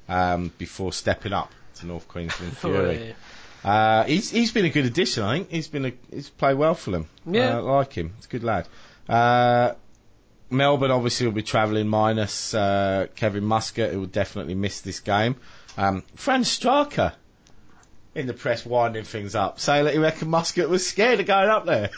um, 0.07 0.51
before 0.59 0.93
stepping 0.93 1.33
up 1.33 1.51
to 1.75 1.87
North 1.87 2.07
Queensland 2.07 2.55
Fury. 2.57 3.15
Uh, 3.63 4.03
he's 4.05 4.31
he's 4.31 4.51
been 4.51 4.65
a 4.65 4.69
good 4.69 4.85
addition, 4.85 5.23
I 5.23 5.37
think. 5.37 5.51
He's 5.51 5.67
been 5.67 5.85
a, 5.85 5.93
he's 6.11 6.29
played 6.29 6.57
well 6.57 6.73
for 6.73 6.91
them. 6.91 7.07
Yeah. 7.25 7.57
uh, 7.57 7.59
I 7.59 7.61
like 7.61 7.93
him. 7.93 8.13
He's 8.17 8.25
a 8.25 8.29
good 8.29 8.43
lad. 8.43 8.67
Uh, 9.07 9.73
Melbourne 10.49 10.91
obviously 10.91 11.27
will 11.27 11.33
be 11.33 11.43
travelling 11.43 11.87
minus 11.87 12.53
uh, 12.53 13.07
Kevin 13.15 13.43
Muscat, 13.43 13.91
who 13.91 13.99
will 14.01 14.07
definitely 14.07 14.55
miss 14.55 14.81
this 14.81 14.99
game. 14.99 15.35
Um, 15.77 16.03
Franz 16.15 16.49
Straka 16.59 17.13
in 18.13 18.27
the 18.27 18.33
press 18.33 18.65
winding 18.65 19.05
things 19.05 19.35
up, 19.35 19.59
saying 19.59 19.85
that 19.85 19.93
he 19.93 19.99
reckon 19.99 20.29
Muscat 20.29 20.69
was 20.69 20.85
scared 20.85 21.19
of 21.19 21.25
going 21.25 21.49
up 21.49 21.65
there 21.65 21.89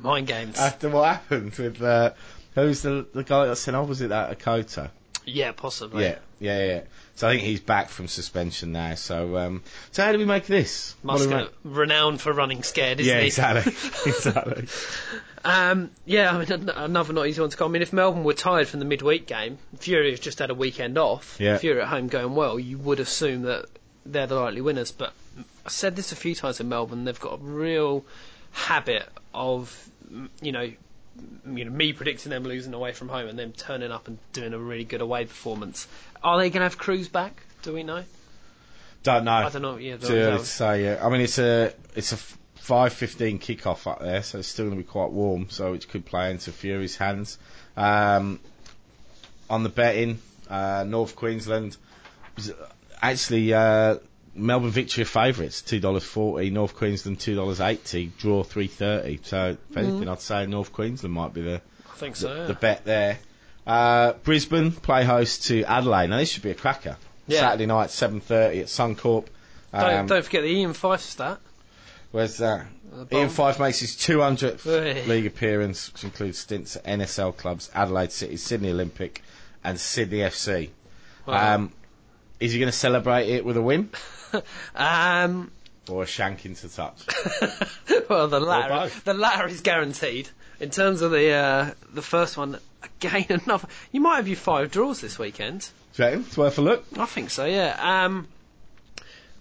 Mind 0.00 0.26
games. 0.26 0.58
after 0.58 0.88
what 0.88 1.08
happened 1.08 1.54
with 1.56 1.82
uh, 1.82 2.12
who's 2.54 2.82
the 2.82 3.06
the 3.12 3.24
guy 3.24 3.46
that 3.46 3.56
said, 3.56 3.74
"Oh, 3.74 3.84
was 3.84 4.00
it 4.00 4.08
that 4.08 4.38
Akota?" 4.38 4.90
Yeah, 5.28 5.52
possibly. 5.52 6.04
Yeah, 6.04 6.18
yeah, 6.40 6.64
yeah. 6.66 6.80
So 7.14 7.28
I 7.28 7.32
think 7.32 7.42
he's 7.42 7.60
back 7.60 7.88
from 7.88 8.06
suspension 8.08 8.72
now. 8.72 8.94
So, 8.94 9.36
um, 9.36 9.62
so 9.90 10.04
how 10.04 10.12
do 10.12 10.18
we 10.18 10.24
make 10.24 10.46
this? 10.46 10.94
Do 11.04 11.48
we 11.64 11.70
renowned 11.70 12.20
for 12.20 12.32
running 12.32 12.62
scared, 12.62 13.00
isn't 13.00 13.12
Yeah, 13.12 13.20
he? 13.20 13.26
exactly, 13.26 13.72
exactly. 14.06 14.68
Um, 15.44 15.90
yeah, 16.04 16.30
I 16.36 16.44
mean, 16.44 16.68
another 16.68 17.12
not 17.12 17.26
easy 17.26 17.40
one 17.40 17.50
to 17.50 17.56
call. 17.56 17.68
I 17.68 17.70
mean, 17.70 17.82
if 17.82 17.92
Melbourne 17.92 18.24
were 18.24 18.34
tired 18.34 18.68
from 18.68 18.80
the 18.80 18.86
midweek 18.86 19.26
game, 19.26 19.58
Fury 19.78 20.10
have 20.10 20.20
just 20.20 20.38
had 20.38 20.50
a 20.50 20.54
weekend 20.54 20.98
off. 20.98 21.36
Yeah. 21.40 21.58
Fury 21.58 21.80
at 21.80 21.88
home 21.88 22.08
going 22.08 22.34
well, 22.34 22.58
you 22.58 22.78
would 22.78 23.00
assume 23.00 23.42
that 23.42 23.66
they're 24.04 24.26
the 24.26 24.34
likely 24.34 24.60
winners. 24.60 24.92
But 24.92 25.12
I 25.64 25.70
said 25.70 25.96
this 25.96 26.12
a 26.12 26.16
few 26.16 26.34
times 26.34 26.60
in 26.60 26.68
Melbourne, 26.68 27.04
they've 27.04 27.18
got 27.18 27.34
a 27.34 27.42
real 27.42 28.04
habit 28.52 29.08
of, 29.34 29.88
you 30.42 30.52
know, 30.52 30.70
you 31.46 31.64
know, 31.64 31.70
me 31.70 31.92
predicting 31.92 32.30
them 32.30 32.44
losing 32.44 32.74
away 32.74 32.92
from 32.92 33.08
home 33.08 33.28
and 33.28 33.38
them 33.38 33.52
turning 33.52 33.90
up 33.90 34.08
and 34.08 34.18
doing 34.32 34.52
a 34.54 34.58
really 34.58 34.84
good 34.84 35.00
away 35.00 35.24
performance. 35.24 35.86
Are 36.22 36.38
they 36.38 36.50
going 36.50 36.60
to 36.60 36.64
have 36.64 36.78
Kruse 36.78 37.08
back? 37.08 37.42
Do 37.62 37.72
we 37.72 37.82
know? 37.82 38.04
Don't 39.02 39.24
know. 39.24 39.32
I 39.32 39.48
don't 39.48 39.62
know. 39.62 39.76
Yeah, 39.76 39.96
Too 39.96 40.14
early 40.14 40.38
to 40.38 40.44
say. 40.44 40.84
Yeah. 40.84 41.04
I 41.04 41.08
mean, 41.08 41.20
it's 41.20 41.38
a 41.38 41.72
it's 41.94 42.12
a 42.12 42.16
five 42.56 42.92
fifteen 42.92 43.38
kickoff 43.38 43.86
up 43.86 44.00
there, 44.00 44.22
so 44.22 44.38
it's 44.38 44.48
still 44.48 44.66
going 44.66 44.76
to 44.78 44.82
be 44.84 44.88
quite 44.88 45.10
warm. 45.10 45.48
So 45.50 45.72
it 45.74 45.88
could 45.88 46.04
play 46.04 46.30
into 46.30 46.52
Fury's 46.52 46.96
hands. 46.96 47.38
Um, 47.76 48.40
on 49.48 49.62
the 49.62 49.68
betting, 49.68 50.18
uh, 50.50 50.84
North 50.86 51.16
Queensland 51.16 51.76
actually 53.00 53.54
uh, 53.54 53.96
Melbourne 54.38 54.70
Victory 54.70 55.04
favourites 55.04 55.62
two 55.62 55.80
dollars 55.80 56.04
forty. 56.04 56.50
North 56.50 56.74
Queensland 56.74 57.20
two 57.20 57.34
dollars 57.34 57.60
eighty. 57.60 58.12
Draw 58.18 58.42
three 58.44 58.66
thirty. 58.68 59.18
So 59.22 59.56
if 59.70 59.76
anything, 59.76 60.08
I'd 60.08 60.20
say 60.20 60.46
North 60.46 60.72
Queensland 60.72 61.12
might 61.14 61.34
be 61.34 61.42
the 61.42 61.60
I 61.92 61.96
think 61.96 62.16
so. 62.16 62.32
the, 62.32 62.40
yeah. 62.40 62.46
the 62.46 62.54
bet 62.54 62.84
there. 62.84 63.18
Uh, 63.66 64.12
Brisbane 64.24 64.72
play 64.72 65.04
host 65.04 65.44
to 65.48 65.62
Adelaide. 65.64 66.08
Now 66.10 66.16
this 66.18 66.30
should 66.30 66.42
be 66.42 66.50
a 66.50 66.54
cracker. 66.54 66.96
Yeah. 67.26 67.40
Saturday 67.40 67.66
night, 67.66 67.90
seven 67.90 68.20
thirty 68.20 68.60
at 68.60 68.66
Suncorp. 68.68 69.26
don't, 69.72 69.94
Um, 69.94 70.06
don't 70.06 70.24
forget 70.24 70.42
the 70.42 70.48
Ian 70.48 70.72
Fyfe 70.72 71.00
stat. 71.00 71.38
Where's 72.10 72.38
that? 72.38 72.66
The 72.90 73.16
Ian 73.18 73.26
bomb. 73.26 73.28
Fyfe 73.28 73.60
makes 73.60 73.80
his 73.80 73.94
200th 73.96 74.62
Hey. 74.64 75.04
league 75.04 75.26
appearance, 75.26 75.92
which 75.92 76.04
includes 76.04 76.38
stints 76.38 76.76
at 76.76 76.84
NSL 76.86 77.36
clubs 77.36 77.70
Adelaide 77.74 78.10
City, 78.12 78.38
Sydney 78.38 78.70
Olympic, 78.70 79.22
and 79.62 79.78
Sydney 79.78 80.20
FC. 80.20 80.70
Wow. 81.26 81.54
Um, 81.56 81.72
is 82.40 82.52
he 82.52 82.58
going 82.58 82.70
to 82.70 82.76
celebrate 82.76 83.28
it 83.28 83.44
with 83.44 83.56
a 83.56 83.62
win? 83.62 83.90
Um, 84.74 85.50
or 85.88 86.02
a 86.02 86.06
shank 86.06 86.44
into 86.44 86.68
touch? 86.68 87.00
well, 88.10 88.28
the 88.28 88.38
latter, 88.38 88.94
the 89.04 89.14
latter 89.14 89.46
is 89.46 89.62
guaranteed. 89.62 90.28
In 90.60 90.68
terms 90.68 91.00
of 91.00 91.12
the 91.12 91.30
uh, 91.30 91.70
the 91.94 92.02
first 92.02 92.36
one, 92.36 92.58
again 92.82 93.26
another. 93.46 93.68
You 93.92 94.00
might 94.00 94.16
have 94.16 94.28
your 94.28 94.36
five 94.36 94.70
draws 94.70 95.00
this 95.00 95.18
weekend. 95.18 95.68
Do 95.94 96.02
you 96.02 96.08
reckon? 96.08 96.24
It's 96.26 96.36
worth 96.36 96.58
a 96.58 96.62
look. 96.62 96.84
I 96.98 97.06
think 97.06 97.30
so. 97.30 97.44
Yeah. 97.44 97.76
Um, 98.04 98.28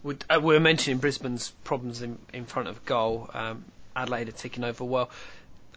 we 0.03 0.15
uh, 0.29 0.39
we 0.39 0.53
were 0.53 0.59
mentioning 0.59 0.99
Brisbane's 0.99 1.51
problems 1.63 2.01
in 2.01 2.17
in 2.33 2.45
front 2.45 2.67
of 2.67 2.85
goal. 2.85 3.29
Um, 3.33 3.65
Adelaide 3.95 4.29
are 4.29 4.33
ticking 4.33 4.63
over 4.63 4.83
well. 4.83 5.09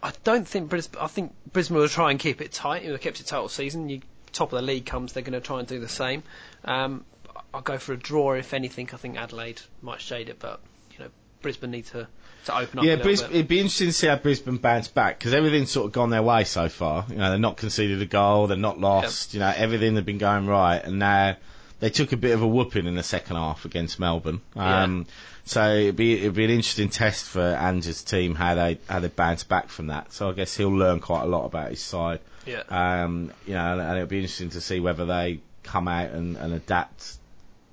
I 0.02 0.12
don't 0.24 0.46
think 0.46 0.68
Brisbane. 0.68 1.00
I 1.00 1.06
think 1.06 1.32
Brisbane 1.52 1.76
will 1.76 1.88
try 1.88 2.10
and 2.10 2.20
keep 2.20 2.40
it 2.40 2.52
tight. 2.52 2.84
They've 2.84 3.00
kept 3.00 3.20
it 3.20 3.26
tight 3.26 3.38
all 3.38 3.48
season. 3.48 3.88
You 3.88 4.00
top 4.32 4.52
of 4.52 4.60
the 4.60 4.66
league 4.66 4.86
comes, 4.86 5.12
they're 5.12 5.22
going 5.22 5.32
to 5.32 5.40
try 5.40 5.58
and 5.58 5.68
do 5.68 5.80
the 5.80 5.88
same. 5.88 6.22
Um, 6.64 7.04
I'll 7.52 7.60
go 7.62 7.78
for 7.78 7.92
a 7.92 7.96
draw 7.96 8.32
if 8.34 8.54
anything. 8.54 8.88
I 8.92 8.96
think 8.96 9.16
Adelaide 9.16 9.60
might 9.82 10.00
shade 10.00 10.28
it, 10.28 10.38
but 10.38 10.60
you 10.92 11.04
know 11.04 11.10
Brisbane 11.42 11.70
need 11.70 11.86
to 11.86 12.06
to 12.46 12.56
open 12.56 12.78
up. 12.78 12.84
Yeah, 12.84 12.96
Brisbane, 12.96 13.30
it'd 13.32 13.48
be 13.48 13.58
interesting 13.58 13.88
to 13.88 13.92
see 13.92 14.06
how 14.06 14.16
Brisbane 14.16 14.56
bounce 14.56 14.88
back 14.88 15.18
because 15.18 15.34
everything's 15.34 15.70
sort 15.70 15.86
of 15.86 15.92
gone 15.92 16.10
their 16.10 16.22
way 16.22 16.44
so 16.44 16.68
far. 16.68 17.06
You 17.08 17.16
know, 17.16 17.30
they're 17.30 17.38
not 17.38 17.56
conceded 17.56 18.00
a 18.00 18.06
goal, 18.06 18.46
they're 18.46 18.56
not 18.56 18.78
lost. 18.78 19.34
You 19.34 19.40
know, 19.40 19.52
everything 19.54 19.96
had 19.96 20.06
been 20.06 20.18
going 20.18 20.46
right, 20.46 20.78
and 20.82 20.98
now 20.98 21.36
they 21.80 21.90
took 21.90 22.12
a 22.12 22.16
bit 22.16 22.32
of 22.32 22.42
a 22.42 22.46
whooping 22.46 22.86
in 22.86 22.94
the 22.94 23.02
second 23.02 23.36
half 23.36 23.64
against 23.64 23.98
Melbourne. 23.98 24.40
Um, 24.54 25.06
So 25.44 25.74
it'd 25.74 25.96
be 25.96 26.18
it'd 26.18 26.34
be 26.34 26.44
an 26.44 26.50
interesting 26.50 26.90
test 26.90 27.24
for 27.24 27.40
Andrew's 27.40 28.04
team 28.04 28.34
how 28.34 28.54
they 28.54 28.78
how 28.88 29.00
they 29.00 29.08
bounce 29.08 29.42
back 29.42 29.68
from 29.68 29.88
that. 29.88 30.12
So 30.12 30.28
I 30.28 30.32
guess 30.32 30.56
he'll 30.56 30.68
learn 30.68 31.00
quite 31.00 31.22
a 31.22 31.26
lot 31.26 31.46
about 31.46 31.70
his 31.70 31.82
side. 31.82 32.20
Yeah. 32.50 33.02
Um, 33.04 33.32
you 33.46 33.54
know, 33.54 33.72
and, 33.72 33.80
and 33.80 33.96
it'll 33.96 34.06
be 34.08 34.18
interesting 34.18 34.50
to 34.50 34.60
see 34.60 34.80
whether 34.80 35.06
they 35.06 35.40
come 35.62 35.88
out 35.88 36.10
and, 36.10 36.36
and 36.36 36.52
adapt. 36.52 37.16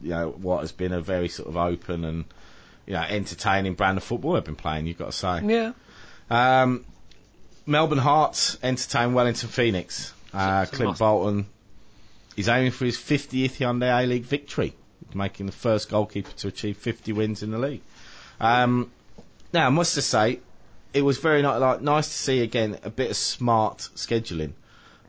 You 0.01 0.09
know, 0.11 0.29
what 0.29 0.61
has 0.61 0.71
been 0.71 0.93
a 0.93 1.01
very 1.01 1.27
sort 1.29 1.49
of 1.49 1.57
open 1.57 2.05
and 2.05 2.25
you 2.85 2.93
know 2.93 3.01
entertaining 3.01 3.73
brand 3.73 3.97
of 3.97 4.03
football 4.03 4.33
they've 4.33 4.43
been 4.43 4.55
playing. 4.55 4.87
You've 4.87 4.97
got 4.97 5.11
to 5.11 5.17
say. 5.17 5.41
yeah. 5.43 5.73
Um, 6.29 6.85
Melbourne 7.65 7.97
Hearts 7.97 8.57
entertain 8.63 9.13
Wellington 9.13 9.49
Phoenix. 9.49 10.13
Uh, 10.33 10.65
Clint. 10.65 10.97
Bolton 10.97 11.47
is 12.37 12.47
aiming 12.47 12.71
for 12.71 12.85
his 12.85 12.97
50th 12.97 13.57
Hyundai 13.57 14.03
A 14.03 14.05
League 14.05 14.23
victory, 14.23 14.73
making 15.13 15.47
the 15.47 15.51
first 15.51 15.89
goalkeeper 15.89 16.31
to 16.31 16.47
achieve 16.47 16.77
50 16.77 17.11
wins 17.13 17.43
in 17.43 17.51
the 17.51 17.57
league. 17.57 17.81
Um, 18.39 18.91
now, 19.51 19.65
I 19.65 19.69
must 19.69 19.95
just 19.95 20.09
say, 20.09 20.39
it 20.93 21.01
was 21.01 21.17
very 21.17 21.41
like, 21.41 21.81
nice 21.81 22.07
to 22.07 22.13
see 22.13 22.41
again 22.41 22.79
a 22.83 22.89
bit 22.89 23.09
of 23.09 23.17
smart 23.17 23.79
scheduling 23.95 24.53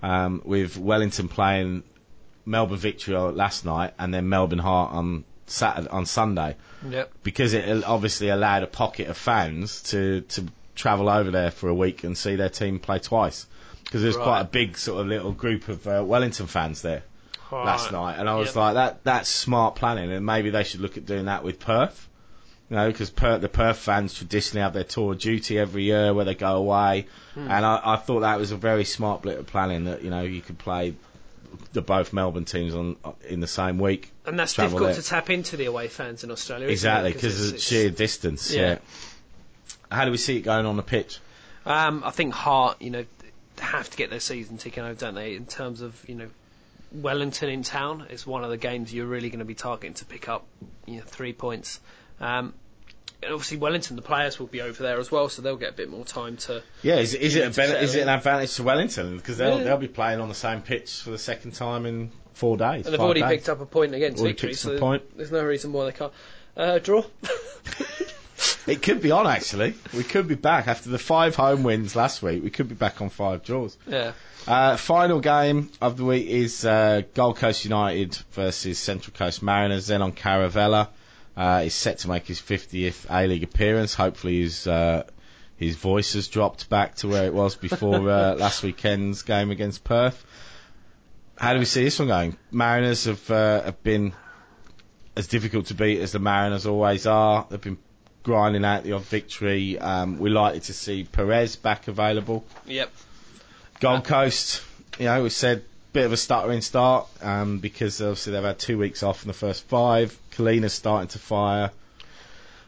um, 0.03 0.43
with 0.45 0.77
Wellington 0.77 1.29
playing 1.29 1.83
Melbourne 2.47 2.79
Victory 2.79 3.15
last 3.17 3.65
night 3.65 3.95
and 3.99 4.13
then 4.13 4.29
Melbourne 4.29 4.59
Heart 4.59 4.93
on 4.93 5.25
Saturday 5.47 5.89
on 5.89 6.07
Sunday 6.07 6.57
Yep. 6.89 7.11
because 7.23 7.55
it 7.55 7.85
obviously 7.85 8.29
allowed 8.29 8.63
a 8.63 8.67
pocket 8.67 9.09
of 9.09 9.17
fans 9.17 9.83
to, 9.85 10.21
to 10.23 10.47
travel 10.75 11.09
over 11.09 11.31
there 11.31 11.51
for 11.51 11.69
a 11.69 11.75
week 11.75 12.05
and 12.05 12.17
see 12.17 12.37
their 12.37 12.51
team 12.51 12.79
play 12.79 12.99
twice. 12.99 13.47
Because 13.85 14.03
there's 14.03 14.17
Right. 14.17 14.25
quite 14.25 14.41
a 14.43 14.45
big 14.45 14.77
sort 14.77 15.01
of 15.01 15.07
little 15.07 15.33
group 15.33 15.69
of 15.69 15.87
uh, 15.87 16.03
Wellington 16.07 16.47
fans 16.47 16.83
there 16.83 17.03
last 17.51 17.91
night, 17.93 18.17
and 18.19 18.29
I 18.29 18.37
was 18.37 18.49
Yep. 18.49 18.57
like, 18.57 18.75
that 18.75 19.05
that's 19.05 19.29
smart 19.31 19.75
planning, 19.77 20.13
and 20.13 20.27
maybe 20.27 20.51
they 20.51 20.65
should 20.65 20.81
look 20.81 20.99
at 20.99 21.07
doing 21.07 21.25
that 21.27 21.43
with 21.43 21.59
Perth. 21.61 22.08
You 22.71 22.77
know, 22.77 22.87
because 22.91 23.09
Perth, 23.09 23.41
the 23.41 23.49
Perth 23.49 23.79
fans 23.79 24.13
traditionally 24.13 24.63
have 24.63 24.75
their 24.75 24.85
tour 24.85 25.13
of 25.15 25.19
duty 25.19 25.59
every 25.59 25.85
year 25.85 26.13
where 26.13 26.27
they 26.27 26.35
go 26.35 26.57
away, 26.57 27.07
Hmm. 27.35 27.51
and 27.51 27.65
I, 27.65 27.81
I 27.83 27.97
thought 27.97 28.21
that 28.21 28.39
was 28.39 28.51
a 28.53 28.57
very 28.57 28.85
smart 28.85 29.23
bit 29.23 29.39
of 29.39 29.47
planning 29.47 29.85
that 29.85 30.03
you 30.03 30.11
know 30.11 30.23
you 30.23 30.43
could 30.43 30.59
play 30.59 30.95
the 31.73 31.81
both 31.81 32.13
Melbourne 32.13 32.45
teams 32.45 32.75
on 32.75 32.97
in 33.27 33.41
the 33.41 33.47
same 33.47 33.79
week. 33.79 34.13
And 34.27 34.39
that's 34.39 34.53
difficult 34.53 34.83
there. 34.93 34.95
to 34.97 35.03
tap 35.03 35.31
into 35.31 35.57
the 35.57 35.65
away 35.65 35.89
fans 35.89 36.25
in 36.25 36.31
Australia. 36.31 36.67
isn't? 36.67 36.73
Exactly, 36.73 37.13
because 37.15 37.41
of 37.41 37.47
it's- 37.55 37.63
sheer 37.63 37.89
distance. 37.91 38.53
yeah. 38.53 38.61
Yeah. 38.61 38.79
How 39.91 40.05
do 40.05 40.11
we 40.11 40.19
see 40.19 40.37
it 40.37 40.43
going 40.43 40.67
on 40.67 40.77
the 40.77 40.83
pitch? 40.83 41.21
Um, 41.65 42.03
I 42.05 42.11
think 42.11 42.35
Heart, 42.35 42.83
you 42.83 42.91
know, 42.91 43.05
have 43.61 43.89
to 43.89 43.97
get 43.97 44.11
their 44.11 44.21
season 44.21 44.59
ticking 44.59 44.85
over, 44.85 44.95
don't 44.95 45.15
they? 45.15 45.35
In 45.35 45.47
terms 45.47 45.81
of, 45.81 45.99
you 46.07 46.15
know, 46.17 46.29
Wellington 46.93 47.49
in 47.49 47.63
town 47.63 48.07
is 48.11 48.27
one 48.27 48.45
of 48.45 48.51
the 48.51 48.57
games 48.59 48.93
you're 48.93 49.07
really 49.07 49.31
going 49.31 49.39
to 49.41 49.45
be 49.47 49.55
targeting 49.55 49.95
to 49.95 50.05
pick 50.05 50.29
up, 50.29 50.47
you 50.87 50.97
know, 50.97 51.03
three 51.07 51.33
points. 51.33 51.81
Um, 52.21 52.55
and 53.23 53.33
obviously, 53.33 53.57
Wellington, 53.57 53.97
the 53.97 54.03
players 54.03 54.39
will 54.39 54.47
be 54.47 54.61
over 54.61 54.81
there 54.83 54.99
as 54.99 55.11
well, 55.11 55.29
so 55.29 55.43
they'll 55.43 55.57
get 55.57 55.71
a 55.71 55.77
bit 55.77 55.91
more 55.91 56.05
time 56.05 56.37
to. 56.39 56.63
Yeah, 56.83 56.97
is, 56.97 57.15
is 57.15 57.35
it 57.37 57.47
a 57.47 57.51
ben- 57.51 57.83
is 57.83 57.95
it 57.97 58.03
an 58.03 58.09
advantage 58.09 58.55
to 58.57 58.63
Wellington 58.63 59.17
because 59.17 59.39
they'll 59.39 59.59
Yeah. 59.59 59.65
they'll 59.65 59.77
be 59.79 59.89
playing 59.89 60.21
on 60.21 60.29
the 60.29 60.35
same 60.37 60.63
pitch 60.63 61.01
for 61.03 61.11
the 61.11 61.19
second 61.19 61.53
time 61.55 61.85
in 61.87 62.13
four 62.35 62.57
days. 62.57 62.87
And 62.87 62.93
they've 62.93 63.01
already 63.01 63.23
days. 63.23 63.31
picked 63.31 63.49
up 63.49 63.61
a 63.61 63.67
point 63.67 63.93
against 63.95 64.21
Already 64.21 64.35
Victory, 64.35 64.55
so 64.55 64.79
point. 64.79 65.03
there's 65.17 65.33
no 65.33 65.43
reason 65.45 65.73
why 65.73 65.87
they 65.87 65.93
can't. 65.93 66.13
Uh, 66.57 66.79
draw? 66.79 67.03
It 68.69 68.83
could 68.83 69.01
be 69.01 69.11
on 69.11 69.27
actually. 69.27 69.75
We 69.95 70.05
could 70.05 70.29
be 70.29 70.35
back 70.35 70.69
after 70.69 70.91
the 70.91 70.99
five 70.99 71.35
home 71.35 71.63
wins 71.65 71.97
last 71.97 72.23
week. 72.23 72.43
We 72.45 72.51
could 72.51 72.69
be 72.69 72.75
back 72.75 73.01
on 73.01 73.09
five 73.09 73.43
draws. 73.43 73.77
yeah. 73.87 74.13
Uh, 74.47 74.77
final 74.77 75.21
game 75.21 75.71
of 75.81 75.97
the 75.97 76.05
week 76.05 76.27
is 76.29 76.65
uh, 76.65 77.03
Gold 77.15 77.37
Coast 77.37 77.65
United 77.65 78.15
versus 78.33 78.79
Central 78.79 79.15
Coast 79.17 79.43
Mariners. 79.43 79.89
Zenon 79.89 80.15
Caravella, 80.15 80.89
uh, 81.39 81.63
is 81.65 81.75
set 81.75 81.99
to 81.99 82.09
make 82.09 82.27
his 82.27 82.41
50th 82.41 83.07
A 83.09 83.29
League 83.29 83.45
appearance. 83.45 83.95
Hopefully 83.95 84.41
his 84.41 84.67
uh, 84.67 85.05
his 85.57 85.77
voice 85.77 86.15
has 86.15 86.27
dropped 86.27 86.69
back 86.69 86.97
to 86.97 87.09
where 87.09 87.27
it 87.27 87.33
was 87.33 87.55
before 87.55 88.11
uh, 88.11 88.35
last 88.39 88.65
weekend's 88.65 89.23
game 89.23 89.53
against 89.53 89.85
Perth. 89.85 90.27
How 91.37 91.53
do 91.53 91.61
we 91.61 91.65
see 91.65 91.85
this 91.85 91.99
one 92.01 92.09
going? 92.09 92.37
Mariners 92.51 93.05
have 93.05 93.31
uh, 93.31 93.63
have 93.63 93.83
been 93.85 94.13
as 95.15 95.29
difficult 95.29 95.67
to 95.67 95.75
beat 95.75 96.01
as 96.01 96.11
the 96.11 96.19
Mariners 96.19 96.67
always 96.67 97.07
are. 97.07 97.47
They've 97.49 97.61
been 97.61 97.79
grinding 98.25 98.65
out 98.65 98.83
the 98.83 98.93
odd 98.93 99.03
victory. 99.03 99.79
Um, 99.79 100.19
we're 100.19 100.33
likely 100.33 100.61
to 100.61 100.73
see 100.73 101.05
Perez 101.05 101.55
back 101.55 101.87
available. 101.87 102.45
Yep. 102.67 102.91
Gold 103.79 104.05
Coast, 104.05 104.61
you 104.99 105.05
know, 105.05 105.23
we 105.23 105.31
said 105.31 105.63
bit 105.93 106.05
of 106.05 106.13
a 106.13 106.17
stuttering 106.17 106.61
start 106.61 107.09
um, 107.23 107.59
because 107.59 108.01
obviously 108.03 108.33
they've 108.33 108.45
had 108.45 108.59
two 108.59 108.79
weeks 108.79 109.03
off 109.03 109.23
in 109.23 109.29
the 109.29 109.35
first 109.35 109.65
five. 109.65 110.19
Culina's 110.39 110.73
starting 110.73 111.09
to 111.09 111.19
fire. 111.19 111.71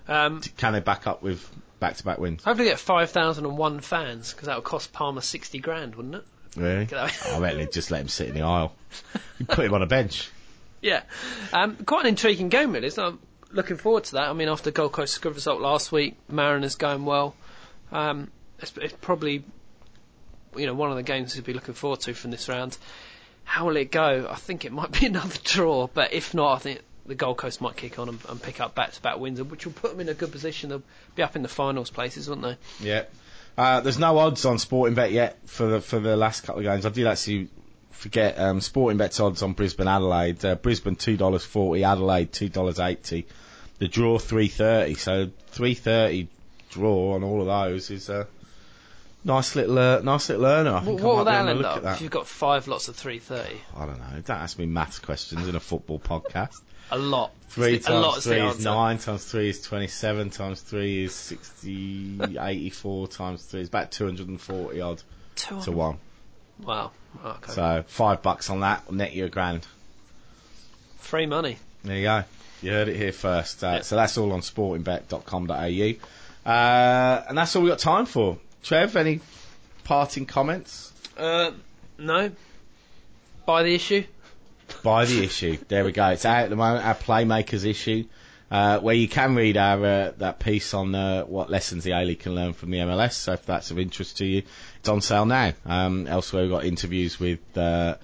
Um, 0.09 0.41
Can 0.57 0.73
they 0.73 0.81
back 0.81 1.07
up 1.07 1.23
with 1.23 1.49
back-to-back 1.79 2.19
wins? 2.19 2.43
hopefully 2.43 2.69
get 2.69 2.81
5,001 2.81 3.81
fans, 3.81 4.33
because 4.33 4.47
that 4.47 4.57
would 4.57 4.65
cost 4.65 4.93
Palmer 4.93 5.21
60 5.21 5.61
grand, 5.61 5.95
wouldn't 5.95 6.17
it? 6.17 6.25
Really? 6.57 6.89
I 6.93 7.39
reckon 7.39 7.59
they'd 7.59 7.73
just 7.73 7.93
let 7.93 8.01
him 8.01 8.09
sit 8.09 8.29
in 8.29 8.35
the 8.35 8.43
aisle. 8.43 8.75
You 9.39 9.47
put 9.47 9.65
him 9.65 9.73
on 9.73 9.81
a 9.81 9.87
bench. 9.87 10.29
Yeah, 10.83 11.03
um, 11.55 11.77
quite 11.77 12.03
an 12.03 12.09
intriguing 12.09 12.51
game, 12.51 12.73
really. 12.73 12.91
So 12.91 13.07
I'm 13.07 13.19
looking 13.53 13.79
forward 13.79 14.05
to 14.05 14.13
that. 14.13 14.29
I 14.29 14.33
mean, 14.35 14.49
after 14.49 14.71
Gold 14.71 14.93
Coast's 14.93 15.17
good 15.17 15.35
result 15.35 15.63
last 15.63 15.91
week, 15.93 16.17
Mariners 16.29 16.75
going 16.75 17.07
well. 17.07 17.35
Um, 17.91 18.31
it's, 18.59 18.73
it's 18.77 18.93
probably 19.01 19.45
you 20.57 20.67
know 20.67 20.75
one 20.75 20.91
of 20.91 20.97
the 20.97 21.03
games 21.03 21.35
to 21.35 21.43
be 21.43 21.55
looking 21.55 21.73
forward 21.73 22.01
to 22.01 22.13
from 22.13 22.33
this 22.33 22.51
round. 22.51 22.77
How 23.45 23.67
will 23.67 23.77
it 23.77 23.91
go? 23.91 24.29
I 24.31 24.35
think 24.35 24.67
it 24.67 24.73
might 24.73 24.93
be 24.93 25.07
another 25.13 25.37
draw, 25.43 25.87
but 25.87 26.13
if 26.13 26.35
not, 26.35 26.57
I 26.57 26.59
think 26.59 26.81
the 27.07 27.15
Gold 27.15 27.39
Coast 27.39 27.61
might 27.61 27.77
kick 27.77 27.99
on 27.99 28.09
and, 28.09 28.19
and 28.29 28.43
pick 28.43 28.61
up 28.61 28.75
back-to-back 28.75 29.19
wins, 29.19 29.43
which 29.43 29.67
will 29.67 29.73
put 29.73 29.91
them 29.93 30.01
in 30.01 30.09
a 30.09 30.15
good 30.15 30.33
position. 30.33 30.71
They'll 30.71 30.83
be 31.15 31.23
up 31.23 31.37
in 31.37 31.43
the 31.43 31.49
finals 31.49 31.91
places, 31.91 32.29
won't 32.29 32.43
they? 32.43 32.57
Yeah. 32.81 33.05
Uh, 33.57 33.81
there's 33.81 33.99
no 33.99 34.19
odds 34.19 34.45
on 34.45 34.59
Sporting 34.59 34.95
Bet 34.95 35.13
yet 35.13 35.39
for 35.47 35.67
the 35.67 35.81
for 35.81 35.99
the 35.99 36.17
last 36.17 36.45
couple 36.45 36.61
of 36.61 36.65
games. 36.65 36.87
I 36.87 36.91
did 36.91 37.07
actually 37.07 37.49
forget 37.91 38.39
um, 38.39 38.61
Sporting 38.61 38.97
Bet's 38.97 39.21
odds 39.21 39.43
on 39.43 39.53
Brisbane 39.53 39.89
Adelaide. 39.89 40.45
Uh, 40.45 40.55
Brisbane 40.55 40.97
two 40.97 41.17
dollars 41.17 41.45
forty, 41.45 41.85
Adelaide 41.85 42.33
two 42.33 42.49
dollars 42.49 42.79
eighty. 42.79 43.27
The 43.79 43.89
draw 43.89 44.19
three 44.19 44.49
thirty. 44.49 44.95
So 44.95 45.31
three 45.49 45.75
thirty 45.75 46.29
draw 46.71 47.15
on 47.15 47.25
all 47.25 47.41
of 47.41 47.47
those 47.47 47.91
is 47.91 48.09
a 48.09 48.27
nice 49.25 49.55
little 49.55 49.79
uh, 49.79 50.01
nice 50.01 50.29
little 50.29 50.47
earner. 50.47 50.75
I 50.75 50.81
think 50.81 51.01
what 51.01 51.17
will 51.17 51.25
that 51.25 51.49
end 51.49 51.65
up 51.65 51.85
if 51.85 52.01
you've 52.01 52.11
got 52.11 52.27
five 52.27 52.69
lots 52.69 52.89
of 52.89 52.97
330? 52.97 53.61
I 53.77 53.87
don't 53.87 53.99
know. 53.99 54.21
Don't 54.25 54.37
ask 54.37 54.59
me 54.59 54.67
maths 54.67 54.99
questions 54.99 55.47
in 55.49 55.57
a 55.57 55.61
football 55.61 55.99
podcast. 56.05 56.61
A 56.93 56.99
lot. 56.99 57.33
Three 57.49 57.81
a 57.87 57.93
lot 57.93 58.13
times 58.13 58.19
is 58.19 58.25
the 58.25 58.31
three 58.31 58.41
is 58.41 58.55
answer. 58.57 58.63
nine, 58.65 58.99
times 58.99 59.25
three 59.25 59.49
is 59.49 59.63
27, 59.63 60.31
times 60.31 60.61
three 60.61 61.05
is 61.05 61.15
60, 61.15 62.21
84, 62.39 63.09
times 63.09 63.43
three 63.45 63.61
is 63.61 63.69
about 63.69 63.91
240 63.91 64.81
odd 64.81 65.03
Two 65.35 65.61
to 65.63 65.73
one. 65.73 65.99
Wow. 66.63 66.93
Okay. 67.25 67.53
So 67.53 67.85
five 67.87 68.23
bucks 68.23 68.51
on 68.51 68.61
that 68.61 68.87
will 68.87 68.95
net 68.95 69.13
you 69.15 69.25
a 69.25 69.29
grand. 69.29 69.67
Free 70.99 71.27
money. 71.27 71.57
There 71.83 71.97
you 71.97 72.03
go. 72.05 72.25
You 72.63 72.71
heard 72.73 72.89
it 72.89 72.97
here 72.97 73.13
first. 73.13 73.65
Uh, 73.65 73.71
Yep. 73.75 73.85
So 73.85 73.97
that's 73.97 74.19
all 74.19 74.33
on 74.33 74.41
sportingbet.com.au. 74.41 76.51
Uh, 76.51 77.25
and 77.29 77.39
that's 77.39 77.57
all 77.57 77.63
we've 77.63 77.71
got 77.73 77.79
time 77.79 78.07
for. 78.07 78.39
Trev, 78.63 78.97
any 78.97 79.21
parting 79.85 80.27
comments? 80.27 80.93
Uh, 81.17 81.53
no. 81.99 82.31
Buy 83.47 83.63
the 83.63 83.75
issue. 83.75 84.05
Buy 84.83 85.05
the 85.05 85.23
issue. 85.23 85.59
There 85.69 85.85
we 85.85 85.93
go. 85.93 86.09
It's 86.09 86.25
out 86.25 86.45
at 86.45 86.51
the 86.51 86.57
moment, 86.57 86.85
our 86.85 86.95
Playmakers 86.95 87.65
issue, 87.65 88.05
uh, 88.51 88.79
where 88.81 88.95
you 88.95 89.09
can 89.09 89.35
read 89.35 89.57
our 89.57 89.85
uh, 89.85 90.13
that 90.19 90.39
piece 90.39 90.75
on 90.75 90.95
uh, 90.95 91.25
what 91.25 91.51
lessons 91.51 91.85
the 91.85 91.93
A-League 91.93 92.21
can 92.21 92.35
learn 92.35 92.53
from 92.53 92.71
the 92.71 92.79
MLS. 92.79 93.13
So 93.13 93.33
if 93.33 93.47
that's 93.47 93.71
of 93.71 93.79
interest 93.79 94.19
to 94.19 94.27
you, 94.27 94.43
it's 94.79 94.89
on 94.89 95.01
sale 95.01 95.27
now. 95.27 95.53
Um, 95.67 96.07
elsewhere, 96.07 96.43
we've 96.43 96.51
got 96.51 96.65
interviews 96.65 97.21
with 97.21 97.41
uh, 97.57 97.97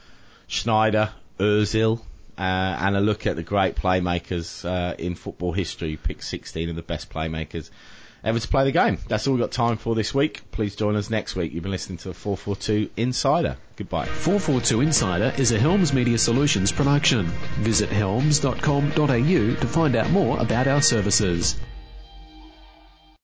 Sneijder, 0.49 1.11
Ozil, 1.39 2.01
uh, 2.39 2.43
and 2.43 2.97
a 2.97 3.01
look 3.01 3.27
at 3.27 3.37
the 3.37 3.43
great 3.43 3.77
playmakers 3.77 4.65
uh, 4.65 4.95
in 4.97 5.15
football 5.15 5.53
history. 5.53 5.97
Pick 5.97 6.23
16 6.23 6.71
of 6.71 6.77
the 6.77 6.83
best 6.83 7.11
playmakers 7.11 7.71
ever 8.27 8.39
to 8.39 8.49
play 8.49 8.65
the 8.65 8.73
game. 8.73 8.99
That's 9.09 9.27
all 9.27 9.35
we've 9.35 9.41
got 9.41 9.53
time 9.53 9.77
for 9.79 9.95
this 9.95 10.13
week. 10.13 10.43
Please 10.51 10.77
join 10.77 10.97
us 10.97 11.09
next 11.09 11.37
week. 11.37 11.53
You've 11.53 11.63
been 11.63 11.73
listening 11.73 11.99
to 11.99 12.09
the 12.09 12.15
442 12.15 12.91
Insider. 12.97 13.57
Goodbye. 13.77 14.07
442 14.07 14.81
Insider 14.83 15.33
is 15.39 15.53
a 15.53 15.59
Helms 15.59 15.93
Media 15.93 16.19
Solutions 16.19 16.73
production. 16.73 17.27
Visit 17.61 17.89
helms.com.au 17.89 18.91
to 18.91 19.67
find 19.67 19.97
out 19.97 20.11
more 20.11 20.39
about 20.41 20.67
our 20.67 20.83
services. 20.83 21.57